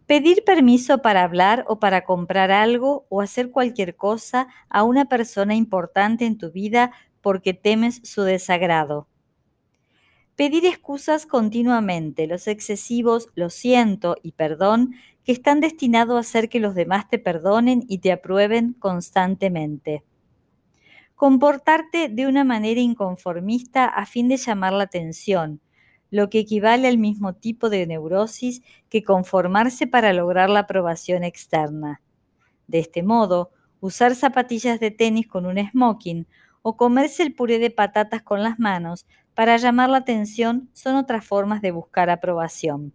Pedir 0.07 0.45
permiso 0.45 0.99
para 0.99 1.25
hablar 1.25 1.65
o 1.67 1.81
para 1.81 2.05
comprar 2.05 2.53
algo 2.53 3.07
o 3.09 3.21
hacer 3.21 3.51
cualquier 3.51 3.97
cosa 3.97 4.47
a 4.69 4.85
una 4.85 5.07
persona 5.07 5.57
importante 5.57 6.27
en 6.27 6.39
tu 6.39 6.53
vida 6.53 6.93
porque 7.23 7.55
temes 7.55 8.03
su 8.05 8.23
desagrado. 8.23 9.09
Pedir 10.37 10.65
excusas 10.65 11.27
continuamente, 11.27 12.27
los 12.27 12.47
excesivos 12.47 13.29
lo 13.35 13.51
siento 13.51 14.17
y 14.23 14.33
perdón 14.33 14.95
que 15.25 15.33
están 15.33 15.61
destinados 15.61 16.17
a 16.17 16.21
hacer 16.21 16.49
que 16.49 16.61
los 16.61 16.75
demás 16.75 17.09
te 17.09 17.19
perdonen 17.19 17.85
y 17.89 17.99
te 17.99 18.13
aprueben 18.13 18.75
constantemente. 18.75 20.05
Comportarte 21.15 22.09
de 22.09 22.27
una 22.27 22.45
manera 22.45 22.81
inconformista 22.81 23.85
a 23.87 24.07
fin 24.07 24.29
de 24.29 24.37
llamar 24.37 24.73
la 24.73 24.85
atención, 24.85 25.61
lo 26.11 26.29
que 26.29 26.41
equivale 26.41 26.89
al 26.89 26.99
mismo 26.99 27.35
tipo 27.35 27.71
de 27.71 27.87
neurosis 27.87 28.63
que 28.89 29.03
conformarse 29.03 29.87
para 29.87 30.13
lograr 30.13 30.51
la 30.51 30.61
aprobación 30.61 31.25
externa. 31.25 32.03
De 32.67 32.81
este 32.81 33.03
modo, 33.03 33.51
usar 33.81 34.15
zapatillas 34.15 34.81
de 34.81 34.91
tenis 34.91 35.27
con 35.27 35.47
un 35.47 35.59
smoking 35.59 36.27
o 36.63 36.77
comerse 36.77 37.23
el 37.23 37.35
puré 37.35 37.59
de 37.59 37.71
patatas 37.71 38.23
con 38.23 38.43
las 38.43 38.59
manos 38.59 39.07
para 39.35 39.57
llamar 39.57 39.91
la 39.91 39.99
atención 39.99 40.69
son 40.73 40.97
otras 40.97 41.25
formas 41.25 41.63
de 41.63 41.71
buscar 41.71 42.11
aprobación. 42.11 42.93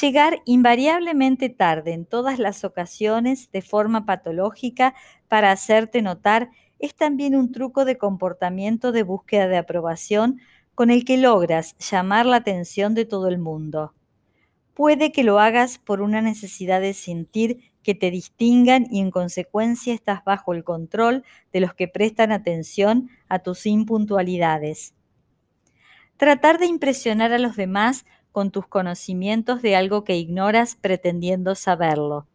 Llegar 0.00 0.42
invariablemente 0.44 1.50
tarde 1.50 1.92
en 1.92 2.04
todas 2.04 2.38
las 2.40 2.64
ocasiones 2.64 3.52
de 3.52 3.62
forma 3.62 4.06
patológica 4.06 4.94
para 5.28 5.52
hacerte 5.52 6.02
notar 6.02 6.50
es 6.80 6.96
también 6.96 7.36
un 7.36 7.52
truco 7.52 7.84
de 7.84 7.96
comportamiento 7.96 8.90
de 8.90 9.04
búsqueda 9.04 9.46
de 9.46 9.56
aprobación 9.56 10.40
con 10.74 10.90
el 10.90 11.04
que 11.04 11.16
logras 11.16 11.76
llamar 11.78 12.26
la 12.26 12.36
atención 12.36 12.94
de 12.94 13.04
todo 13.04 13.28
el 13.28 13.38
mundo. 13.38 13.94
Puede 14.74 15.12
que 15.12 15.22
lo 15.22 15.38
hagas 15.38 15.78
por 15.78 16.00
una 16.00 16.20
necesidad 16.20 16.80
de 16.80 16.94
sentir 16.94 17.72
que 17.84 17.94
te 17.94 18.10
distingan 18.10 18.88
y 18.90 19.00
en 19.00 19.12
consecuencia 19.12 19.94
estás 19.94 20.24
bajo 20.24 20.54
el 20.54 20.64
control 20.64 21.22
de 21.52 21.60
los 21.60 21.74
que 21.74 21.86
prestan 21.86 22.32
atención 22.32 23.10
a 23.28 23.38
tus 23.38 23.66
impuntualidades. 23.66 24.94
Tratar 26.16 26.58
de 26.58 26.66
impresionar 26.66 27.32
a 27.32 27.38
los 27.38 27.54
demás 27.54 28.04
con 28.34 28.50
tus 28.50 28.66
conocimientos 28.66 29.62
de 29.62 29.76
algo 29.76 30.02
que 30.02 30.16
ignoras 30.16 30.74
pretendiendo 30.74 31.54
saberlo. 31.54 32.26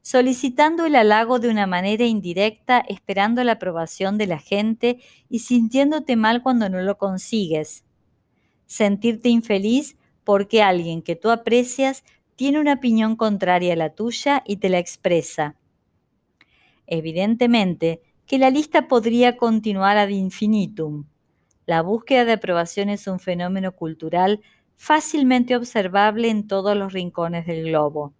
Solicitando 0.00 0.86
el 0.86 0.96
halago 0.96 1.38
de 1.38 1.50
una 1.50 1.66
manera 1.66 2.06
indirecta, 2.06 2.82
esperando 2.88 3.44
la 3.44 3.52
aprobación 3.52 4.16
de 4.16 4.26
la 4.26 4.38
gente 4.38 5.00
y 5.28 5.40
sintiéndote 5.40 6.16
mal 6.16 6.42
cuando 6.42 6.70
no 6.70 6.80
lo 6.80 6.96
consigues. 6.96 7.84
Sentirte 8.64 9.28
infeliz 9.28 9.98
porque 10.24 10.62
alguien 10.62 11.02
que 11.02 11.14
tú 11.14 11.30
aprecias 11.30 12.04
tiene 12.34 12.58
una 12.58 12.72
opinión 12.72 13.14
contraria 13.14 13.74
a 13.74 13.76
la 13.76 13.90
tuya 13.90 14.42
y 14.46 14.56
te 14.56 14.70
la 14.70 14.78
expresa. 14.78 15.56
Evidentemente 16.86 18.00
que 18.24 18.38
la 18.38 18.48
lista 18.48 18.88
podría 18.88 19.36
continuar 19.36 19.98
ad 19.98 20.08
infinitum. 20.08 21.04
La 21.66 21.82
búsqueda 21.82 22.24
de 22.24 22.32
aprobación 22.32 22.88
es 22.88 23.06
un 23.06 23.20
fenómeno 23.20 23.72
cultural 23.72 24.40
fácilmente 24.78 25.56
observable 25.56 26.30
en 26.30 26.46
todos 26.46 26.76
los 26.76 26.92
rincones 26.92 27.46
del 27.46 27.64
globo. 27.64 28.14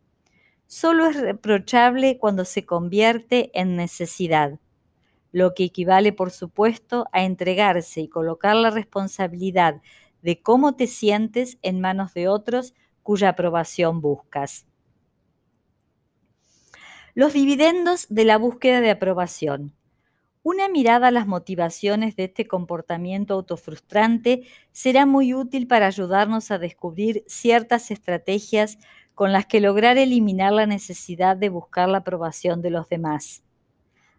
Solo 0.66 1.06
es 1.06 1.16
reprochable 1.16 2.18
cuando 2.18 2.44
se 2.44 2.66
convierte 2.66 3.50
en 3.58 3.76
necesidad, 3.76 4.58
lo 5.32 5.54
que 5.54 5.64
equivale, 5.64 6.12
por 6.12 6.30
supuesto, 6.30 7.06
a 7.12 7.22
entregarse 7.22 8.00
y 8.00 8.08
colocar 8.08 8.56
la 8.56 8.70
responsabilidad 8.70 9.80
de 10.20 10.42
cómo 10.42 10.74
te 10.74 10.88
sientes 10.88 11.58
en 11.62 11.80
manos 11.80 12.12
de 12.12 12.28
otros 12.28 12.74
cuya 13.04 13.30
aprobación 13.30 14.00
buscas. 14.00 14.66
Los 17.14 17.32
dividendos 17.32 18.06
de 18.10 18.24
la 18.24 18.36
búsqueda 18.36 18.80
de 18.80 18.90
aprobación. 18.90 19.77
Una 20.50 20.66
mirada 20.70 21.08
a 21.08 21.10
las 21.10 21.26
motivaciones 21.26 22.16
de 22.16 22.24
este 22.24 22.46
comportamiento 22.46 23.34
autofrustrante 23.34 24.44
será 24.72 25.04
muy 25.04 25.34
útil 25.34 25.66
para 25.66 25.88
ayudarnos 25.88 26.50
a 26.50 26.56
descubrir 26.56 27.22
ciertas 27.26 27.90
estrategias 27.90 28.78
con 29.14 29.30
las 29.30 29.44
que 29.44 29.60
lograr 29.60 29.98
eliminar 29.98 30.54
la 30.54 30.64
necesidad 30.64 31.36
de 31.36 31.50
buscar 31.50 31.90
la 31.90 31.98
aprobación 31.98 32.62
de 32.62 32.70
los 32.70 32.88
demás. 32.88 33.42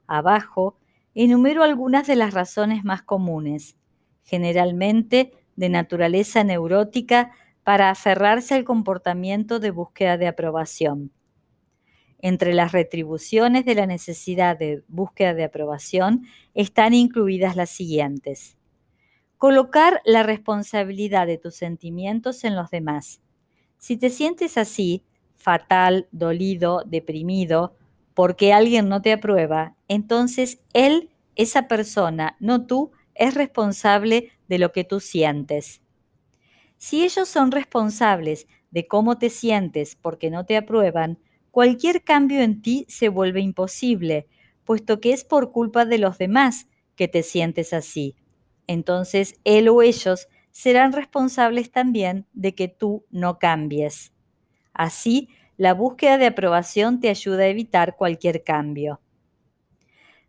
Abajo, 0.06 0.78
enumero 1.16 1.64
algunas 1.64 2.06
de 2.06 2.16
las 2.16 2.36
razones 2.36 2.84
más 2.84 3.02
comunes, 3.02 3.76
generalmente 4.22 5.32
de 5.56 5.70
naturaleza 5.70 6.44
neurótica, 6.44 7.32
para 7.64 7.90
aferrarse 7.90 8.54
al 8.54 8.66
comportamiento 8.66 9.60
de 9.60 9.72
búsqueda 9.72 10.16
de 10.18 10.28
aprobación. 10.28 11.12
Entre 12.22 12.54
las 12.54 12.74
retribuciones 12.74 13.66
de 13.66 13.76
la 13.76 13.86
necesidad 13.86 14.58
de 14.58 14.84
búsqueda 14.88 15.34
de 15.34 15.46
aprobación 15.46 16.26
están 16.54 16.94
incluidas 16.94 17.56
las 17.56 17.70
siguientes. 17.70 18.58
Colocar 19.38 20.02
la 20.04 20.24
responsabilidad 20.24 21.28
de 21.28 21.38
tus 21.38 21.56
sentimientos 21.56 22.44
en 22.44 22.56
los 22.58 22.70
demás. 22.70 23.22
Si 23.78 23.96
te 23.96 24.10
sientes 24.10 24.58
así, 24.58 25.04
fatal, 25.38 26.10
dolido, 26.12 26.84
deprimido, 26.86 27.76
porque 28.14 28.52
alguien 28.52 28.90
no 28.90 29.02
te 29.02 29.14
aprueba, 29.14 29.78
entonces 29.88 30.60
él, 30.74 31.10
esa 31.36 31.70
persona, 31.70 32.36
no 32.42 32.66
tú, 32.66 32.92
es 33.16 33.34
responsable 33.34 34.34
de 34.50 34.60
lo 34.60 34.74
que 34.74 34.84
tú 34.84 35.00
sientes. 35.00 35.82
Si 36.78 37.04
ellos 37.04 37.30
son 37.30 37.52
responsables 37.52 38.48
de 38.72 38.88
cómo 38.88 39.18
te 39.18 39.30
sientes 39.30 39.96
porque 39.96 40.30
no 40.30 40.46
te 40.46 40.58
aprueban, 40.58 41.20
cualquier 41.52 42.04
cambio 42.04 42.42
en 42.42 42.62
ti 42.62 42.86
se 42.90 43.10
vuelve 43.10 43.42
imposible, 43.42 44.28
puesto 44.64 45.00
que 45.00 45.14
es 45.14 45.24
por 45.24 45.52
culpa 45.52 45.86
de 45.86 45.98
los 45.98 46.18
demás 46.18 46.68
que 46.96 47.08
te 47.08 47.24
sientes 47.24 47.74
así. 47.74 48.16
Entonces 48.68 49.40
él 49.44 49.70
o 49.70 49.82
ellos 49.82 50.28
serán 50.52 50.94
responsables 50.94 51.72
también 51.72 52.28
de 52.34 52.54
que 52.54 52.68
tú 52.68 53.06
no 53.10 53.40
cambies. 53.40 54.14
Así, 54.74 55.30
la 55.58 55.74
búsqueda 55.74 56.18
de 56.18 56.28
aprobación 56.28 57.00
te 57.00 57.10
ayuda 57.10 57.44
a 57.44 57.48
evitar 57.48 57.96
cualquier 57.96 58.44
cambio. 58.44 59.02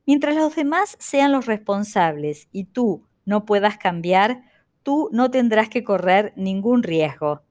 Mientras 0.06 0.34
los 0.34 0.56
demás 0.56 0.96
sean 0.98 1.32
los 1.32 1.46
responsables 1.46 2.48
y 2.50 2.64
tú 2.64 3.04
no 3.24 3.44
puedas 3.44 3.76
cambiar, 3.76 4.42
tú 4.82 5.08
no 5.12 5.30
tendrás 5.30 5.68
que 5.68 5.84
correr 5.84 6.32
ningún 6.36 6.82
riesgo. 6.82 7.42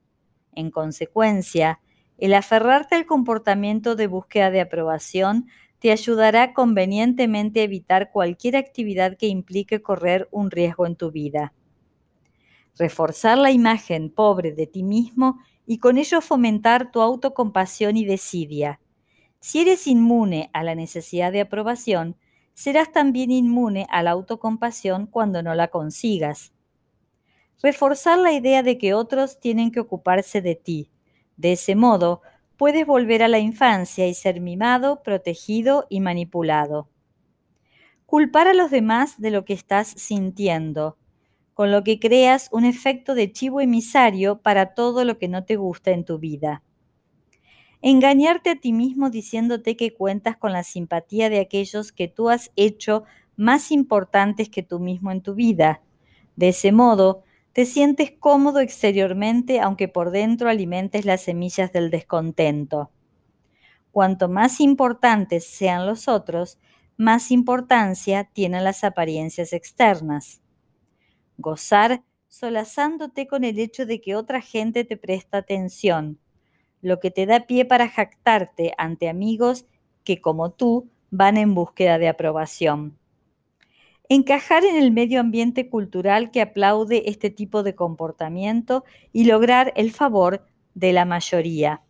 En 0.52 0.70
consecuencia, 0.70 1.80
el 2.20 2.34
aferrarte 2.34 2.94
al 2.94 3.06
comportamiento 3.06 3.96
de 3.96 4.06
búsqueda 4.06 4.50
de 4.50 4.60
aprobación 4.60 5.48
te 5.78 5.90
ayudará 5.90 6.52
convenientemente 6.52 7.60
a 7.60 7.64
evitar 7.64 8.12
cualquier 8.12 8.56
actividad 8.56 9.16
que 9.16 9.26
implique 9.26 9.80
correr 9.80 10.28
un 10.30 10.50
riesgo 10.50 10.86
en 10.86 10.96
tu 10.96 11.10
vida. 11.10 11.54
Reforzar 12.78 13.38
la 13.38 13.50
imagen 13.50 14.10
pobre 14.10 14.52
de 14.52 14.66
ti 14.66 14.82
mismo 14.82 15.38
y 15.66 15.78
con 15.78 15.96
ello 15.96 16.20
fomentar 16.20 16.90
tu 16.90 17.00
autocompasión 17.00 17.96
y 17.96 18.04
desidia. 18.04 18.80
Si 19.40 19.60
eres 19.60 19.86
inmune 19.86 20.50
a 20.52 20.62
la 20.62 20.74
necesidad 20.74 21.32
de 21.32 21.40
aprobación, 21.40 22.16
serás 22.52 22.92
también 22.92 23.30
inmune 23.30 23.86
a 23.88 24.02
la 24.02 24.10
autocompasión 24.10 25.06
cuando 25.06 25.42
no 25.42 25.54
la 25.54 25.68
consigas. 25.68 26.52
Reforzar 27.62 28.18
la 28.18 28.34
idea 28.34 28.62
de 28.62 28.76
que 28.76 28.92
otros 28.92 29.40
tienen 29.40 29.70
que 29.70 29.80
ocuparse 29.80 30.42
de 30.42 30.56
ti, 30.56 30.90
de 31.40 31.52
ese 31.52 31.74
modo, 31.74 32.20
puedes 32.58 32.86
volver 32.86 33.22
a 33.22 33.28
la 33.28 33.38
infancia 33.38 34.06
y 34.06 34.12
ser 34.12 34.42
mimado, 34.42 35.02
protegido 35.02 35.86
y 35.88 36.00
manipulado. 36.00 36.90
Culpar 38.04 38.46
a 38.46 38.52
los 38.52 38.70
demás 38.70 39.18
de 39.18 39.30
lo 39.30 39.46
que 39.46 39.54
estás 39.54 39.88
sintiendo, 39.88 40.98
con 41.54 41.70
lo 41.70 41.82
que 41.82 41.98
creas 41.98 42.50
un 42.52 42.66
efecto 42.66 43.14
de 43.14 43.32
chivo 43.32 43.62
emisario 43.62 44.42
para 44.42 44.74
todo 44.74 45.04
lo 45.04 45.16
que 45.16 45.28
no 45.28 45.44
te 45.44 45.56
gusta 45.56 45.92
en 45.92 46.04
tu 46.04 46.18
vida. 46.18 46.62
Engañarte 47.80 48.50
a 48.50 48.56
ti 48.56 48.74
mismo 48.74 49.08
diciéndote 49.08 49.78
que 49.78 49.94
cuentas 49.94 50.36
con 50.36 50.52
la 50.52 50.62
simpatía 50.62 51.30
de 51.30 51.40
aquellos 51.40 51.92
que 51.92 52.08
tú 52.08 52.28
has 52.28 52.50
hecho 52.56 53.04
más 53.36 53.72
importantes 53.72 54.50
que 54.50 54.62
tú 54.62 54.78
mismo 54.78 55.10
en 55.10 55.22
tu 55.22 55.34
vida. 55.34 55.80
De 56.36 56.50
ese 56.50 56.72
modo, 56.72 57.22
te 57.52 57.66
sientes 57.66 58.12
cómodo 58.12 58.60
exteriormente 58.60 59.60
aunque 59.60 59.88
por 59.88 60.10
dentro 60.10 60.48
alimentes 60.48 61.04
las 61.04 61.22
semillas 61.22 61.72
del 61.72 61.90
descontento. 61.90 62.90
Cuanto 63.90 64.28
más 64.28 64.60
importantes 64.60 65.46
sean 65.46 65.86
los 65.86 66.06
otros, 66.06 66.58
más 66.96 67.30
importancia 67.30 68.24
tienen 68.24 68.62
las 68.62 68.84
apariencias 68.84 69.52
externas. 69.52 70.40
Gozar 71.38 72.04
solazándote 72.28 73.26
con 73.26 73.42
el 73.42 73.58
hecho 73.58 73.86
de 73.86 74.00
que 74.00 74.14
otra 74.14 74.40
gente 74.40 74.84
te 74.84 74.96
presta 74.96 75.38
atención, 75.38 76.20
lo 76.82 77.00
que 77.00 77.10
te 77.10 77.26
da 77.26 77.46
pie 77.46 77.64
para 77.64 77.88
jactarte 77.88 78.72
ante 78.78 79.08
amigos 79.08 79.66
que 80.04 80.20
como 80.20 80.50
tú 80.50 80.88
van 81.10 81.36
en 81.36 81.54
búsqueda 81.54 81.98
de 81.98 82.08
aprobación 82.08 82.99
encajar 84.10 84.64
en 84.64 84.74
el 84.74 84.90
medio 84.90 85.20
ambiente 85.20 85.68
cultural 85.68 86.32
que 86.32 86.42
aplaude 86.42 87.04
este 87.06 87.30
tipo 87.30 87.62
de 87.62 87.76
comportamiento 87.76 88.84
y 89.12 89.24
lograr 89.24 89.72
el 89.76 89.92
favor 89.92 90.44
de 90.74 90.92
la 90.92 91.04
mayoría. 91.04 91.82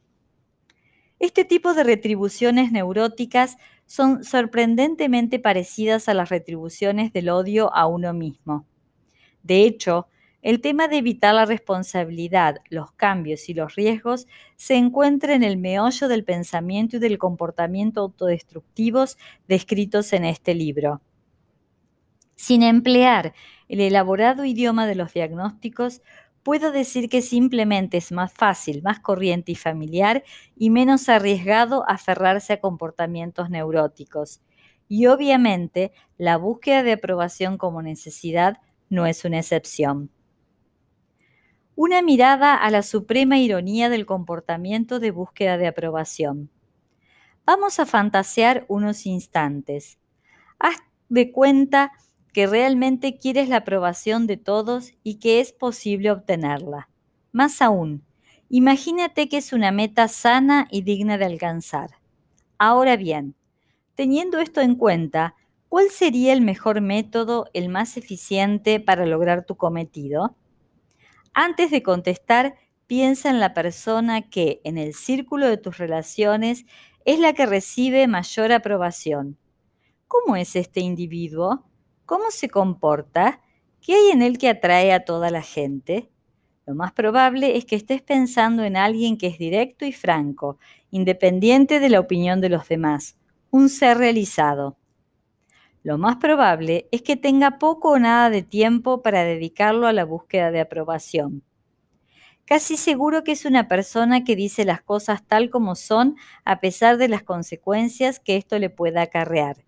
Este 1.19 1.47
tipo 1.47 1.73
de 1.73 1.83
retribuciones 1.83 2.73
neuróticas 2.73 3.57
son 3.87 4.23
sorprendentemente 4.23 5.39
parecidas 5.39 6.11
a 6.11 6.15
las 6.15 6.29
retribuciones 6.29 7.11
del 7.15 7.31
odio 7.31 7.75
a 7.75 7.87
uno 7.87 8.13
mismo. 8.13 8.67
De 9.43 9.65
hecho, 9.65 10.07
el 10.43 10.61
tema 10.61 10.89
de 10.89 10.99
evitar 10.99 11.35
la 11.35 11.47
responsabilidad, 11.47 12.59
los 12.69 12.93
cambios 12.93 13.49
y 13.49 13.55
los 13.55 13.77
riesgos 13.77 14.27
se 14.57 14.75
encuentra 14.75 15.35
en 15.35 15.43
el 15.43 15.57
meollo 15.57 16.07
del 16.07 16.25
pensamiento 16.25 16.99
y 16.99 17.01
del 17.01 17.17
comportamiento 17.17 18.03
autodestructivos 18.03 19.17
descritos 19.49 20.13
en 20.13 20.27
este 20.27 20.55
libro. 20.55 21.01
Sin 22.41 22.63
emplear 22.63 23.35
el 23.69 23.81
elaborado 23.81 24.47
idioma 24.47 24.87
de 24.87 24.95
los 24.95 25.13
diagnósticos, 25.13 26.01
puedo 26.43 26.73
decir 26.73 27.11
que 27.11 27.21
simplemente 27.21 27.99
es 27.99 28.13
más 28.13 28.33
fácil, 28.33 28.83
más 28.83 28.99
corriente 28.99 29.53
y 29.53 29.57
familiar 29.57 30.25
y 30.57 30.71
menos 30.71 31.11
arriesgado 31.11 31.85
aferrarse 31.87 32.55
a 32.55 32.61
comportamientos 32.63 33.51
neuróticos. 33.51 34.41
Y 34.89 35.05
obviamente, 35.05 35.93
la 36.17 36.39
búsqueda 36.39 36.83
de 36.83 36.93
aprobación 36.93 37.59
como 37.59 37.83
necesidad 37.83 38.57
no 38.89 39.05
es 39.05 39.27
una 39.27 39.41
excepción. 39.41 40.11
Una 41.75 42.01
mirada 42.01 42.55
a 42.55 42.71
la 42.71 42.83
suprema 42.83 43.37
ironía 43.37 43.91
del 43.91 44.07
comportamiento 44.07 44.99
de 44.99 45.11
búsqueda 45.11 45.59
de 45.59 45.67
aprobación. 45.67 46.49
Vamos 47.45 47.79
a 47.79 47.85
fantasear 47.85 48.65
unos 48.69 49.05
instantes. 49.05 49.99
Haz 50.59 50.77
de 51.11 51.33
cuenta 51.33 51.93
que 51.93 52.10
realmente 52.35 53.19
quieres 53.19 53.49
la 53.49 53.57
aprobación 53.59 54.27
de 54.27 54.37
todos 54.37 54.93
y 55.03 55.17
que 55.17 55.41
es 55.41 55.53
posible 55.53 56.11
obtenerla. 56.11 56.89
Más 57.33 57.61
aún, 57.63 58.05
imagínate 58.49 59.29
que 59.29 59.39
es 59.39 59.53
una 59.53 59.73
meta 59.73 60.09
sana 60.09 60.67
y 60.71 60.83
digna 60.83 61.19
de 61.19 61.27
alcanzar. 61.27 61.91
Ahora 62.59 62.97
bien, 62.97 63.35
teniendo 63.95 64.39
esto 64.39 64.61
en 64.61 64.75
cuenta, 64.75 65.35
¿cuál 65.69 65.91
sería 65.91 66.33
el 66.33 66.41
mejor 66.41 66.81
método, 66.81 67.47
el 67.53 67.69
más 67.69 67.97
eficiente 67.97 68.81
para 68.81 69.07
lograr 69.07 69.45
tu 69.45 69.57
cometido? 69.57 70.37
Antes 71.33 71.71
de 71.71 71.83
contestar, 71.83 72.57
piensa 72.87 73.31
en 73.31 73.41
la 73.41 73.55
persona 73.55 74.23
que 74.23 74.61
en 74.65 74.77
el 74.77 74.95
círculo 74.95 75.47
de 75.47 75.57
tus 75.57 75.79
relaciones 75.79 76.67
es 77.05 77.19
la 77.21 77.33
que 77.33 77.47
recibe 77.47 78.07
mayor 78.09 78.53
aprobación. 78.53 79.39
¿Cómo 80.09 80.35
es 80.37 80.57
este 80.57 80.81
individuo? 80.81 81.70
¿Cómo 82.11 82.33
se 82.33 82.49
comporta? 82.49 83.41
¿Qué 83.81 83.95
hay 83.95 84.11
en 84.11 84.23
él 84.23 84.37
que 84.37 84.49
atrae 84.49 84.93
a 84.93 85.05
toda 85.05 85.31
la 85.31 85.43
gente? 85.43 86.11
Lo 86.67 86.75
más 86.75 86.91
probable 86.91 87.57
es 87.57 87.65
que 87.65 87.77
estés 87.77 88.03
pensando 88.03 88.65
en 88.65 88.77
alguien 88.77 89.17
que 89.17 89.29
es 89.29 89.39
directo 89.39 89.85
y 89.85 89.93
franco, 89.93 90.59
independiente 90.91 91.79
de 91.79 91.89
la 91.89 92.01
opinión 92.01 92.41
de 92.41 92.49
los 92.49 92.67
demás, 92.67 93.17
un 93.53 93.69
ser 93.69 93.99
realizado. 93.99 94.77
Lo 95.85 95.99
más 95.99 96.17
probable 96.17 96.89
es 96.91 97.03
que 97.03 97.15
tenga 97.15 97.61
poco 97.61 97.91
o 97.91 97.99
nada 98.01 98.29
de 98.29 98.43
tiempo 98.43 99.03
para 99.03 99.23
dedicarlo 99.23 99.87
a 99.87 99.93
la 99.93 100.05
búsqueda 100.05 100.51
de 100.51 100.63
aprobación. 100.63 101.45
Casi 102.45 102.77
seguro 102.77 103.23
que 103.23 103.31
es 103.31 103.45
una 103.45 103.69
persona 103.69 104.25
que 104.25 104.35
dice 104.35 104.65
las 104.65 104.83
cosas 104.83 105.25
tal 105.25 105.49
como 105.49 105.77
son 105.77 106.17
a 106.45 106.59
pesar 106.59 106.97
de 106.97 107.07
las 107.07 107.23
consecuencias 107.23 108.19
que 108.19 108.37
esto 108.37 108.59
le 108.59 108.69
pueda 108.69 109.03
acarrear. 109.03 109.59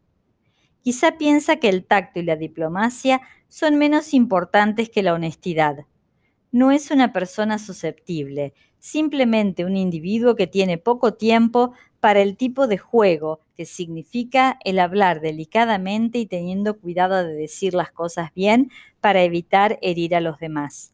Quizá 0.83 1.17
piensa 1.17 1.57
que 1.57 1.69
el 1.69 1.85
tacto 1.85 2.19
y 2.19 2.25
la 2.25 2.37
diplomacia 2.37 3.21
son 3.49 3.77
menos 3.77 4.15
importantes 4.15 4.91
que 4.91 5.03
la 5.03 5.15
honestidad. 5.15 5.87
no 6.51 6.71
es 6.71 6.91
una 6.91 7.15
persona 7.15 7.59
susceptible, 7.59 8.53
simplemente 8.79 9.65
un 9.65 9.77
individuo 9.77 10.37
que 10.37 10.47
tiene 10.47 10.77
poco 10.77 11.15
tiempo 11.15 11.73
para 11.99 12.21
el 12.21 12.37
tipo 12.37 12.67
de 12.67 12.77
juego, 12.77 13.41
que 13.55 13.65
significa 13.65 14.59
el 14.65 14.79
hablar 14.79 15.21
delicadamente 15.21 16.19
y 16.19 16.27
teniendo 16.27 16.79
cuidado 16.79 17.25
de 17.25 17.33
decir 17.33 17.75
las 17.75 17.91
cosas 17.93 18.35
bien 18.35 18.71
para 19.01 19.23
evitar 19.23 19.79
herir 19.81 20.15
a 20.15 20.21
los 20.21 20.39
demás. 20.41 20.93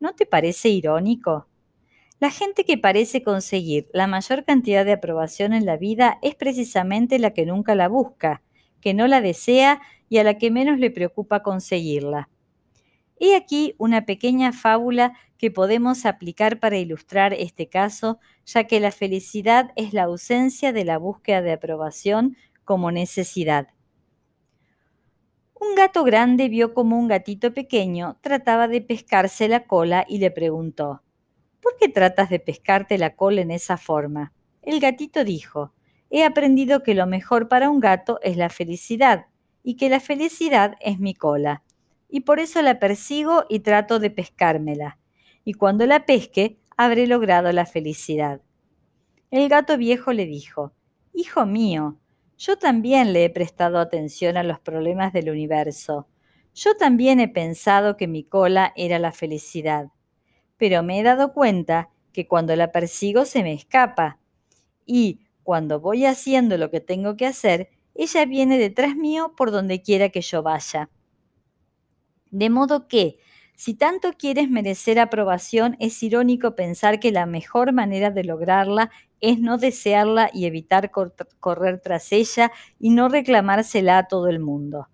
¿No 0.00 0.14
te 0.14 0.26
parece 0.26 0.68
irónico? 0.68 1.46
La 2.20 2.30
gente 2.30 2.64
que 2.64 2.76
parece 2.76 3.22
conseguir 3.22 3.88
la 3.92 4.06
mayor 4.08 4.44
cantidad 4.44 4.84
de 4.84 4.92
aprobación 4.92 5.52
en 5.54 5.64
la 5.64 5.76
vida 5.76 6.18
es 6.20 6.34
precisamente 6.34 7.18
la 7.18 7.32
que 7.32 7.46
nunca 7.46 7.74
la 7.76 7.88
busca, 7.88 8.42
que 8.80 8.94
no 8.94 9.06
la 9.06 9.20
desea 9.20 9.80
y 10.08 10.18
a 10.18 10.24
la 10.24 10.38
que 10.38 10.50
menos 10.50 10.78
le 10.78 10.90
preocupa 10.90 11.42
conseguirla. 11.42 12.28
He 13.20 13.34
aquí 13.34 13.74
una 13.78 14.06
pequeña 14.06 14.52
fábula 14.52 15.14
que 15.38 15.50
podemos 15.50 16.06
aplicar 16.06 16.60
para 16.60 16.78
ilustrar 16.78 17.32
este 17.32 17.68
caso, 17.68 18.18
ya 18.44 18.64
que 18.64 18.80
la 18.80 18.92
felicidad 18.92 19.70
es 19.76 19.92
la 19.92 20.04
ausencia 20.04 20.72
de 20.72 20.84
la 20.84 20.98
búsqueda 20.98 21.42
de 21.42 21.52
aprobación 21.52 22.36
como 22.64 22.90
necesidad. 22.90 23.68
Un 25.60 25.74
gato 25.74 26.04
grande 26.04 26.48
vio 26.48 26.74
como 26.74 26.98
un 26.98 27.08
gatito 27.08 27.52
pequeño 27.52 28.18
trataba 28.20 28.68
de 28.68 28.80
pescarse 28.80 29.48
la 29.48 29.64
cola 29.66 30.04
y 30.08 30.18
le 30.18 30.30
preguntó, 30.30 31.02
¿Por 31.60 31.76
qué 31.76 31.88
tratas 31.88 32.30
de 32.30 32.38
pescarte 32.38 32.98
la 32.98 33.16
cola 33.16 33.40
en 33.40 33.50
esa 33.50 33.76
forma? 33.76 34.32
El 34.62 34.80
gatito 34.80 35.24
dijo, 35.24 35.72
He 36.10 36.24
aprendido 36.24 36.82
que 36.82 36.94
lo 36.94 37.06
mejor 37.06 37.48
para 37.48 37.70
un 37.70 37.80
gato 37.80 38.18
es 38.22 38.36
la 38.36 38.48
felicidad 38.48 39.26
y 39.62 39.76
que 39.76 39.88
la 39.88 40.00
felicidad 40.00 40.76
es 40.80 40.98
mi 40.98 41.14
cola 41.14 41.62
y 42.08 42.20
por 42.20 42.40
eso 42.40 42.62
la 42.62 42.78
persigo 42.78 43.44
y 43.48 43.60
trato 43.60 43.98
de 43.98 44.10
pescármela, 44.10 44.98
y 45.44 45.54
cuando 45.54 45.86
la 45.86 46.06
pesque 46.06 46.58
habré 46.76 47.06
logrado 47.06 47.52
la 47.52 47.66
felicidad. 47.66 48.40
El 49.30 49.48
gato 49.48 49.76
viejo 49.76 50.12
le 50.12 50.24
dijo, 50.24 50.72
Hijo 51.12 51.44
mío, 51.44 51.98
yo 52.38 52.56
también 52.56 53.12
le 53.12 53.24
he 53.24 53.30
prestado 53.30 53.78
atención 53.78 54.36
a 54.36 54.42
los 54.42 54.60
problemas 54.60 55.12
del 55.12 55.30
universo. 55.30 56.06
Yo 56.54 56.76
también 56.76 57.20
he 57.20 57.28
pensado 57.28 57.96
que 57.96 58.06
mi 58.06 58.24
cola 58.24 58.72
era 58.76 58.98
la 58.98 59.12
felicidad, 59.12 59.88
pero 60.56 60.82
me 60.82 60.98
he 60.98 61.02
dado 61.02 61.32
cuenta 61.32 61.90
que 62.12 62.26
cuando 62.26 62.56
la 62.56 62.72
persigo 62.72 63.24
se 63.24 63.42
me 63.42 63.52
escapa, 63.52 64.18
y 64.86 65.20
cuando 65.48 65.80
voy 65.80 66.04
haciendo 66.04 66.58
lo 66.58 66.70
que 66.70 66.82
tengo 66.82 67.16
que 67.16 67.24
hacer, 67.24 67.70
ella 67.94 68.26
viene 68.26 68.58
detrás 68.58 68.96
mío 68.96 69.32
por 69.34 69.50
donde 69.50 69.80
quiera 69.80 70.10
que 70.10 70.20
yo 70.20 70.42
vaya. 70.42 70.90
De 72.30 72.50
modo 72.50 72.86
que, 72.86 73.16
si 73.56 73.72
tanto 73.72 74.10
quieres 74.12 74.50
merecer 74.50 74.98
aprobación, 74.98 75.74
es 75.80 76.02
irónico 76.02 76.54
pensar 76.54 77.00
que 77.00 77.12
la 77.12 77.24
mejor 77.24 77.72
manera 77.72 78.10
de 78.10 78.24
lograrla 78.24 78.90
es 79.22 79.40
no 79.40 79.56
desearla 79.56 80.28
y 80.34 80.44
evitar 80.44 80.90
correr 80.90 81.80
tras 81.80 82.12
ella 82.12 82.52
y 82.78 82.90
no 82.90 83.08
reclamársela 83.08 83.96
a 83.96 84.06
todo 84.06 84.28
el 84.28 84.40
mundo. 84.40 84.88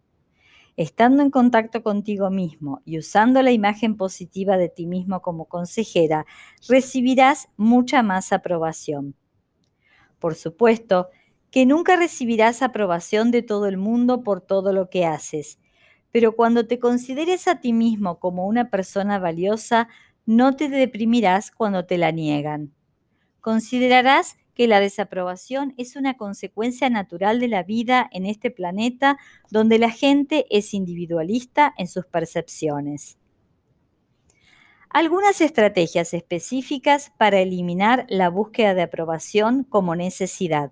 Estando 0.76 1.24
en 1.24 1.30
contacto 1.32 1.82
contigo 1.82 2.30
mismo 2.30 2.80
y 2.84 3.00
usando 3.00 3.42
la 3.42 3.50
imagen 3.50 3.96
positiva 3.96 4.56
de 4.56 4.68
ti 4.68 4.86
mismo 4.86 5.20
como 5.20 5.46
consejera, 5.46 6.26
recibirás 6.68 7.48
mucha 7.56 8.04
más 8.04 8.32
aprobación. 8.32 9.16
Por 10.18 10.34
supuesto 10.34 11.08
que 11.50 11.66
nunca 11.66 11.96
recibirás 11.96 12.62
aprobación 12.62 13.30
de 13.30 13.42
todo 13.42 13.66
el 13.66 13.76
mundo 13.76 14.22
por 14.22 14.40
todo 14.40 14.72
lo 14.72 14.90
que 14.90 15.06
haces, 15.06 15.58
pero 16.10 16.34
cuando 16.36 16.66
te 16.66 16.78
consideres 16.78 17.48
a 17.48 17.60
ti 17.60 17.72
mismo 17.72 18.18
como 18.18 18.46
una 18.46 18.70
persona 18.70 19.18
valiosa, 19.18 19.88
no 20.26 20.56
te 20.56 20.68
deprimirás 20.68 21.50
cuando 21.50 21.86
te 21.86 21.98
la 21.98 22.10
niegan. 22.10 22.72
Considerarás 23.40 24.36
que 24.54 24.68
la 24.68 24.80
desaprobación 24.80 25.74
es 25.76 25.96
una 25.96 26.16
consecuencia 26.16 26.88
natural 26.88 27.40
de 27.40 27.48
la 27.48 27.62
vida 27.62 28.08
en 28.12 28.26
este 28.26 28.50
planeta 28.50 29.18
donde 29.50 29.78
la 29.78 29.90
gente 29.90 30.46
es 30.50 30.72
individualista 30.74 31.74
en 31.76 31.88
sus 31.88 32.06
percepciones. 32.06 33.18
Algunas 34.94 35.40
estrategias 35.40 36.14
específicas 36.14 37.12
para 37.18 37.40
eliminar 37.40 38.06
la 38.08 38.28
búsqueda 38.28 38.74
de 38.74 38.82
aprobación 38.82 39.64
como 39.64 39.96
necesidad. 39.96 40.70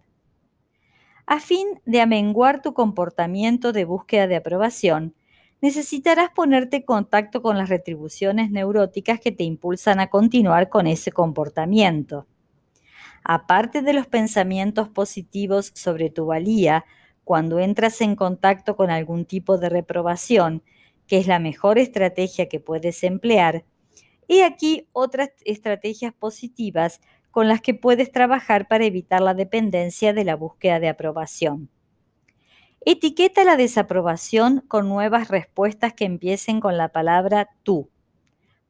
A 1.27 1.41
fin 1.41 1.66
de 1.87 2.01
amenguar 2.01 2.62
tu 2.62 2.73
comportamiento 2.73 3.73
de 3.73 3.85
búsqueda 3.85 4.29
de 4.29 4.37
aprobación, 4.37 5.16
necesitarás 5.61 6.31
ponerte 6.31 6.77
en 6.77 6.83
contacto 6.85 7.43
con 7.43 7.59
las 7.59 7.68
retribuciones 7.68 8.53
neuróticas 8.53 9.18
que 9.18 9.33
te 9.33 9.43
impulsan 9.43 9.99
a 9.99 10.09
continuar 10.09 10.68
con 10.68 10.87
ese 10.87 11.11
comportamiento. 11.11 12.29
Aparte 13.25 13.83
de 13.83 13.93
los 13.93 14.07
pensamientos 14.07 14.89
positivos 14.89 15.73
sobre 15.75 16.11
tu 16.11 16.27
valía, 16.27 16.85
cuando 17.25 17.59
entras 17.59 18.01
en 18.01 18.14
contacto 18.14 18.77
con 18.77 18.89
algún 18.89 19.25
tipo 19.25 19.59
de 19.59 19.68
reprobación, 19.68 20.62
que 21.09 21.18
es 21.18 21.27
la 21.27 21.41
mejor 21.41 21.81
estrategia 21.81 22.49
que 22.49 22.61
puedes 22.61 23.03
emplear, 23.03 23.64
he 24.33 24.45
aquí 24.45 24.89
otras 24.93 25.30
estrategias 25.45 26.12
positivas 26.12 27.01
con 27.30 27.49
las 27.49 27.61
que 27.61 27.74
puedes 27.74 28.12
trabajar 28.12 28.68
para 28.68 28.85
evitar 28.85 29.20
la 29.20 29.35
dependencia 29.35 30.12
de 30.12 30.24
la 30.24 30.37
búsqueda 30.37 30.80
de 30.80 30.89
aprobación. 30.89 31.70
Etiqueta 32.85 33.45
la 33.45 33.57
desaprobación 33.57 34.64
con 34.66 34.89
nuevas 34.89 35.28
respuestas 35.28 35.95
que 35.95 36.05
empiecen 36.05 36.61
con 36.61 36.76
la 36.76 36.89
palabra 36.89 37.51
tú. 37.62 37.89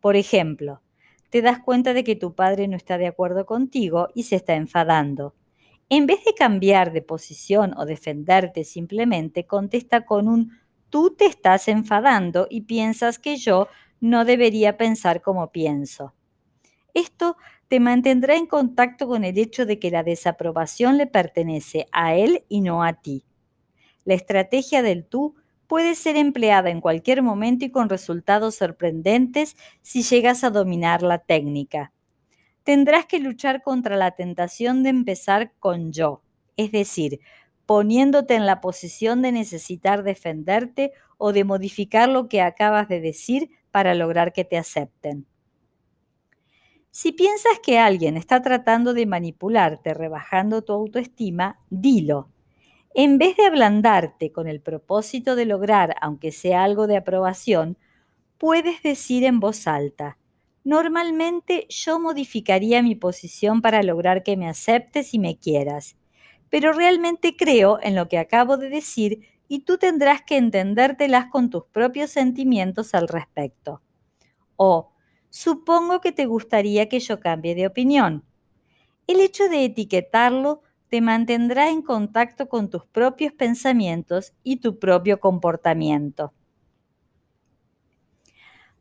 Por 0.01 0.17
ejemplo, 0.17 0.83
te 1.31 1.41
das 1.41 1.61
cuenta 1.61 1.95
de 1.95 2.05
que 2.05 2.15
tu 2.15 2.35
padre 2.35 2.69
no 2.69 2.77
está 2.77 2.99
de 2.99 3.07
acuerdo 3.07 3.47
contigo 3.47 4.09
y 4.15 4.25
se 4.25 4.37
está 4.37 4.55
enfadando. 4.55 5.35
En 5.89 6.07
vez 6.07 6.25
de 6.25 6.35
cambiar 6.35 6.93
de 6.93 7.03
posición 7.03 7.75
o 7.79 7.87
defenderte 7.87 8.65
simplemente, 8.65 9.47
contesta 9.47 10.05
con 10.05 10.29
un 10.29 10.53
tú 10.91 11.15
te 11.17 11.25
estás 11.25 11.69
enfadando 11.69 12.47
y 12.51 12.63
piensas 12.63 13.19
que 13.19 13.37
yo 13.37 13.69
no 14.03 14.25
debería 14.25 14.77
pensar 14.77 15.23
como 15.23 15.53
pienso. 15.53 16.13
Esto 16.93 17.37
te 17.69 17.79
mantendrá 17.79 18.35
en 18.35 18.47
contacto 18.47 19.07
con 19.07 19.23
el 19.23 19.39
hecho 19.39 19.65
de 19.65 19.79
que 19.79 19.93
la 19.93 20.03
desaprobación 20.03 20.99
le 20.99 21.07
pertenece 21.07 21.87
a 21.93 22.17
él 22.17 22.45
y 22.49 22.63
no 22.63 22.83
a 22.83 22.95
ti. 22.95 23.25
La 24.05 24.15
estrategia 24.15 24.83
del 24.83 25.07
tú 25.07 25.37
puede 25.69 25.95
ser 25.95 26.17
empleada 26.17 26.69
en 26.71 26.81
cualquier 26.81 27.23
momento 27.23 27.65
y 27.65 27.71
con 27.71 27.89
resultados 27.89 28.57
sorprendentes 28.57 29.57
si 29.83 30.03
llegas 30.03 30.43
a 30.43 30.51
dominar 30.51 31.03
la 31.05 31.19
técnica. 31.19 31.93
Tendrás 32.65 33.07
que 33.07 33.21
luchar 33.21 33.63
contra 33.63 33.97
la 33.97 34.11
tentación 34.11 34.83
de 34.83 34.91
empezar 34.91 35.53
con 35.61 35.93
yo, 35.93 36.23
es 36.57 36.73
decir, 36.73 37.21
poniéndote 37.67 38.35
en 38.35 38.47
la 38.47 38.61
posición 38.61 39.23
de 39.23 39.31
necesitar 39.31 40.03
defenderte 40.03 40.93
o 41.19 41.33
de 41.33 41.45
modificar 41.45 42.09
lo 42.09 42.29
que 42.29 42.43
acabas 42.43 42.89
de 42.89 43.01
decir 43.01 43.51
para 43.73 43.97
lograr 43.97 44.33
que 44.33 44.45
te 44.45 44.57
acepten. 44.57 45.27
Si 46.91 47.11
piensas 47.11 47.59
que 47.61 47.81
alguien 47.81 48.17
está 48.17 48.41
tratando 48.43 48.95
de 48.95 49.07
manipularte 49.07 49.95
rebajando 49.95 50.63
tu 50.63 50.73
autoestima, 50.73 51.59
dilo 51.71 52.29
en 52.95 53.17
vez 53.17 53.37
de 53.37 53.47
ablandarte 53.47 54.33
con 54.33 54.49
el 54.49 54.61
propósito 54.61 55.35
de 55.35 55.47
lograr, 55.47 55.97
aunque 56.03 56.31
sea 56.31 56.63
algo 56.63 56.87
de 56.87 56.99
aprobación, 56.99 57.79
puedes 58.37 58.83
decir 58.83 59.25
en 59.25 59.41
voz 59.41 59.67
alta, 59.67 60.19
normalmente 60.63 61.67
yo 61.71 61.99
modificaría 61.99 62.83
mi 62.83 62.95
posición 62.95 63.63
para 63.63 63.83
lograr 63.83 64.23
que 64.23 64.37
me 64.37 64.49
aceptes 64.49 65.15
y 65.15 65.19
me 65.19 65.39
quieras, 65.39 65.97
pero 66.51 66.73
realmente 66.75 67.35
creo 67.35 67.79
en 67.83 67.95
lo 67.95 68.09
que 68.09 68.19
acabo 68.19 68.59
de 68.59 68.69
decir 68.69 69.27
y 69.53 69.67
tú 69.67 69.77
tendrás 69.77 70.23
que 70.23 70.39
entendértelas 70.39 71.27
con 71.27 71.51
tus 71.51 71.67
propios 71.67 72.09
sentimientos 72.09 72.95
al 72.95 73.07
respecto. 73.07 73.83
O, 74.57 74.95
supongo 75.29 76.01
que 76.01 76.11
te 76.11 76.25
gustaría 76.25 76.89
que 76.89 77.01
yo 77.01 77.21
cambie 77.21 77.55
de 77.55 77.67
opinión. 77.67 78.25
El 79.07 79.21
hecho 79.21 79.51
de 79.51 79.67
etiquetarlo 79.67 80.63
te 80.89 81.03
mantendrá 81.03 81.69
en 81.69 81.83
contacto 81.83 82.49
con 82.49 82.71
tus 82.71 82.87
propios 82.87 83.35
pensamientos 83.35 84.33
y 84.43 84.57
tu 84.57 84.79
propio 84.79 85.21
comportamiento. 85.21 86.33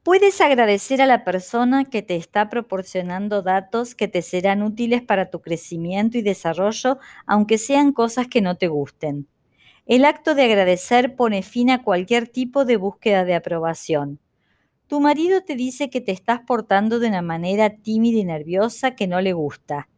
Puedes 0.03 0.39
agradecer 0.39 1.01
a 1.01 1.05
la 1.05 1.25
persona 1.25 1.83
que 1.83 2.01
te 2.01 2.15
está 2.15 2.49
proporcionando 2.49 3.41
datos 3.41 3.93
que 3.93 4.07
te 4.07 4.21
serán 4.21 4.63
útiles 4.63 5.01
para 5.01 5.29
tu 5.29 5.41
crecimiento 5.41 6.17
y 6.17 6.21
desarrollo, 6.21 6.97
aunque 7.25 7.57
sean 7.57 7.91
cosas 7.91 8.29
que 8.29 8.39
no 8.39 8.55
te 8.55 8.69
gusten. 8.69 9.27
El 9.91 10.05
acto 10.05 10.35
de 10.35 10.45
agradecer 10.45 11.17
pone 11.17 11.43
fin 11.43 11.69
a 11.69 11.83
cualquier 11.83 12.27
tipo 12.27 12.63
de 12.63 12.77
búsqueda 12.77 13.25
de 13.25 13.35
aprobación. 13.35 14.19
Tu 14.87 15.01
marido 15.01 15.41
te 15.41 15.55
dice 15.55 15.89
que 15.89 15.99
te 15.99 16.13
estás 16.13 16.39
portando 16.47 16.99
de 16.99 17.09
una 17.09 17.21
manera 17.21 17.75
tímida 17.75 18.19
y 18.19 18.23
nerviosa 18.23 18.95
que 18.95 19.07
no 19.07 19.19
le 19.19 19.33
gusta 19.33 19.89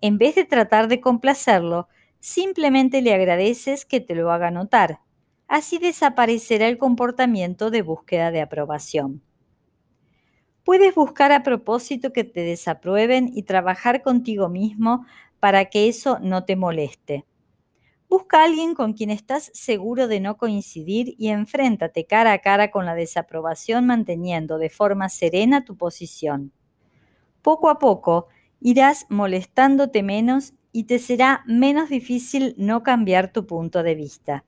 en 0.00 0.18
vez 0.18 0.34
de 0.34 0.44
tratar 0.44 0.88
de 0.88 1.00
complacerlo, 1.00 1.88
simplemente 2.20 3.02
le 3.02 3.14
agradeces 3.14 3.84
que 3.84 4.00
te 4.00 4.14
lo 4.14 4.30
haga 4.30 4.50
notar. 4.50 5.00
Así 5.48 5.78
desaparecerá 5.78 6.68
el 6.68 6.78
comportamiento 6.78 7.70
de 7.70 7.82
búsqueda 7.82 8.30
de 8.30 8.40
aprobación. 8.40 9.22
Puedes 10.64 10.94
buscar 10.94 11.32
a 11.32 11.42
propósito 11.42 12.12
que 12.12 12.24
te 12.24 12.40
desaprueben 12.40 13.30
y 13.32 13.44
trabajar 13.44 14.02
contigo 14.02 14.48
mismo 14.48 15.06
para 15.38 15.66
que 15.66 15.88
eso 15.88 16.18
no 16.20 16.44
te 16.44 16.56
moleste. 16.56 17.24
Busca 18.16 18.40
a 18.40 18.44
alguien 18.44 18.74
con 18.74 18.94
quien 18.94 19.10
estás 19.10 19.50
seguro 19.52 20.08
de 20.08 20.20
no 20.20 20.38
coincidir 20.38 21.14
y 21.18 21.28
enfréntate 21.28 22.06
cara 22.06 22.32
a 22.32 22.38
cara 22.38 22.70
con 22.70 22.86
la 22.86 22.94
desaprobación 22.94 23.84
manteniendo 23.84 24.56
de 24.56 24.70
forma 24.70 25.10
serena 25.10 25.66
tu 25.66 25.76
posición. 25.76 26.50
Poco 27.42 27.68
a 27.68 27.78
poco 27.78 28.28
irás 28.58 29.04
molestándote 29.10 30.02
menos 30.02 30.54
y 30.72 30.84
te 30.84 30.98
será 30.98 31.44
menos 31.46 31.90
difícil 31.90 32.54
no 32.56 32.82
cambiar 32.82 33.34
tu 33.34 33.46
punto 33.46 33.82
de 33.82 33.94
vista. 33.94 34.46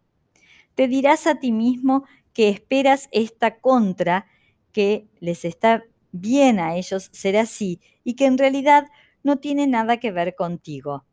Te 0.74 0.88
dirás 0.88 1.26
a 1.26 1.34
ti 1.34 1.52
mismo 1.52 2.04
que 2.32 2.48
esperas 2.48 3.10
esta 3.12 3.58
contra, 3.58 4.24
que 4.72 5.08
les 5.20 5.44
está 5.44 5.84
bien 6.10 6.58
a 6.58 6.74
ellos 6.76 7.10
ser 7.12 7.36
así 7.36 7.82
y 8.02 8.14
que 8.14 8.24
en 8.24 8.38
realidad 8.38 8.86
no 9.22 9.36
tiene 9.40 9.66
nada 9.66 9.98
que 9.98 10.10
ver 10.10 10.34
contigo. 10.36 11.04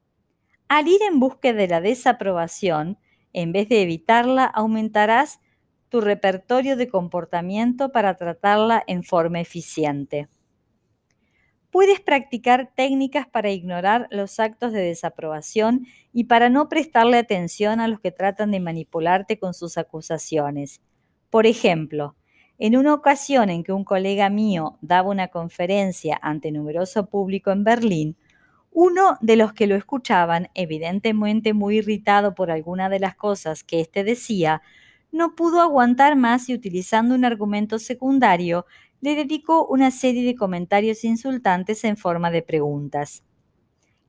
Al 0.67 0.87
ir 0.87 1.01
en 1.07 1.19
búsqueda 1.19 1.53
de 1.53 1.67
la 1.67 1.81
desaprobación, 1.81 2.97
en 3.33 3.51
vez 3.51 3.69
de 3.69 3.81
evitarla, 3.81 4.45
aumentarás 4.45 5.39
tu 5.89 6.01
repertorio 6.01 6.75
de 6.75 6.87
comportamiento 6.87 7.91
para 7.91 8.15
tratarla 8.15 8.83
en 8.87 9.03
forma 9.03 9.39
eficiente. 9.39 10.27
Puedes 11.69 11.99
practicar 11.99 12.71
técnicas 12.73 13.27
para 13.27 13.51
ignorar 13.51 14.07
los 14.09 14.39
actos 14.39 14.71
de 14.71 14.81
desaprobación 14.81 15.85
y 16.13 16.23
para 16.23 16.49
no 16.49 16.69
prestarle 16.69 17.17
atención 17.17 17.79
a 17.81 17.87
los 17.87 17.99
que 17.99 18.11
tratan 18.11 18.51
de 18.51 18.61
manipularte 18.61 19.37
con 19.37 19.53
sus 19.53 19.77
acusaciones. 19.77 20.81
Por 21.29 21.45
ejemplo, 21.45 22.15
en 22.57 22.77
una 22.77 22.93
ocasión 22.93 23.49
en 23.49 23.63
que 23.63 23.73
un 23.73 23.83
colega 23.83 24.29
mío 24.29 24.77
daba 24.81 25.09
una 25.09 25.27
conferencia 25.27 26.17
ante 26.21 26.51
numeroso 26.51 27.09
público 27.09 27.51
en 27.51 27.65
Berlín, 27.65 28.17
uno 28.77 29.17
de 29.21 29.37
los 29.37 29.53
que 29.53 29.67
lo 29.67 29.75
escuchaban, 29.75 30.49
evidentemente 30.53 31.53
muy 31.53 31.77
irritado 31.77 32.35
por 32.35 32.51
alguna 32.51 32.89
de 32.89 32.99
las 32.99 33.15
cosas 33.15 33.63
que 33.63 33.79
éste 33.79 34.03
decía, 34.03 34.61
no 35.13 35.33
pudo 35.33 35.61
aguantar 35.61 36.17
más 36.17 36.49
y 36.49 36.53
utilizando 36.53 37.15
un 37.15 37.23
argumento 37.23 37.79
secundario, 37.79 38.65
le 38.99 39.15
dedicó 39.15 39.65
una 39.65 39.91
serie 39.91 40.25
de 40.25 40.35
comentarios 40.35 41.05
insultantes 41.05 41.85
en 41.85 41.95
forma 41.95 42.31
de 42.31 42.41
preguntas. 42.41 43.23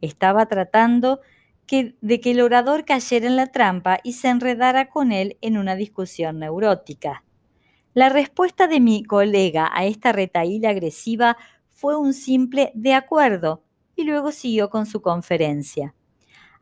Estaba 0.01 0.47
tratando 0.47 1.21
de 1.69 2.21
que 2.21 2.31
el 2.33 2.41
orador 2.41 2.85
cayera 2.85 3.29
en 3.29 3.37
la 3.37 3.47
trampa 3.47 4.01
y 4.03 4.15
se 4.15 4.31
enredara 4.31 4.91
con 4.91 5.13
él 5.13 5.39
en 5.43 5.59
una 5.59 5.77
discusión 5.77 6.41
neurótica. 6.41 7.23
La 7.95 8.09
respuesta 8.09 8.67
de 8.67 8.81
mi 8.81 9.05
colega 9.05 9.71
a 9.73 9.87
esta 9.87 10.11
retaíla 10.11 10.71
agresiva 10.71 11.37
fue 11.69 11.97
un 11.97 12.13
simple 12.13 12.73
de 12.75 12.95
acuerdo 12.95 13.63
y 13.97 14.05
luego 14.05 14.31
siguió 14.31 14.71
con 14.71 14.87
su 14.87 15.03
conferencia. 15.03 15.95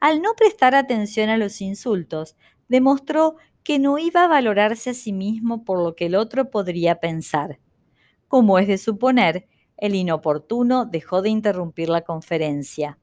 Al 0.01 0.22
no 0.22 0.35
prestar 0.35 0.74
atención 0.74 1.28
a 1.28 1.37
los 1.37 1.61
insultos, 1.61 2.37
demostró 2.68 3.37
que 3.62 3.78
no 3.78 3.99
iba 3.99 4.24
a 4.24 4.28
valorarse 4.28 4.91
a 4.91 4.95
sí 4.95 5.12
mismo 5.12 5.64
por 5.64 5.82
lo 5.82 5.97
que 5.97 6.07
el 6.07 6.14
otro 6.14 6.51
podría 6.51 7.01
pensar. 7.01 7.59
Como 8.28 8.59
es 8.59 8.68
de 8.68 8.78
suponer, 8.78 9.49
el 9.76 9.95
inoportuno 9.95 10.87
dejó 10.87 11.22
de 11.22 11.30
interrumpir 11.30 11.89
la 11.89 12.03
conferencia. 12.03 12.99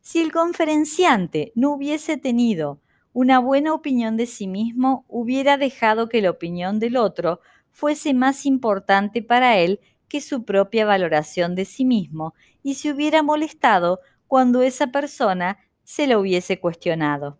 Si 0.00 0.20
el 0.20 0.30
conferenciante 0.32 1.52
no 1.54 1.72
hubiese 1.72 2.16
tenido 2.16 2.80
una 3.12 3.38
buena 3.38 3.72
opinión 3.72 4.16
de 4.16 4.26
sí 4.26 4.46
mismo, 4.46 5.04
hubiera 5.08 5.56
dejado 5.56 6.08
que 6.08 6.20
la 6.20 6.30
opinión 6.30 6.78
del 6.78 6.96
otro 6.96 7.40
fuese 7.72 8.14
más 8.14 8.46
importante 8.46 9.22
para 9.22 9.58
él 9.58 9.80
que 10.08 10.20
su 10.20 10.44
propia 10.44 10.86
valoración 10.86 11.54
de 11.54 11.64
sí 11.64 11.84
mismo 11.84 12.34
y 12.66 12.74
se 12.74 12.90
hubiera 12.90 13.22
molestado 13.22 14.00
cuando 14.26 14.60
esa 14.60 14.88
persona 14.88 15.56
se 15.84 16.08
lo 16.08 16.18
hubiese 16.18 16.58
cuestionado. 16.58 17.38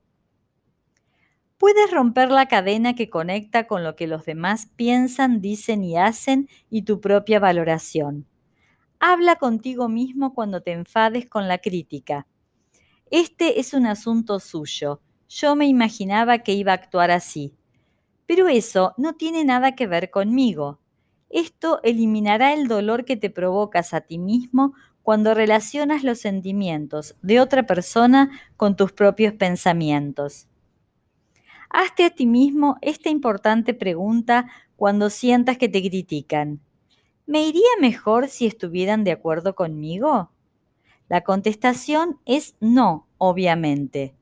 Puedes 1.58 1.90
romper 1.90 2.30
la 2.30 2.46
cadena 2.46 2.94
que 2.94 3.10
conecta 3.10 3.66
con 3.66 3.82
lo 3.82 3.96
que 3.96 4.06
los 4.06 4.24
demás 4.24 4.68
piensan, 4.76 5.40
dicen 5.40 5.82
y 5.82 5.96
hacen 5.96 6.48
y 6.70 6.82
tu 6.82 7.00
propia 7.00 7.40
valoración. 7.40 8.28
Habla 9.00 9.34
contigo 9.34 9.88
mismo 9.88 10.32
cuando 10.32 10.62
te 10.62 10.70
enfades 10.70 11.28
con 11.28 11.48
la 11.48 11.58
crítica. 11.58 12.28
Este 13.10 13.58
es 13.58 13.74
un 13.74 13.86
asunto 13.86 14.38
suyo. 14.38 15.00
Yo 15.28 15.56
me 15.56 15.66
imaginaba 15.66 16.38
que 16.38 16.52
iba 16.52 16.70
a 16.70 16.76
actuar 16.76 17.10
así. 17.10 17.52
Pero 18.26 18.46
eso 18.46 18.94
no 18.96 19.14
tiene 19.14 19.44
nada 19.44 19.74
que 19.74 19.88
ver 19.88 20.08
conmigo. 20.08 20.78
Esto 21.30 21.80
eliminará 21.82 22.52
el 22.52 22.68
dolor 22.68 23.04
que 23.04 23.16
te 23.16 23.28
provocas 23.28 23.92
a 23.92 24.02
ti 24.02 24.18
mismo 24.18 24.74
cuando 25.06 25.34
relacionas 25.34 26.02
los 26.02 26.18
sentimientos 26.18 27.14
de 27.22 27.38
otra 27.38 27.62
persona 27.62 28.28
con 28.56 28.74
tus 28.74 28.90
propios 28.90 29.34
pensamientos. 29.34 30.48
Hazte 31.70 32.06
a 32.06 32.10
ti 32.10 32.26
mismo 32.26 32.76
esta 32.82 33.08
importante 33.08 33.72
pregunta 33.72 34.50
cuando 34.74 35.08
sientas 35.08 35.58
que 35.58 35.68
te 35.68 35.80
critican. 35.80 36.58
¿Me 37.24 37.46
iría 37.46 37.68
mejor 37.80 38.26
si 38.26 38.46
estuvieran 38.48 39.04
de 39.04 39.12
acuerdo 39.12 39.54
conmigo? 39.54 40.32
La 41.08 41.20
contestación 41.20 42.18
es 42.26 42.56
no, 42.58 43.06
obviamente. 43.16 44.16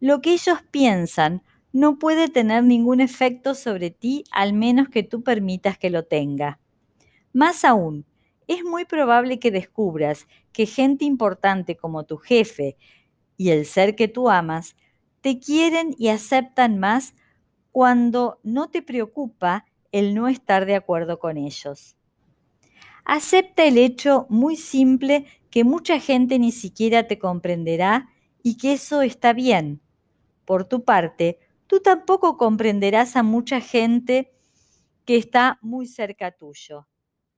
Lo 0.00 0.22
que 0.22 0.32
ellos 0.32 0.60
piensan 0.70 1.42
no 1.70 1.98
puede 1.98 2.28
tener 2.28 2.64
ningún 2.64 3.02
efecto 3.02 3.54
sobre 3.54 3.90
ti 3.90 4.24
al 4.30 4.54
menos 4.54 4.88
que 4.88 5.02
tú 5.02 5.22
permitas 5.22 5.76
que 5.76 5.90
lo 5.90 6.04
tenga. 6.04 6.60
Más 7.34 7.62
aún, 7.66 8.06
es 8.50 8.64
muy 8.64 8.84
probable 8.84 9.38
que 9.38 9.52
descubras 9.52 10.26
que 10.52 10.66
gente 10.66 11.04
importante 11.04 11.76
como 11.76 12.04
tu 12.04 12.16
jefe 12.16 12.76
y 13.36 13.50
el 13.50 13.64
ser 13.64 13.94
que 13.94 14.08
tú 14.08 14.28
amas 14.28 14.74
te 15.20 15.38
quieren 15.38 15.94
y 15.96 16.08
aceptan 16.08 16.80
más 16.80 17.14
cuando 17.70 18.40
no 18.42 18.68
te 18.68 18.82
preocupa 18.82 19.66
el 19.92 20.16
no 20.16 20.26
estar 20.26 20.66
de 20.66 20.74
acuerdo 20.74 21.20
con 21.20 21.36
ellos. 21.36 21.96
Acepta 23.04 23.62
el 23.64 23.78
hecho 23.78 24.26
muy 24.28 24.56
simple 24.56 25.26
que 25.50 25.62
mucha 25.62 26.00
gente 26.00 26.36
ni 26.40 26.50
siquiera 26.50 27.06
te 27.06 27.20
comprenderá 27.20 28.08
y 28.42 28.56
que 28.56 28.72
eso 28.72 29.02
está 29.02 29.32
bien. 29.32 29.80
Por 30.44 30.64
tu 30.64 30.82
parte, 30.82 31.38
tú 31.68 31.78
tampoco 31.78 32.36
comprenderás 32.36 33.14
a 33.14 33.22
mucha 33.22 33.60
gente 33.60 34.32
que 35.04 35.16
está 35.16 35.60
muy 35.62 35.86
cerca 35.86 36.32
tuyo. 36.32 36.89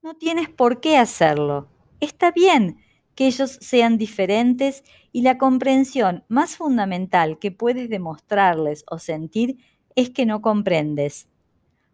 No 0.03 0.15
tienes 0.15 0.49
por 0.49 0.81
qué 0.81 0.97
hacerlo. 0.97 1.69
Está 2.01 2.33
bien 2.33 2.79
que 3.15 3.29
ellos 3.29 3.59
sean 3.61 3.99
diferentes 3.99 4.83
y 5.13 5.23
la 5.23 5.39
comprensión 5.39 6.25
más 6.29 6.57
fundamental 6.57 7.39
que 7.39 7.53
puedes 7.53 7.89
demostrarles 7.89 8.85
o 8.91 8.99
sentir 8.99 9.59
es 9.95 10.11
que 10.11 10.27
no 10.27 10.43
comprendes. 10.43 11.29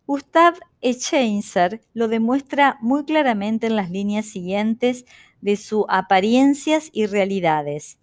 Gustav 0.06 0.54
Echeinzer 0.80 1.82
lo 1.92 2.08
demuestra 2.08 2.78
muy 2.80 3.04
claramente 3.04 3.66
en 3.66 3.76
las 3.76 3.90
líneas 3.90 4.24
siguientes 4.24 5.04
de 5.42 5.56
su 5.56 5.84
Apariencias 5.90 6.88
y 6.94 7.04
Realidades. 7.04 7.98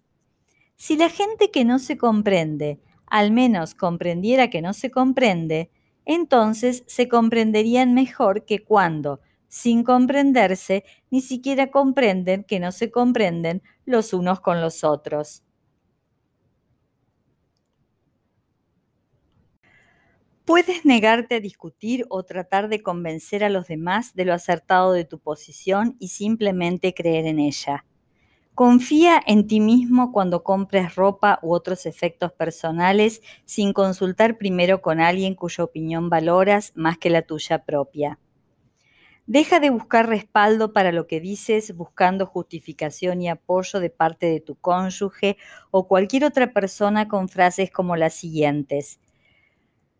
Si 0.76 0.96
la 0.96 1.08
gente 1.08 1.50
que 1.50 1.64
no 1.64 1.80
se 1.80 1.98
comprende 1.98 2.78
al 3.06 3.32
menos 3.32 3.74
comprendiera 3.74 4.50
que 4.50 4.62
no 4.62 4.72
se 4.72 4.92
comprende, 4.92 5.70
entonces 6.04 6.84
se 6.86 7.08
comprenderían 7.08 7.92
mejor 7.92 8.44
que 8.44 8.62
cuando, 8.62 9.20
sin 9.48 9.84
comprenderse, 9.84 10.84
ni 11.10 11.20
siquiera 11.20 11.70
comprenden 11.70 12.44
que 12.44 12.60
no 12.60 12.72
se 12.72 12.90
comprenden 12.90 13.62
los 13.84 14.12
unos 14.12 14.40
con 14.40 14.60
los 14.60 14.84
otros. 14.84 15.42
Puedes 20.46 20.84
negarte 20.84 21.34
a 21.34 21.40
discutir 21.40 22.06
o 22.08 22.22
tratar 22.22 22.68
de 22.68 22.82
convencer 22.82 23.42
a 23.42 23.50
los 23.50 23.66
demás 23.66 24.14
de 24.14 24.24
lo 24.24 24.32
acertado 24.32 24.92
de 24.92 25.04
tu 25.04 25.18
posición 25.18 25.96
y 25.98 26.08
simplemente 26.08 26.94
creer 26.94 27.26
en 27.26 27.40
ella. 27.40 27.84
Confía 28.54 29.20
en 29.26 29.46
ti 29.48 29.60
mismo 29.60 30.12
cuando 30.12 30.44
compres 30.44 30.96
ropa 30.96 31.38
u 31.42 31.54
otros 31.54 31.86
efectos 31.86 32.32
personales 32.32 33.22
sin 33.44 33.72
consultar 33.72 34.38
primero 34.38 34.82
con 34.82 35.00
alguien 35.00 35.34
cuya 35.34 35.64
opinión 35.64 36.10
valoras 36.10 36.72
más 36.76 36.98
que 36.98 37.10
la 37.10 37.22
tuya 37.22 37.64
propia. 37.64 38.18
Deja 39.26 39.58
de 39.58 39.70
buscar 39.70 40.08
respaldo 40.08 40.72
para 40.72 40.92
lo 40.92 41.08
que 41.08 41.18
dices 41.20 41.74
buscando 41.74 42.26
justificación 42.26 43.20
y 43.22 43.28
apoyo 43.28 43.80
de 43.80 43.90
parte 43.90 44.26
de 44.26 44.40
tu 44.40 44.54
cónyuge 44.54 45.36
o 45.72 45.88
cualquier 45.88 46.24
otra 46.24 46.52
persona 46.52 47.08
con 47.08 47.28
frases 47.28 47.72
como 47.72 47.96
las 47.96 48.14
siguientes. 48.14 49.00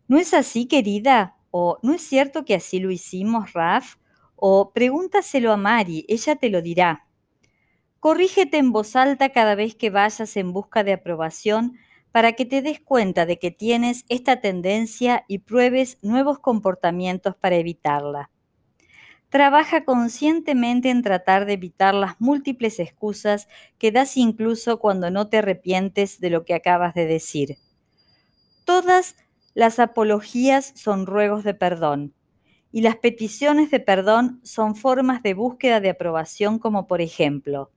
¿No 0.06 0.16
es 0.18 0.32
así, 0.32 0.66
querida? 0.66 1.36
¿O 1.50 1.78
no 1.82 1.92
es 1.92 2.02
cierto 2.02 2.44
que 2.44 2.54
así 2.54 2.78
lo 2.78 2.92
hicimos, 2.92 3.52
Raf? 3.52 3.96
O 4.36 4.70
pregúntaselo 4.72 5.52
a 5.52 5.56
Mari, 5.56 6.04
ella 6.08 6.36
te 6.36 6.48
lo 6.48 6.62
dirá. 6.62 7.08
Corrígete 7.98 8.58
en 8.58 8.70
voz 8.70 8.94
alta 8.94 9.30
cada 9.30 9.56
vez 9.56 9.74
que 9.74 9.90
vayas 9.90 10.36
en 10.36 10.52
busca 10.52 10.84
de 10.84 10.92
aprobación 10.92 11.76
para 12.12 12.34
que 12.34 12.44
te 12.44 12.62
des 12.62 12.78
cuenta 12.78 13.26
de 13.26 13.40
que 13.40 13.50
tienes 13.50 14.04
esta 14.08 14.40
tendencia 14.40 15.24
y 15.26 15.38
pruebes 15.38 15.98
nuevos 16.02 16.38
comportamientos 16.38 17.34
para 17.34 17.56
evitarla. 17.56 18.30
Trabaja 19.28 19.84
conscientemente 19.84 20.88
en 20.88 21.02
tratar 21.02 21.46
de 21.46 21.54
evitar 21.54 21.94
las 21.94 22.20
múltiples 22.20 22.78
excusas 22.78 23.48
que 23.76 23.90
das 23.90 24.16
incluso 24.16 24.78
cuando 24.78 25.10
no 25.10 25.28
te 25.28 25.38
arrepientes 25.38 26.20
de 26.20 26.30
lo 26.30 26.44
que 26.44 26.54
acabas 26.54 26.94
de 26.94 27.06
decir. 27.06 27.58
Todas 28.64 29.16
las 29.54 29.78
apologías 29.78 30.72
son 30.74 31.06
ruegos 31.06 31.44
de 31.44 31.54
perdón 31.54 32.14
y 32.72 32.82
las 32.82 32.96
peticiones 32.96 33.70
de 33.70 33.80
perdón 33.80 34.40
son 34.44 34.74
formas 34.76 35.22
de 35.22 35.34
búsqueda 35.34 35.80
de 35.80 35.90
aprobación 35.90 36.58
como 36.58 36.86
por 36.86 37.00
ejemplo, 37.00 37.70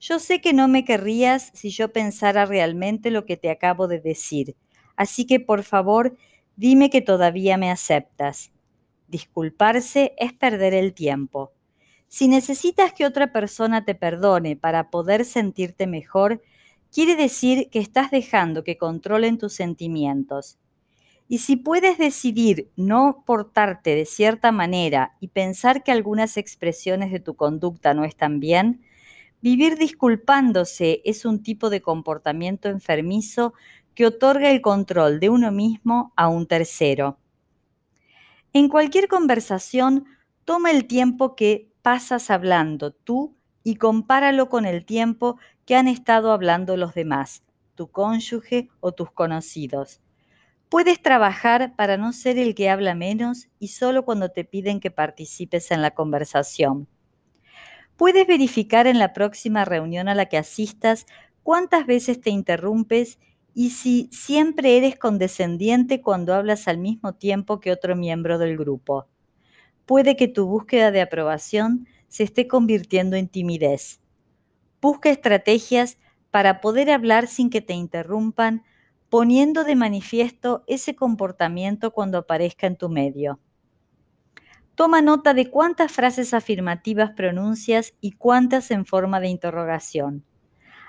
yo 0.00 0.18
sé 0.18 0.40
que 0.40 0.52
no 0.52 0.68
me 0.68 0.84
querrías 0.84 1.50
si 1.54 1.70
yo 1.70 1.92
pensara 1.92 2.46
realmente 2.46 3.10
lo 3.10 3.26
que 3.26 3.36
te 3.36 3.50
acabo 3.50 3.88
de 3.88 4.00
decir, 4.00 4.56
así 4.96 5.26
que 5.26 5.40
por 5.40 5.64
favor 5.64 6.16
dime 6.56 6.90
que 6.90 7.02
todavía 7.02 7.56
me 7.56 7.70
aceptas. 7.70 8.52
Disculparse 9.10 10.14
es 10.18 10.32
perder 10.32 10.72
el 10.72 10.94
tiempo. 10.94 11.50
Si 12.06 12.28
necesitas 12.28 12.92
que 12.92 13.04
otra 13.04 13.32
persona 13.32 13.84
te 13.84 13.96
perdone 13.96 14.54
para 14.54 14.88
poder 14.88 15.24
sentirte 15.24 15.88
mejor, 15.88 16.40
quiere 16.92 17.16
decir 17.16 17.70
que 17.70 17.80
estás 17.80 18.12
dejando 18.12 18.62
que 18.62 18.78
controlen 18.78 19.36
tus 19.36 19.52
sentimientos. 19.52 20.60
Y 21.26 21.38
si 21.38 21.56
puedes 21.56 21.98
decidir 21.98 22.70
no 22.76 23.24
portarte 23.26 23.96
de 23.96 24.04
cierta 24.04 24.52
manera 24.52 25.16
y 25.18 25.26
pensar 25.26 25.82
que 25.82 25.90
algunas 25.90 26.36
expresiones 26.36 27.10
de 27.10 27.18
tu 27.18 27.34
conducta 27.34 27.94
no 27.94 28.04
están 28.04 28.38
bien, 28.38 28.80
vivir 29.40 29.76
disculpándose 29.76 31.02
es 31.04 31.24
un 31.24 31.42
tipo 31.42 31.68
de 31.68 31.82
comportamiento 31.82 32.68
enfermizo 32.68 33.54
que 33.96 34.06
otorga 34.06 34.52
el 34.52 34.60
control 34.60 35.18
de 35.18 35.30
uno 35.30 35.50
mismo 35.50 36.12
a 36.14 36.28
un 36.28 36.46
tercero. 36.46 37.18
En 38.52 38.68
cualquier 38.68 39.06
conversación, 39.06 40.06
toma 40.44 40.72
el 40.72 40.86
tiempo 40.86 41.36
que 41.36 41.70
pasas 41.82 42.30
hablando 42.30 42.92
tú 42.92 43.36
y 43.62 43.76
compáralo 43.76 44.48
con 44.48 44.66
el 44.66 44.84
tiempo 44.84 45.38
que 45.64 45.76
han 45.76 45.86
estado 45.86 46.32
hablando 46.32 46.76
los 46.76 46.94
demás, 46.94 47.44
tu 47.76 47.92
cónyuge 47.92 48.68
o 48.80 48.90
tus 48.90 49.12
conocidos. 49.12 50.00
Puedes 50.68 51.00
trabajar 51.00 51.76
para 51.76 51.96
no 51.96 52.12
ser 52.12 52.38
el 52.38 52.56
que 52.56 52.70
habla 52.70 52.94
menos 52.96 53.48
y 53.60 53.68
solo 53.68 54.04
cuando 54.04 54.30
te 54.30 54.44
piden 54.44 54.80
que 54.80 54.90
participes 54.90 55.70
en 55.70 55.82
la 55.82 55.92
conversación. 55.92 56.88
Puedes 57.96 58.26
verificar 58.26 58.88
en 58.88 58.98
la 58.98 59.12
próxima 59.12 59.64
reunión 59.64 60.08
a 60.08 60.14
la 60.14 60.26
que 60.26 60.38
asistas 60.38 61.06
cuántas 61.42 61.86
veces 61.86 62.20
te 62.20 62.30
interrumpes 62.30 63.18
y 63.54 63.70
si 63.70 64.08
siempre 64.12 64.76
eres 64.76 64.96
condescendiente 64.96 66.00
cuando 66.00 66.34
hablas 66.34 66.68
al 66.68 66.78
mismo 66.78 67.14
tiempo 67.14 67.60
que 67.60 67.72
otro 67.72 67.96
miembro 67.96 68.38
del 68.38 68.56
grupo. 68.56 69.06
Puede 69.86 70.16
que 70.16 70.28
tu 70.28 70.46
búsqueda 70.46 70.90
de 70.90 71.00
aprobación 71.00 71.86
se 72.08 72.22
esté 72.22 72.46
convirtiendo 72.46 73.16
en 73.16 73.28
timidez. 73.28 74.00
Busca 74.80 75.10
estrategias 75.10 75.98
para 76.30 76.60
poder 76.60 76.90
hablar 76.90 77.26
sin 77.26 77.50
que 77.50 77.60
te 77.60 77.74
interrumpan 77.74 78.62
poniendo 79.08 79.64
de 79.64 79.74
manifiesto 79.74 80.62
ese 80.68 80.94
comportamiento 80.94 81.90
cuando 81.90 82.18
aparezca 82.18 82.66
en 82.68 82.76
tu 82.76 82.88
medio. 82.88 83.40
Toma 84.76 85.02
nota 85.02 85.34
de 85.34 85.50
cuántas 85.50 85.92
frases 85.92 86.32
afirmativas 86.32 87.10
pronuncias 87.10 87.92
y 88.00 88.12
cuántas 88.12 88.70
en 88.70 88.86
forma 88.86 89.20
de 89.20 89.28
interrogación. 89.28 90.24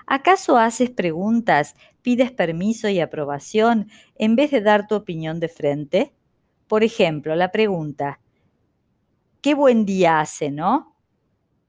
¿Acaso 0.06 0.58
haces 0.58 0.90
preguntas, 0.90 1.74
pides 2.02 2.32
permiso 2.32 2.88
y 2.88 3.00
aprobación 3.00 3.88
en 4.16 4.36
vez 4.36 4.50
de 4.50 4.60
dar 4.60 4.86
tu 4.86 4.94
opinión 4.94 5.40
de 5.40 5.48
frente? 5.48 6.12
Por 6.68 6.84
ejemplo, 6.84 7.34
la 7.36 7.52
pregunta, 7.52 8.20
¿qué 9.40 9.54
buen 9.54 9.84
día 9.84 10.20
hace, 10.20 10.50
no? 10.50 10.96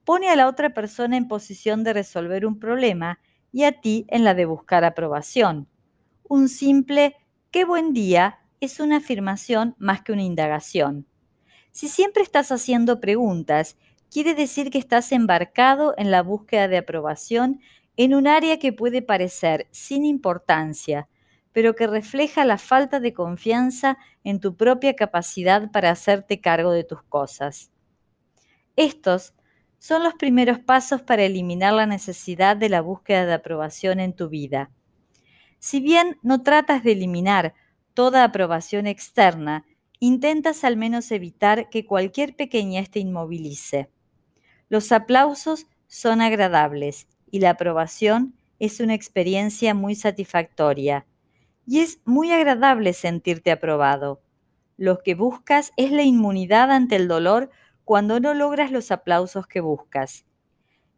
Pone 0.05 0.29
a 0.29 0.35
la 0.35 0.47
otra 0.47 0.73
persona 0.73 1.17
en 1.17 1.27
posición 1.27 1.83
de 1.83 1.93
resolver 1.93 2.45
un 2.45 2.59
problema 2.59 3.19
y 3.51 3.63
a 3.63 3.79
ti 3.81 4.05
en 4.09 4.23
la 4.23 4.33
de 4.33 4.45
buscar 4.45 4.83
aprobación 4.83 5.67
un 6.33 6.49
simple 6.49 7.15
qué 7.51 7.63
buen 7.63 7.93
día 7.93 8.39
es 8.59 8.79
una 8.79 8.97
afirmación 8.97 9.75
más 9.77 10.01
que 10.01 10.13
una 10.13 10.23
indagación. 10.23 11.05
Si 11.71 11.89
siempre 11.89 12.23
estás 12.23 12.51
haciendo 12.51 12.99
preguntas, 12.99 13.77
quiere 14.09 14.33
decir 14.33 14.71
que 14.71 14.79
estás 14.79 15.11
embarcado 15.11 15.93
en 15.97 16.09
la 16.11 16.23
búsqueda 16.23 16.67
de 16.67 16.77
aprobación 16.77 17.61
en 17.97 18.15
un 18.15 18.27
área 18.27 18.57
que 18.57 18.73
puede 18.73 19.01
parecer 19.01 19.67
sin 19.71 20.05
importancia, 20.05 21.07
pero 21.51 21.75
que 21.75 21.85
refleja 21.85 22.45
la 22.45 22.57
falta 22.57 22.99
de 22.99 23.13
confianza 23.13 23.97
en 24.23 24.39
tu 24.39 24.55
propia 24.55 24.95
capacidad 24.95 25.71
para 25.71 25.91
hacerte 25.91 26.41
cargo 26.41 26.71
de 26.71 26.83
tus 26.83 27.03
cosas. 27.03 27.71
Estos 28.75 29.35
son 29.77 30.03
los 30.03 30.15
primeros 30.15 30.59
pasos 30.59 31.01
para 31.01 31.23
eliminar 31.23 31.73
la 31.73 31.85
necesidad 31.85 32.57
de 32.57 32.69
la 32.69 32.81
búsqueda 32.81 33.25
de 33.25 33.33
aprobación 33.33 33.99
en 33.99 34.13
tu 34.13 34.29
vida. 34.29 34.71
Si 35.59 35.79
bien 35.79 36.17
no 36.23 36.41
tratas 36.41 36.83
de 36.83 36.93
eliminar 36.93 37.53
toda 37.93 38.23
aprobación 38.23 38.87
externa, 38.87 39.65
intentas 39.99 40.63
al 40.63 40.77
menos 40.77 41.11
evitar 41.11 41.69
que 41.69 41.85
cualquier 41.85 42.35
pequeñez 42.35 42.89
te 42.89 42.99
inmovilice. 42.99 43.89
Los 44.69 44.91
aplausos 44.91 45.67
son 45.87 46.21
agradables 46.21 47.07
y 47.33 47.39
la 47.39 47.49
aprobación 47.49 48.35
es 48.59 48.79
una 48.79 48.93
experiencia 48.93 49.73
muy 49.73 49.95
satisfactoria. 49.95 51.07
Y 51.65 51.79
es 51.79 51.97
muy 52.05 52.31
agradable 52.31 52.93
sentirte 52.93 53.51
aprobado. 53.51 54.21
Lo 54.77 54.99
que 54.99 55.15
buscas 55.15 55.71
es 55.75 55.91
la 55.91 56.03
inmunidad 56.03 56.69
ante 56.69 56.95
el 56.95 57.07
dolor 57.07 57.49
cuando 57.85 58.19
no 58.19 58.35
logras 58.35 58.71
los 58.71 58.91
aplausos 58.91 59.47
que 59.47 59.61
buscas. 59.61 60.25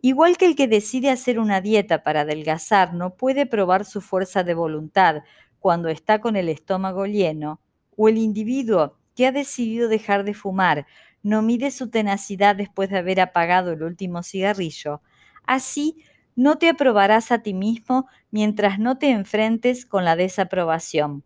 Igual 0.02 0.36
que 0.36 0.46
el 0.46 0.58
que 0.58 0.68
decide 0.68 1.10
hacer 1.10 1.40
una 1.40 1.62
dieta 1.62 2.04
para 2.04 2.22
adelgazar 2.22 2.94
no 2.94 3.16
puede 3.16 3.46
probar 3.46 3.86
su 3.86 4.02
fuerza 4.02 4.44
de 4.44 4.56
voluntad 4.56 5.24
cuando 5.60 5.88
está 5.88 6.20
con 6.20 6.36
el 6.36 6.50
estómago 6.50 7.06
lleno, 7.06 7.62
o 7.96 8.10
el 8.10 8.18
individuo 8.18 8.98
que 9.16 9.26
ha 9.26 9.32
decidido 9.32 9.88
dejar 9.88 10.26
de 10.26 10.34
fumar 10.34 10.86
no 11.24 11.42
mide 11.42 11.72
su 11.72 11.90
tenacidad 11.90 12.58
después 12.58 12.90
de 12.90 12.98
haber 12.98 13.22
apagado 13.22 13.72
el 13.72 13.84
último 13.84 14.22
cigarrillo, 14.22 15.02
así 15.46 16.04
no 16.36 16.58
te 16.58 16.70
aprobarás 16.70 17.32
a 17.32 17.42
ti 17.42 17.54
mismo 17.54 18.08
mientras 18.32 18.80
no 18.80 18.98
te 18.98 19.10
enfrentes 19.10 19.86
con 19.86 20.06
la 20.06 20.16
desaprobación. 20.16 21.24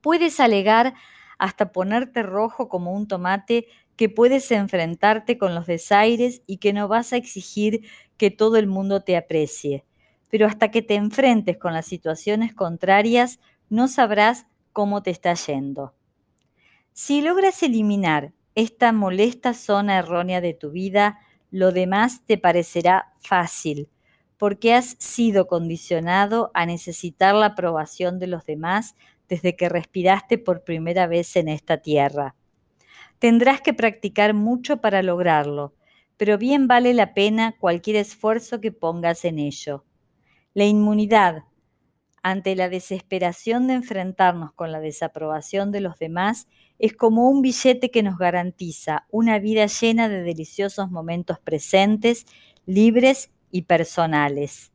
Puedes 0.00 0.40
alegar 0.40 0.94
hasta 1.38 1.72
ponerte 1.72 2.22
rojo 2.22 2.68
como 2.68 2.92
un 2.92 3.08
tomate 3.08 3.66
que 3.96 4.08
puedes 4.08 4.50
enfrentarte 4.50 5.38
con 5.38 5.54
los 5.54 5.66
desaires 5.66 6.42
y 6.46 6.58
que 6.58 6.72
no 6.72 6.88
vas 6.88 7.12
a 7.12 7.16
exigir 7.16 7.82
que 8.16 8.30
todo 8.30 8.56
el 8.56 8.66
mundo 8.66 9.02
te 9.02 9.16
aprecie. 9.16 9.84
Pero 10.30 10.46
hasta 10.46 10.70
que 10.70 10.82
te 10.82 10.94
enfrentes 10.94 11.58
con 11.58 11.72
las 11.72 11.86
situaciones 11.86 12.54
contrarias, 12.54 13.38
no 13.68 13.88
sabrás 13.88 14.46
cómo 14.72 15.02
te 15.02 15.10
está 15.10 15.34
yendo. 15.34 15.94
Si 16.92 17.22
logras 17.22 17.62
eliminar 17.62 18.32
esta 18.54 18.92
molesta 18.92 19.54
zona 19.54 19.98
errónea 19.98 20.40
de 20.40 20.54
tu 20.54 20.70
vida, 20.70 21.18
lo 21.52 21.70
demás 21.70 22.24
te 22.24 22.38
parecerá 22.38 23.12
fácil, 23.20 23.88
porque 24.38 24.74
has 24.74 24.96
sido 24.98 25.46
condicionado 25.46 26.50
a 26.54 26.66
necesitar 26.66 27.34
la 27.34 27.46
aprobación 27.46 28.18
de 28.18 28.26
los 28.26 28.44
demás 28.46 28.96
desde 29.28 29.54
que 29.54 29.68
respiraste 29.68 30.38
por 30.38 30.64
primera 30.64 31.06
vez 31.06 31.36
en 31.36 31.48
esta 31.48 31.76
tierra. 31.76 32.34
Tendrás 33.18 33.60
que 33.60 33.74
practicar 33.74 34.34
mucho 34.34 34.78
para 34.78 35.02
lograrlo, 35.02 35.74
pero 36.16 36.38
bien 36.38 36.66
vale 36.66 36.94
la 36.94 37.14
pena 37.14 37.54
cualquier 37.60 37.96
esfuerzo 37.96 38.60
que 38.60 38.72
pongas 38.72 39.24
en 39.24 39.38
ello. 39.38 39.84
La 40.54 40.64
inmunidad 40.64 41.44
ante 42.22 42.56
la 42.56 42.68
desesperación 42.68 43.66
de 43.66 43.74
enfrentarnos 43.74 44.52
con 44.52 44.72
la 44.72 44.80
desaprobación 44.80 45.72
de 45.72 45.80
los 45.80 45.98
demás 45.98 46.48
es 46.78 46.94
como 46.94 47.28
un 47.28 47.42
billete 47.42 47.90
que 47.90 48.02
nos 48.02 48.18
garantiza 48.18 49.06
una 49.10 49.38
vida 49.38 49.66
llena 49.66 50.08
de 50.08 50.22
deliciosos 50.22 50.90
momentos 50.90 51.38
presentes, 51.38 52.26
libres 52.66 53.30
y 53.50 53.62
personales. 53.62 54.71